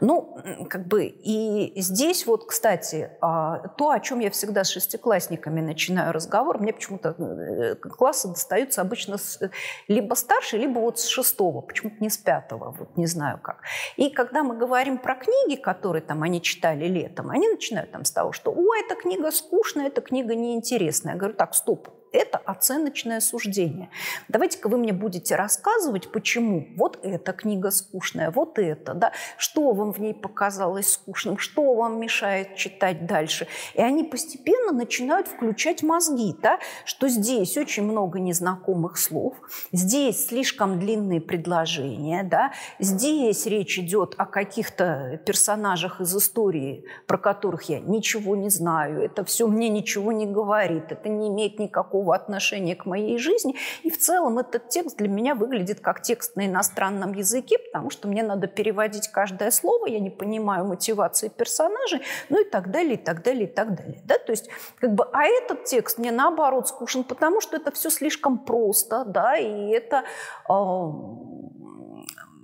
[0.00, 5.60] Ну, как бы, и здесь вот, кстати, а, то, о чем я всегда с шестиклассниками
[5.60, 9.40] начинаю разговор, мне почему-то э, классы достаются обычно с,
[9.88, 13.58] либо старше, либо вот с шестого, почему-то не с пятого, вот не знаю как.
[13.96, 18.10] И когда мы говорим про книги, которые там они читали летом, они начинают там с
[18.10, 21.10] того, что, ой, эта книга скучная, эта книга неинтересная интересно.
[21.10, 23.90] Я говорю, так, стоп, это оценочное суждение.
[24.28, 29.92] Давайте-ка вы мне будете рассказывать, почему вот эта книга скучная, вот эта, да, что вам
[29.92, 33.48] в ней показалось скучным, что вам мешает читать дальше.
[33.74, 39.34] И они постепенно начинают включать мозги, да, что здесь очень много незнакомых слов,
[39.72, 47.62] здесь слишком длинные предложения, да, здесь речь идет о каких-то персонажах из истории, про которых
[47.64, 52.14] я ничего не знаю, это все мне ничего не говорит, это не имеет никакого никакого
[52.14, 53.54] отношения к моей жизни.
[53.82, 58.08] И в целом этот текст для меня выглядит как текст на иностранном языке, потому что
[58.08, 62.00] мне надо переводить каждое слово, я не понимаю мотивации персонажей,
[62.30, 64.00] ну и так далее, и так далее, и так далее.
[64.04, 64.18] Да?
[64.18, 64.48] То есть,
[64.80, 69.36] как бы, а этот текст мне наоборот скучен, потому что это все слишком просто, да,
[69.36, 70.04] и это
[70.48, 70.52] э,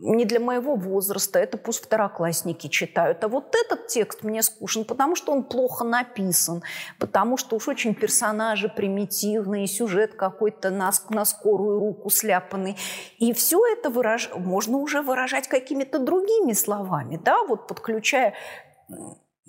[0.00, 3.22] не для моего возраста, это пусть второклассники читают.
[3.22, 6.62] А вот этот текст мне скучен, потому что он плохо написан,
[6.98, 12.76] потому что уж очень персонажи примитивные, сюжет какой-то на, на скорую руку сляпанный.
[13.18, 14.30] И все это выраж...
[14.34, 18.34] можно уже выражать какими-то другими словами, да, вот подключая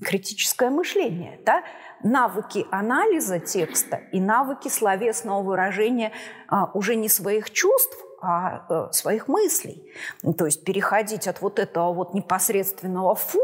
[0.04, 1.64] критическое мышление, да,
[2.04, 6.12] навыки анализа текста и навыки словесного выражения
[6.48, 9.84] а, уже не своих чувств, а э, своих мыслей.
[10.22, 13.40] Ну, то есть переходить от вот этого вот непосредственного «фу»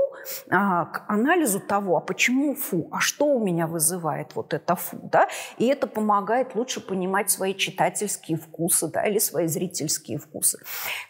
[0.49, 4.99] а, к анализу того, а почему «фу», а что у меня вызывает вот это «фу»,
[5.11, 5.27] да?
[5.57, 10.59] И это помогает лучше понимать свои читательские вкусы, да, или свои зрительские вкусы.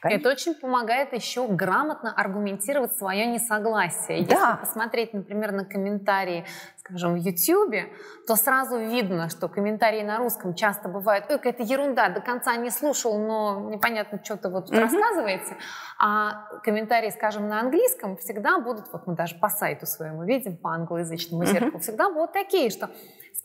[0.01, 0.19] Конечно.
[0.19, 4.25] Это очень помогает еще грамотно аргументировать свое несогласие.
[4.25, 4.35] Да.
[4.35, 6.45] Если посмотреть, например, на комментарии
[6.87, 7.89] скажем, в Ютьюбе,
[8.27, 12.69] то сразу видно, что комментарии на русском часто бывают, ой, какая-то ерунда, до конца не
[12.69, 14.79] слушал, но непонятно, что-то вот mm-hmm.
[14.81, 15.57] рассказываете.
[15.97, 20.71] А комментарии, скажем, на английском всегда будут, вот мы даже по сайту своему видим, по
[20.71, 21.53] англоязычному mm-hmm.
[21.53, 22.89] зеркалу, всегда будут такие, что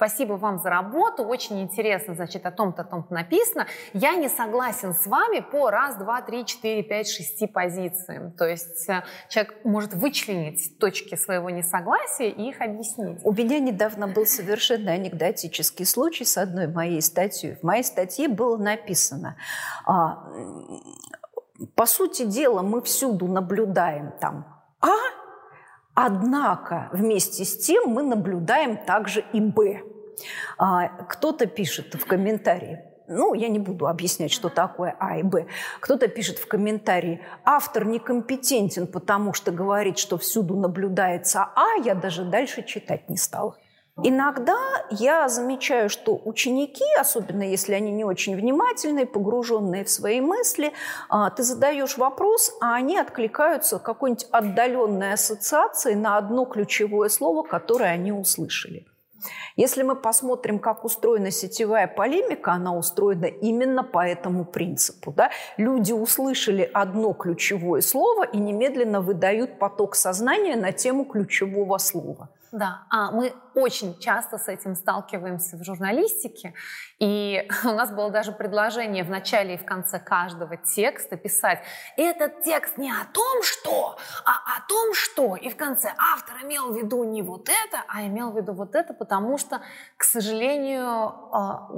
[0.03, 3.69] спасибо вам за работу, очень интересно, значит, о том-то, о том-то написано.
[3.93, 8.33] Я не согласен с вами по раз, два, три, четыре, пять, шести позициям.
[8.33, 13.21] То есть э, человек может вычленить точки своего несогласия и их объяснить.
[13.23, 17.55] У меня недавно был совершенно анекдотический случай с одной моей статьей.
[17.55, 19.37] В моей статье было написано,
[19.87, 20.27] а,
[21.77, 24.47] по сути дела, мы всюду наблюдаем там
[24.81, 24.91] А,
[25.95, 29.92] однако вместе с тем мы наблюдаем также и Б.
[30.59, 35.47] А, кто-то пишет в комментарии, ну, я не буду объяснять, что такое А и Б.
[35.81, 42.25] Кто-то пишет в комментарии, автор некомпетентен, потому что говорит, что всюду наблюдается А, я даже
[42.25, 43.57] дальше читать не стала.
[44.03, 44.57] Иногда
[44.91, 50.73] я замечаю, что ученики, особенно если они не очень внимательные, погруженные в свои мысли,
[51.11, 57.91] а, ты задаешь вопрос, а они откликаются какой-нибудь отдаленной ассоциацией на одно ключевое слово, которое
[57.91, 58.87] они услышали.
[59.57, 65.13] Если мы посмотрим, как устроена сетевая полемика, она устроена именно по этому принципу.
[65.13, 65.31] Да?
[65.57, 72.29] Люди услышали одно ключевое слово и немедленно выдают поток сознания на тему ключевого слова.
[72.53, 76.53] Да, а мы очень часто с этим сталкиваемся в журналистике,
[76.99, 81.63] и у нас было даже предложение в начале и в конце каждого текста писать.
[81.97, 83.97] «этот текст не о том, что,
[84.27, 85.35] а о том, что».
[85.37, 88.75] И в конце автор имел в виду не вот это, а имел в виду вот
[88.75, 89.63] это, потому что,
[89.97, 90.87] к сожалению,
[91.33, 91.71] а,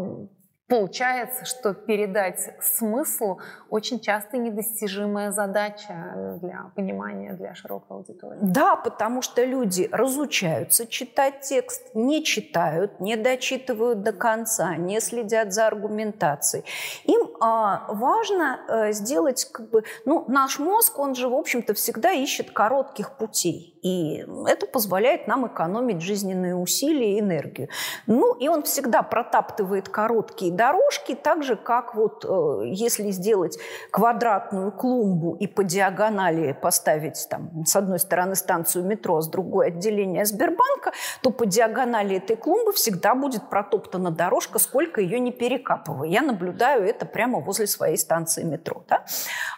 [0.66, 3.36] Получается, что передать смысл
[3.68, 8.38] очень часто недостижимая задача для понимания для широкой аудитории.
[8.40, 15.52] Да, потому что люди разучаются читать текст, не читают, не дочитывают до конца, не следят
[15.52, 16.64] за аргументацией.
[17.04, 22.12] Им а, важно а, сделать, как бы, ну, наш мозг, он же, в общем-то, всегда
[22.12, 23.73] ищет коротких путей.
[23.84, 27.68] И это позволяет нам экономить жизненные усилия и энергию.
[28.06, 33.58] Ну, и он всегда протаптывает короткие дорожки, так же, как вот э, если сделать
[33.90, 40.24] квадратную клумбу и по диагонали поставить там с одной стороны станцию метро, с другой отделение
[40.24, 46.08] Сбербанка, то по диагонали этой клумбы всегда будет протоптана дорожка, сколько ее не перекапывая.
[46.08, 48.82] Я наблюдаю это прямо возле своей станции метро.
[48.88, 49.04] Да?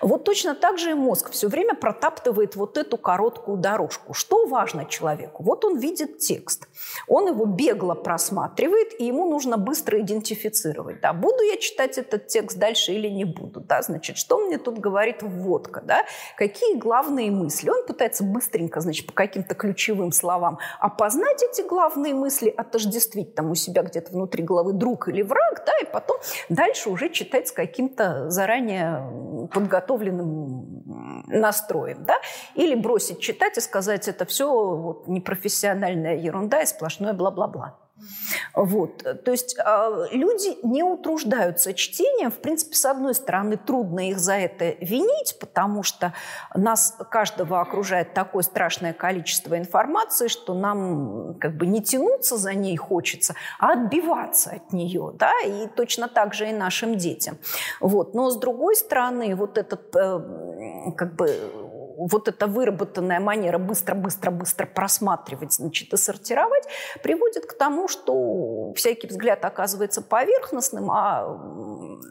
[0.00, 4.15] Вот точно так же и мозг все время протаптывает вот эту короткую дорожку.
[4.16, 5.42] Что важно человеку?
[5.42, 6.68] Вот он видит текст,
[7.06, 12.56] он его бегло просматривает, и ему нужно быстро идентифицировать, да, буду я читать этот текст
[12.56, 16.06] дальше или не буду, да, значит, что мне тут говорит вводка, да,
[16.38, 17.68] какие главные мысли.
[17.68, 23.54] Он пытается быстренько, значит, по каким-то ключевым словам опознать эти главные мысли, отождествить там у
[23.54, 26.16] себя где-то внутри головы друг или враг, да, и потом
[26.48, 32.16] дальше уже читать с каким-то заранее подготовленным настроем, да,
[32.54, 34.46] или бросить читать и сказать, это все
[34.76, 37.78] вот, непрофессиональная ерунда и сплошное бла-бла-бла.
[38.54, 39.02] Вот.
[39.24, 42.30] То есть э, люди не утруждаются чтением.
[42.30, 46.12] В принципе, с одной стороны, трудно их за это винить, потому что
[46.54, 52.76] нас каждого окружает такое страшное количество информации, что нам как бы не тянуться за ней
[52.76, 55.12] хочется, а отбиваться от нее.
[55.14, 55.32] Да?
[55.46, 57.38] И точно так же и нашим детям.
[57.80, 58.14] Вот.
[58.14, 61.65] Но с другой стороны, вот этот э, как бы
[61.96, 66.64] вот эта выработанная манера быстро-быстро-быстро просматривать, значит, и сортировать,
[67.02, 71.24] приводит к тому, что всякий взгляд оказывается поверхностным, а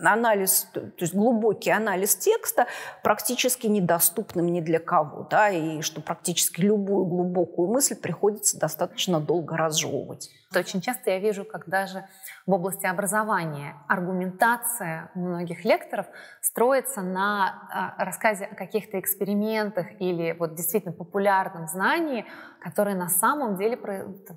[0.04, 2.68] анализ, то есть глубокий анализ текста
[3.04, 9.56] практически недоступным ни для кого, да, и что практически любую глубокую мысль приходится достаточно долго
[9.56, 10.30] разжевывать.
[10.56, 12.08] Очень часто я вижу, как даже
[12.46, 16.06] в области образования аргументация многих лекторов
[16.42, 22.26] строится на а, рассказе о каких-то экспериментах или вот действительно популярном знании,
[22.62, 23.80] которые на самом деле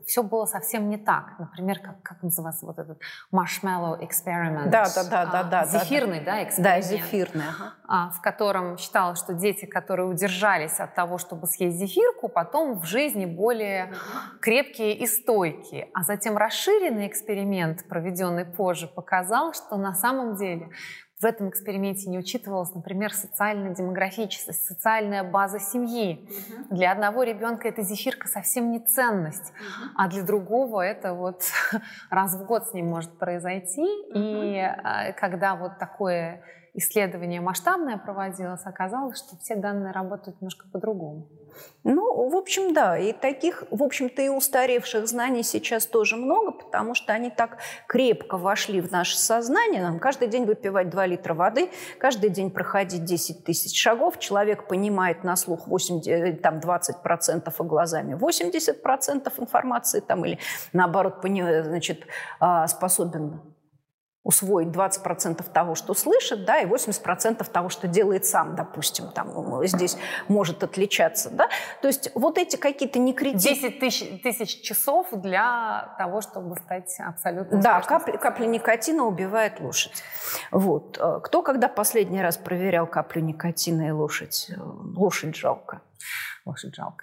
[0.06, 1.38] все было совсем не так.
[1.38, 2.98] Например, как, как называется вот этот
[3.32, 4.68] marshmallow experiment?
[4.70, 5.66] Да, да, да, да, да.
[5.66, 6.74] Зефирный, да, да эксперимент?
[6.74, 7.44] Да, зефирный.
[7.86, 8.10] Ага.
[8.10, 13.26] В котором считалось, что дети, которые удержались от того, чтобы съесть зефирку, потом в жизни
[13.26, 13.92] более
[14.40, 15.90] крепкие и стойкие.
[15.94, 20.68] А затем расширенный эксперимент проведенный позже, показал, что на самом деле
[21.20, 26.28] в этом эксперименте не учитывалась, например, социальная демографическость, социальная база семьи.
[26.68, 26.76] Угу.
[26.76, 29.90] Для одного ребенка эта зефирка совсем не ценность, угу.
[29.96, 31.42] а для другого это вот
[32.10, 33.82] раз в год с ним может произойти.
[33.82, 34.12] Угу.
[34.14, 36.40] И а, когда вот такое
[36.74, 41.26] исследование масштабное проводилось, оказалось, что все данные работают немножко по-другому.
[41.84, 42.98] Ну, в общем, да.
[42.98, 48.36] И таких, в общем-то, и устаревших знаний сейчас тоже много, потому что они так крепко
[48.36, 49.82] вошли в наше сознание.
[49.82, 54.18] Нам каждый день выпивать 2 литра воды, каждый день проходить 10 тысяч шагов.
[54.18, 60.38] Человек понимает на слух 80, э, там, 20%, а глазами 80% информации, там, или
[60.72, 62.06] наоборот, значит,
[62.40, 63.40] а, способен
[64.28, 69.96] усвоить 20% того, что слышит, да, и 80% того, что делает сам, допустим, там здесь
[70.28, 71.48] может отличаться, да.
[71.80, 73.54] То есть вот эти какие-то некритичные...
[73.54, 80.04] 10 тысяч, тысяч часов для того, чтобы стать абсолютно Да, капля, капля никотина убивает лошадь.
[80.50, 81.00] Вот.
[81.24, 84.50] Кто когда последний раз проверял каплю никотина и лошадь?
[84.94, 85.80] Лошадь жалко.
[86.44, 87.02] Лошадь жалко.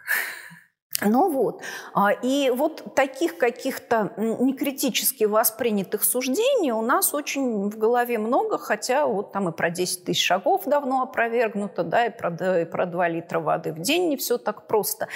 [1.02, 1.62] Ну вот,
[1.94, 9.06] а, и вот таких каких-то некритически воспринятых суждений у нас очень в голове много, хотя
[9.06, 13.10] вот там и про 10 тысяч шагов давно опровергнуто, да, и про, и про 2
[13.10, 15.10] литра воды в день не все так просто.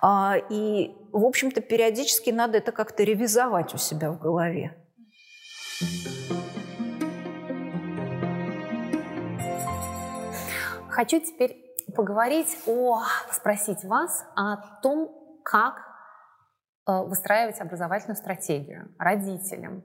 [0.00, 4.74] А, и, в общем-то, периодически надо это как-то ревизовать у себя в голове.
[10.88, 11.62] Хочу теперь
[11.94, 15.76] поговорить о, спросить вас о том, как
[16.88, 19.84] э, выстраивать образовательную стратегию родителям,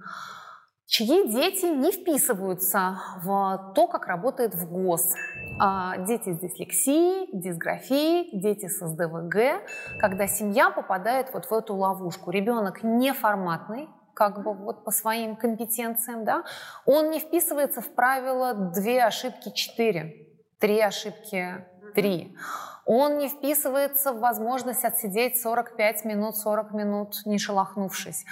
[0.88, 5.14] чьи дети не вписываются в то, как работает в ГОС.
[5.60, 9.64] А, дети с дислексией, дисграфией, дети с СДВГ,
[10.00, 12.32] когда семья попадает вот в эту ловушку.
[12.32, 16.44] Ребенок неформатный, как бы вот по своим компетенциям, да,
[16.88, 20.28] он не вписывается в правило две ошибки четыре,
[20.60, 22.36] три ошибки три.
[22.94, 28.26] Он не вписывается в возможность отсидеть 45 минут, 40 минут, не шелохнувшись.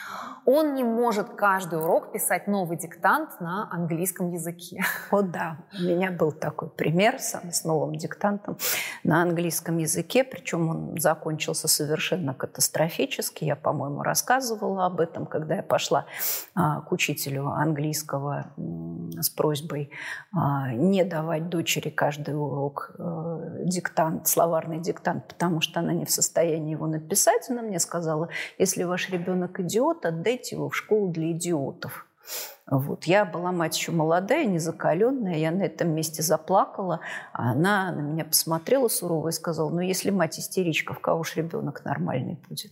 [0.45, 4.83] Он не может каждый урок писать новый диктант на английском языке.
[5.11, 8.57] О да, у меня был такой пример сам с новым диктантом
[9.05, 13.45] на английском языке, причем он закончился совершенно катастрофически.
[13.45, 16.05] Я, по-моему, рассказывала об этом, когда я пошла
[16.53, 18.47] а, к учителю английского
[19.21, 19.91] с просьбой
[20.33, 26.11] а, не давать дочери каждый урок э, диктант словарный диктант, потому что она не в
[26.11, 27.49] состоянии его написать.
[27.49, 32.07] Она мне сказала, если ваш ребенок идиот, отдайте его в школу для идиотов.
[32.65, 33.03] Вот.
[33.05, 36.99] Я была мать еще молодая, незакаленная, я на этом месте заплакала,
[37.31, 41.35] а она на меня посмотрела сурово и сказала, ну если мать истеричка, в кого ж
[41.37, 42.71] ребенок нормальный будет?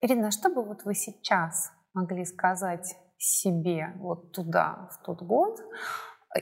[0.00, 5.60] Ирина, а что бы вот вы сейчас могли сказать себе вот туда, в тот год,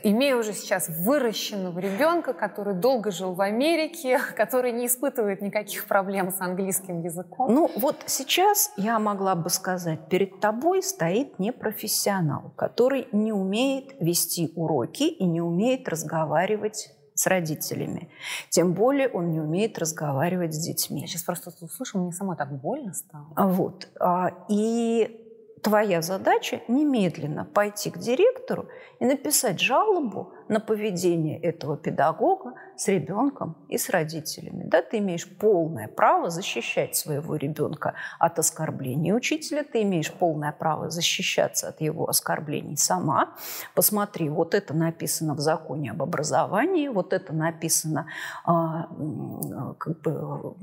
[0.03, 6.31] имея уже сейчас выращенного ребенка, который долго жил в Америке, который не испытывает никаких проблем
[6.31, 7.53] с английским языком?
[7.53, 14.51] Ну вот сейчас я могла бы сказать, перед тобой стоит непрофессионал, который не умеет вести
[14.55, 18.09] уроки и не умеет разговаривать с родителями.
[18.49, 21.01] Тем более он не умеет разговаривать с детьми.
[21.01, 23.27] Я сейчас просто услышу, мне самой так больно стало.
[23.35, 23.89] Вот.
[23.99, 25.20] А, и
[25.61, 28.67] твоя задача немедленно пойти к директору
[28.99, 34.63] и написать жалобу на поведение этого педагога с ребенком и с родителями.
[34.65, 40.89] Да, ты имеешь полное право защищать своего ребенка от оскорблений учителя, ты имеешь полное право
[40.89, 43.35] защищаться от его оскорблений сама.
[43.75, 48.07] Посмотри, вот это написано в законе об образовании, вот это написано
[48.45, 48.87] а,
[49.77, 50.55] как бы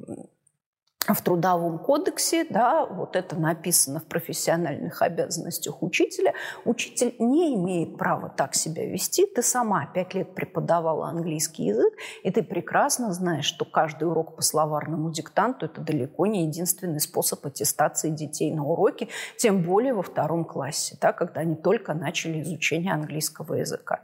[1.15, 8.29] в Трудовом кодексе, да, вот это написано в профессиональных обязанностях учителя, учитель не имеет права
[8.29, 9.27] так себя вести.
[9.27, 14.43] Ты сама пять лет преподавала английский язык, и ты прекрасно знаешь, что каждый урок по
[14.43, 20.45] словарному диктанту– это далеко не единственный способ аттестации детей на уроке, тем более во втором
[20.45, 24.01] классе, да, когда они только начали изучение английского языка.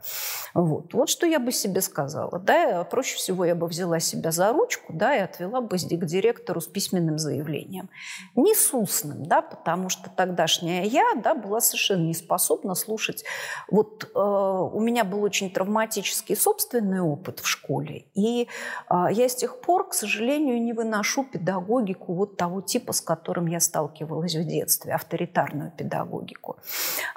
[0.53, 0.93] Вот.
[0.93, 2.39] вот что я бы себе сказала.
[2.39, 6.61] Да, проще всего я бы взяла себя за ручку да, и отвела бы к директору
[6.61, 7.89] с письменным письменным заявлением.
[8.35, 13.25] Не с устным, да, потому что тогдашняя я да, была совершенно не способна слушать.
[13.69, 18.47] Вот э, у меня был очень травматический собственный опыт в школе, и
[18.89, 23.47] э, я с тех пор, к сожалению, не выношу педагогику вот того типа, с которым
[23.47, 26.57] я сталкивалась в детстве, авторитарную педагогику.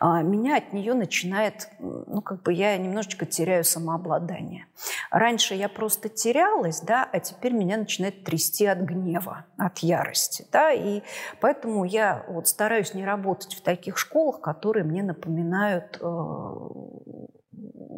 [0.00, 4.66] Э, меня от нее начинает, ну, как бы я немножечко теряю самообладание.
[5.10, 10.46] Раньше я просто терялась, да, а теперь меня начинает трясти от гнева, от ярости.
[10.52, 10.72] Да?
[10.72, 11.02] И
[11.40, 16.06] поэтому я вот стараюсь не работать в таких школах, которые мне напоминают э,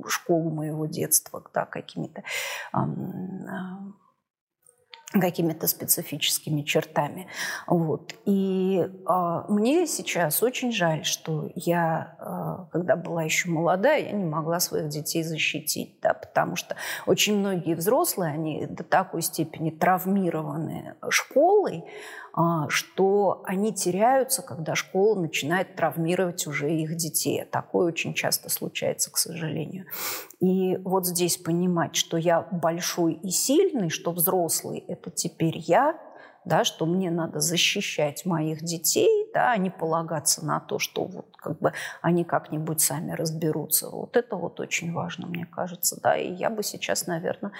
[0.09, 2.23] школу моего детства, да, какими-то
[2.75, 2.79] э,
[5.12, 7.27] какими-то специфическими чертами.
[7.66, 8.15] Вот.
[8.27, 14.24] И э, мне сейчас очень жаль, что я, э, когда была еще молодая, я не
[14.24, 16.77] могла своих детей защитить, да, потому что
[17.07, 21.85] очень многие взрослые, они до такой степени травмированы школой,
[22.69, 27.44] что они теряются, когда школа начинает травмировать уже их детей.
[27.44, 29.86] Такое очень часто случается, к сожалению.
[30.40, 35.98] И вот здесь понимать, что я большой и сильный, что взрослый– это теперь я,
[36.44, 41.36] да, что мне надо защищать моих детей, да, а не полагаться на то, что вот
[41.36, 43.90] как бы они как-нибудь сами разберутся.
[43.90, 46.01] Вот это вот очень важно, мне кажется.
[46.02, 47.52] Да, и я бы сейчас, наверное,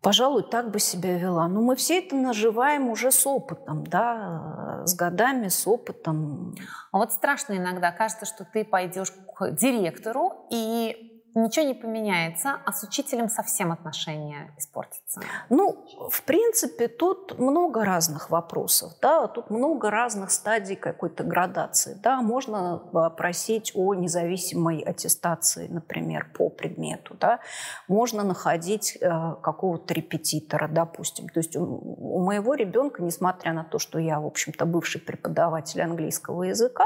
[0.00, 1.48] пожалуй, так бы себя вела.
[1.48, 6.54] Но мы все это наживаем уже с опытом, да, с годами, с опытом.
[6.92, 12.72] А вот страшно иногда, кажется, что ты пойдешь к директору и ничего не поменяется, а
[12.72, 15.20] с учителем совсем отношения испортятся?
[15.48, 22.20] Ну, в принципе, тут много разных вопросов, да, тут много разных стадий какой-то градации, да,
[22.22, 27.40] можно а, просить о независимой аттестации, например, по предмету, да,
[27.88, 29.08] можно находить э,
[29.42, 34.64] какого-то репетитора, допустим, то есть у, моего ребенка, несмотря на то, что я, в общем-то,
[34.66, 36.84] бывший преподаватель английского языка,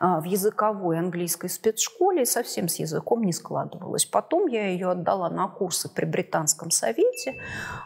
[0.00, 4.04] э, в языковой английской спецшколе совсем с языком не складывается складывалась.
[4.06, 7.40] Потом я ее отдала на курсы при Британском совете,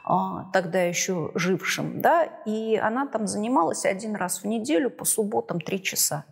[0.04, 5.60] а, тогда еще жившим, да, и она там занималась один раз в неделю по субботам
[5.60, 6.24] три часа.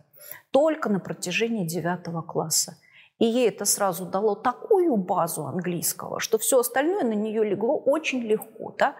[0.51, 2.77] Только на протяжении девятого класса.
[3.19, 8.21] И ей это сразу дало такую базу английского, что все остальное на нее легло очень
[8.21, 8.75] легко.
[8.77, 8.95] Да?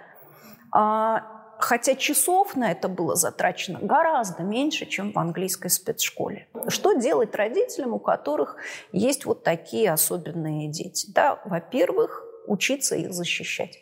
[1.60, 6.48] Хотя часов на это было затрачено гораздо меньше, чем в английской спецшколе.
[6.69, 8.56] Что делать родителям, у которых
[8.94, 11.11] есть вот такие особенные дети?
[11.14, 13.77] Да, во-первых, учиться их защищать.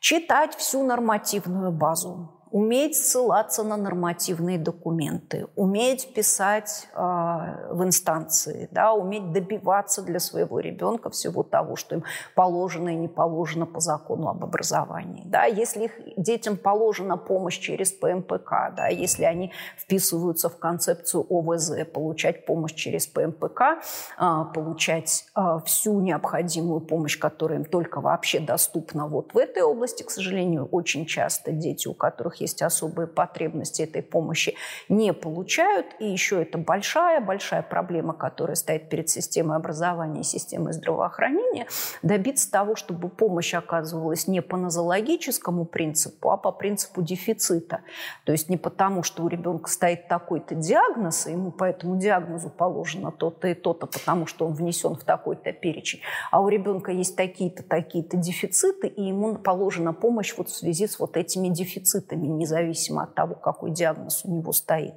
[0.00, 8.92] Читать всю нормативную базу, уметь ссылаться на нормативные документы, уметь писать э, в инстанции, да,
[8.92, 12.04] уметь добиваться для своего ребенка всего того, что им
[12.36, 15.24] положено и не положено по закону об образовании.
[15.26, 15.46] Да.
[15.46, 22.46] Если их детям положена помощь через ПМПК, да, если они вписываются в концепцию ОВЗ, получать
[22.46, 23.82] помощь через ПМПК,
[24.16, 30.04] э, получать э, всю необходимую помощь, которая им только вообще доступна вот в этой области,
[30.04, 34.54] к сожалению, очень часто дети, у которых есть особые потребности этой помощи,
[34.88, 35.86] не получают.
[35.98, 41.66] И еще это большая-большая проблема, которая стоит перед системой образования и системой здравоохранения,
[42.02, 47.80] добиться того, чтобы помощь оказывалась не по нозологическому принципу, а по принципу дефицита.
[48.24, 52.50] То есть не потому, что у ребенка стоит такой-то диагноз, и ему по этому диагнозу
[52.50, 56.00] положено то-то и то-то, потому что он внесен в такой-то перечень,
[56.30, 60.98] а у ребенка есть такие-то, такие-то дефициты, и ему положена помощь вот в связи с
[60.98, 64.94] вот этими дефицитами независимо от того, какой диагноз у него стоит.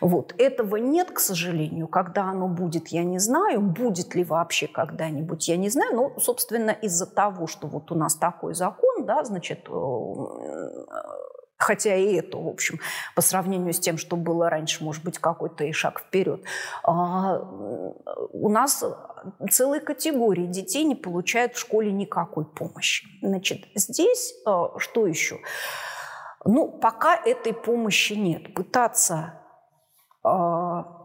[0.00, 0.34] Вот.
[0.38, 1.88] Этого нет, к сожалению.
[1.88, 3.60] Когда оно будет, я не знаю.
[3.60, 5.94] Будет ли вообще когда-нибудь, я не знаю.
[5.94, 9.72] Но, собственно, из-за того, что вот у нас такой закон, да, значит, э,
[11.62, 12.80] хотя и это, в общем,
[13.14, 16.42] по сравнению с тем, что было раньше, может быть, какой-то и шаг вперед,
[16.82, 17.38] а,
[18.32, 18.84] у нас
[19.50, 23.06] целые категории детей не получают в школе никакой помощи.
[23.22, 25.38] Значит, здесь э, что еще?
[26.44, 28.54] Ну, пока этой помощи нет.
[28.54, 29.40] Пытаться
[30.24, 31.01] а,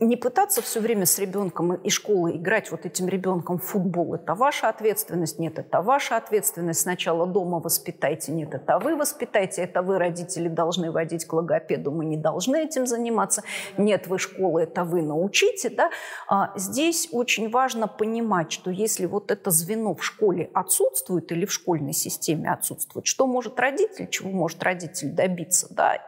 [0.00, 4.14] не пытаться все время с ребенком и школой играть вот этим ребенком в футбол.
[4.14, 6.80] Это ваша ответственность, нет, это ваша ответственность.
[6.80, 12.06] Сначала дома воспитайте, нет, это вы воспитайте, это вы, родители, должны водить к логопеду, мы
[12.06, 13.42] не должны этим заниматься.
[13.76, 15.68] Нет, вы школа, это вы научите.
[15.68, 15.90] Да?
[16.26, 21.52] А здесь очень важно понимать, что если вот это звено в школе отсутствует или в
[21.52, 25.66] школьной системе отсутствует, что может родитель, чего может родитель добиться?
[25.70, 25.98] Да?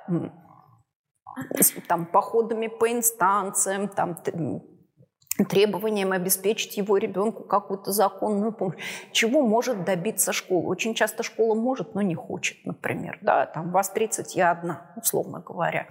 [1.89, 4.19] Там, походами по инстанциям, там,
[5.49, 8.77] требованием обеспечить его ребенку какую-то законную помощь.
[9.13, 10.67] Чего может добиться школа?
[10.67, 13.19] Очень часто школа может, но не хочет, например.
[13.23, 13.47] Да?
[13.47, 15.89] Там, вас 30, я одна, условно говоря.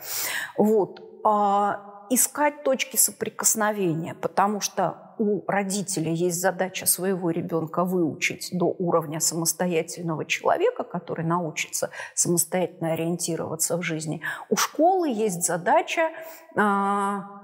[0.57, 1.01] Вот.
[1.23, 9.21] А искать точки соприкосновения, потому что у родителя есть задача своего ребенка выучить до уровня
[9.21, 14.21] самостоятельного человека, который научится самостоятельно ориентироваться в жизни.
[14.49, 16.09] У школы есть задача
[16.57, 17.41] а,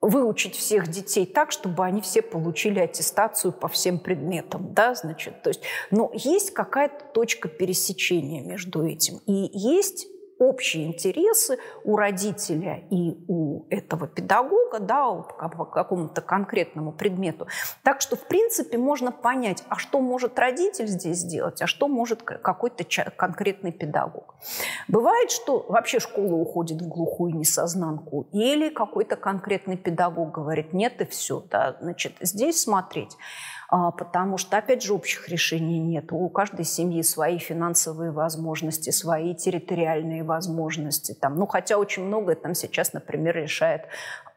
[0.00, 5.50] выучить всех детей так, чтобы они все получили аттестацию по всем предметам, да, значит, то
[5.50, 10.06] есть, но есть какая-то точка пересечения между этим, и есть
[10.38, 17.46] общие интересы у родителя и у этого педагога, да, по какому-то конкретному предмету.
[17.82, 22.22] Так что, в принципе, можно понять, а что может родитель здесь сделать, а что может
[22.22, 22.84] какой-то
[23.16, 24.34] конкретный педагог.
[24.88, 31.06] Бывает, что вообще школа уходит в глухую несознанку, или какой-то конкретный педагог говорит, нет, и
[31.06, 31.44] все.
[31.50, 33.16] Да, значит, здесь смотреть.
[33.68, 36.12] А, потому что, опять же, общих решений нет.
[36.12, 41.16] У каждой семьи свои финансовые возможности, свои территориальные возможности.
[41.20, 43.86] Там, ну, хотя очень многое там сейчас, например, решает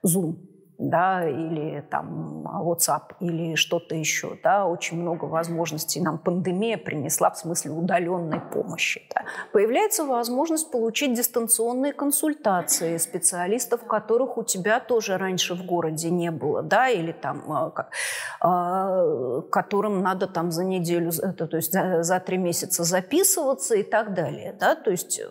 [0.05, 0.37] Zoom
[0.77, 7.37] да, или там WhatsApp, или что-то еще, да, очень много возможностей нам пандемия принесла в
[7.37, 9.01] смысле удаленной помощи.
[9.13, 9.23] Да.
[9.53, 16.61] Появляется возможность получить дистанционные консультации специалистов, которых у тебя тоже раньше в городе не было,
[16.61, 17.91] да, или там, а, как,
[18.39, 23.83] а, которым надо там за неделю, это, то есть за, за три месяца записываться и
[23.83, 25.21] так далее, да, то есть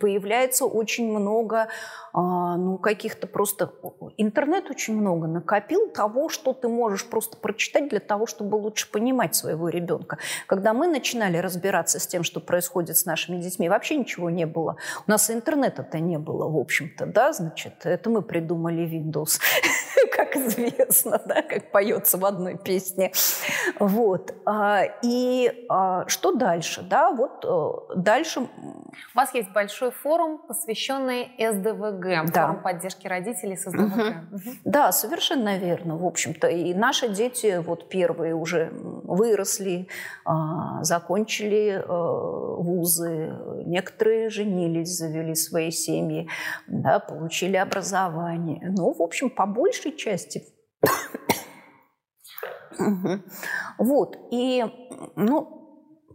[0.00, 1.68] появляется очень много
[2.12, 3.72] а, ну, каких-то просто...
[4.16, 9.34] Интернет очень много накопил того, что ты можешь просто прочитать для того, чтобы лучше понимать
[9.34, 10.18] своего ребенка.
[10.46, 14.76] Когда мы начинали разбираться с тем, что происходит с нашими детьми, вообще ничего не было.
[15.06, 19.40] У нас интернета-то не было, в общем-то, да, значит, это мы придумали Windows,
[20.16, 23.12] как известно, да, как поется в одной песне.
[23.78, 24.34] Вот.
[24.44, 28.40] А, и а, что дальше, да, вот э, дальше...
[28.40, 32.46] У вас есть большой форум, посвященный СДВГ СДВГ, да.
[32.46, 34.32] форум поддержки родителей с СДВГ.
[34.32, 34.40] Угу.
[34.64, 36.48] Да, совершенно верно, в общем-то.
[36.48, 39.88] И наши дети вот первые уже выросли,
[40.24, 43.34] а, закончили э, вузы,
[43.66, 46.28] некоторые женились, завели свои семьи,
[46.66, 48.72] да, получили образование.
[48.76, 50.44] Ну, в общем, по большей части
[53.78, 54.16] Вот.
[54.30, 54.64] И,
[55.16, 55.57] ну,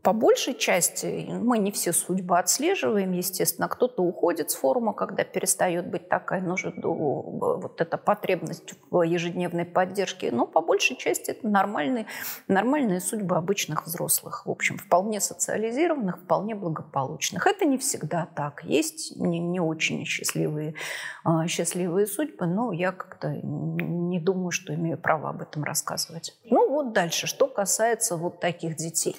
[0.04, 3.70] по большей части мы не все судьбы отслеживаем, естественно.
[3.70, 10.30] Кто-то уходит с форума, когда перестает быть такая нужда, вот эта потребность в ежедневной поддержке.
[10.30, 12.08] Но по большей части это нормальные,
[12.50, 14.46] нормальные судьбы обычных взрослых.
[14.46, 17.48] В общем, вполне социализированных, вполне благополучных.
[17.48, 18.66] Это не всегда так.
[18.66, 20.76] Есть не, не очень счастливые,
[21.24, 26.38] а, счастливые судьбы, но я как-то не думаю, что имею право об этом рассказывать.
[26.44, 29.16] Ну вот дальше, что касается вот таких детей.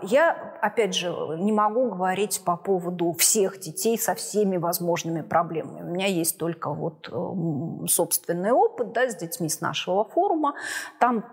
[0.00, 1.08] А, я, опять же,
[1.38, 5.82] не могу говорить по поводу всех детей со всеми возможными проблемами.
[5.82, 7.12] У меня есть только вот
[7.88, 10.54] собственный опыт да, с детьми с нашего форума.
[10.98, 11.24] Там,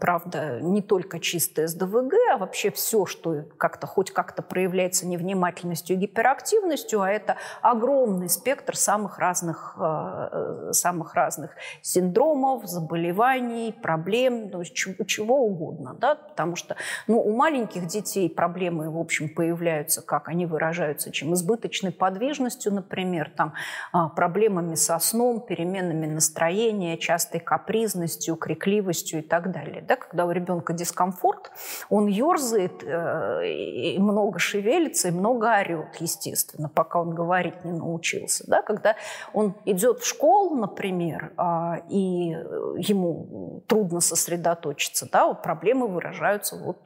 [0.00, 6.00] правда, не только чистое СДВГ, а вообще все, что как-то хоть как-то проявляется невнимательностью и
[6.00, 15.44] гиперактивностью, а это огромный спектр самых разных, э, самых разных синдромов, заболеваний, проблем, ну, чего
[15.44, 15.94] угодно.
[15.94, 16.14] Да?
[16.14, 16.76] Потому что
[17.06, 22.72] ну, у маленьких детей детей проблемы, в общем, появляются, как они выражаются, чем избыточной подвижностью,
[22.72, 23.54] например, там,
[23.92, 29.82] а, проблемами со сном, переменами настроения, частой капризностью, крикливостью и так далее.
[29.86, 31.50] Да, когда у ребенка дискомфорт,
[31.88, 38.44] он ерзает, э, и много шевелится, и много орет, естественно, пока он говорить не научился.
[38.46, 38.96] Да, когда
[39.32, 42.36] он идет в школу, например, а, и
[42.76, 46.78] ему трудно сосредоточиться, да, вот проблемы выражаются вот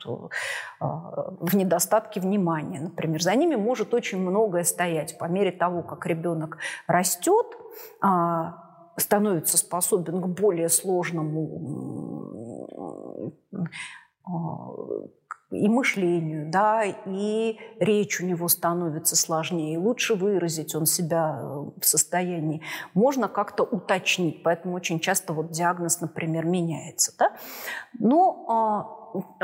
[0.81, 3.23] а, в недостатке внимания, например.
[3.23, 5.19] За ними может очень многое стоять.
[5.19, 7.47] По мере того, как ребенок растет,
[8.01, 8.63] а,
[8.97, 11.43] становится способен к более сложному
[14.25, 14.69] а,
[15.51, 21.45] и мышлению, да, и речь у него становится сложнее, и лучше выразить он себя э,
[21.81, 22.63] в состоянии.
[22.95, 27.33] Можно как-то уточнить, поэтому очень часто вот диагноз, например, меняется, да.
[27.97, 28.96] Но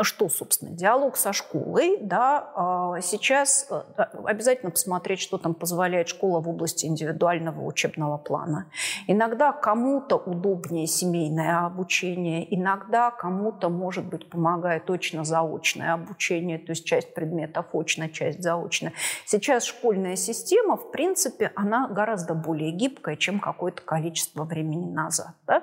[0.02, 6.40] что, собственно, диалог со школой, да, а, сейчас э, обязательно посмотреть, что там позволяет школа
[6.40, 8.66] в области индивидуального учебного плана.
[9.06, 16.84] Иногда кому-то удобнее семейное обучение, иногда кому-то, может быть, помогает точно заочное обучение, то есть
[16.84, 18.92] часть предметов очно, часть заочно.
[19.26, 25.32] Сейчас школьная система, в принципе, она гораздо более гибкая, чем какое-то количество времени назад.
[25.46, 25.62] Да?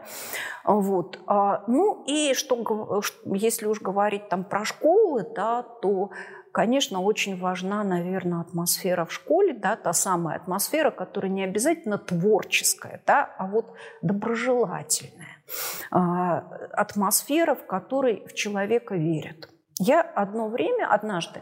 [0.64, 1.20] Вот.
[1.28, 6.12] А, ну и что, если уж говорить говорить там про школы, да, то
[6.54, 13.02] конечно, очень важна, наверное, атмосфера в школе, да, та самая атмосфера, которая не обязательно творческая,
[13.06, 15.44] да, а вот доброжелательная.
[15.92, 16.38] А,
[16.72, 19.50] атмосфера, в которой в человека верят.
[19.80, 21.42] Я одно время, однажды,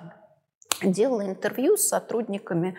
[0.83, 2.75] делала интервью с сотрудниками,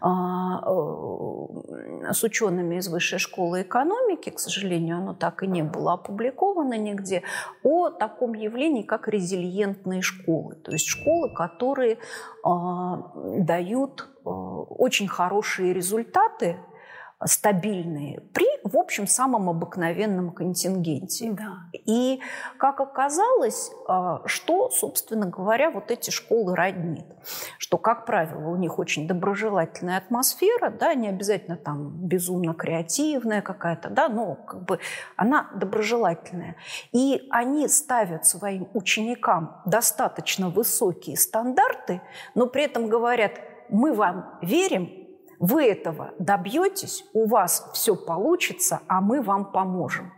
[0.00, 5.94] а, э, с учеными из Высшей школы экономики, к сожалению, оно так и не было
[5.94, 7.22] опубликовано нигде,
[7.62, 10.56] о таком явлении, как резилиентные школы.
[10.56, 11.98] То есть школы, которые
[12.44, 16.56] а, дают э, очень хорошие результаты
[17.26, 21.32] стабильные при, в общем, самом обыкновенном контингенте.
[21.32, 21.58] Да.
[21.86, 22.20] И,
[22.58, 27.06] как оказалось, а, что, собственно говоря, вот эти школы роднит.
[27.58, 33.90] Что, как правило, у них очень доброжелательная атмосфера, да, не обязательно там безумно креативная какая-то,
[33.90, 34.78] да, но как бы
[35.16, 36.56] она доброжелательная.
[36.92, 42.02] И они ставят своим ученикам достаточно высокие стандарты,
[42.34, 43.32] но при этом говорят,
[43.68, 45.01] мы вам верим,
[45.42, 50.12] вы этого добьетесь, у вас все получится, а мы вам поможем.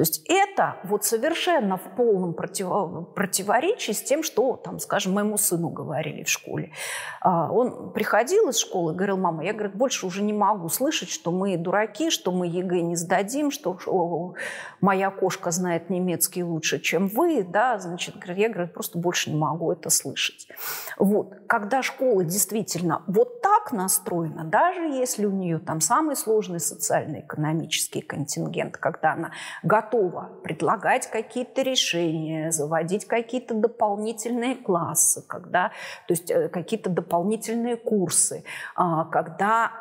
[0.00, 2.68] То есть это вот совершенно в полном против...
[3.14, 6.72] противоречии с тем, что, там, скажем, моему сыну говорили в школе.
[7.20, 11.30] А, он приходил из школы, говорил, мама, я, говорит, больше уже не могу слышать, что
[11.30, 14.34] мы дураки, что мы ЕГЭ не сдадим, что
[14.80, 19.70] моя кошка знает немецкий лучше, чем вы, да, значит, я, говорит, просто больше не могу
[19.70, 20.48] это слышать.
[20.96, 21.34] Вот.
[21.46, 28.78] Когда школа действительно вот так настроена, даже если у нее там самый сложный социально-экономический контингент,
[28.78, 29.32] когда она
[29.62, 35.68] готова готова предлагать какие-то решения, заводить какие-то дополнительные классы, когда,
[36.06, 38.44] то есть э, какие-то дополнительные курсы,
[38.74, 39.72] а, когда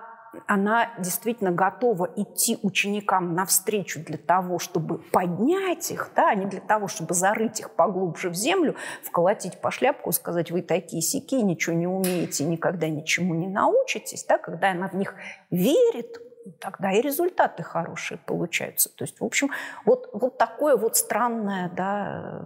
[0.45, 6.61] она действительно готова идти ученикам навстречу для того, чтобы поднять их, да, а не для
[6.61, 11.75] того, чтобы зарыть их поглубже в землю, вколотить по шляпку, сказать, вы такие сики, ничего
[11.75, 15.15] не умеете, никогда ничему не научитесь, да, когда она в них
[15.49, 16.19] верит,
[16.59, 18.89] тогда и результаты хорошие получаются.
[18.89, 19.51] То есть, в общем,
[19.85, 22.43] вот, вот такое вот странное, да.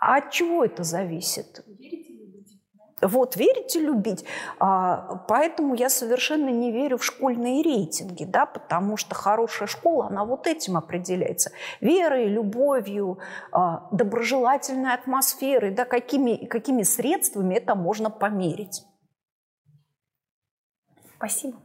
[0.00, 1.64] А от чего это зависит?
[3.02, 4.24] Вот, верите любить.
[4.60, 10.24] А, поэтому я совершенно не верю в школьные рейтинги, да, потому что хорошая школа, она
[10.24, 11.50] вот этим определяется.
[11.80, 13.18] Верой, любовью,
[13.50, 18.84] а, доброжелательной атмосферой, да, какими, какими средствами это можно померить.
[21.16, 21.56] Спасибо.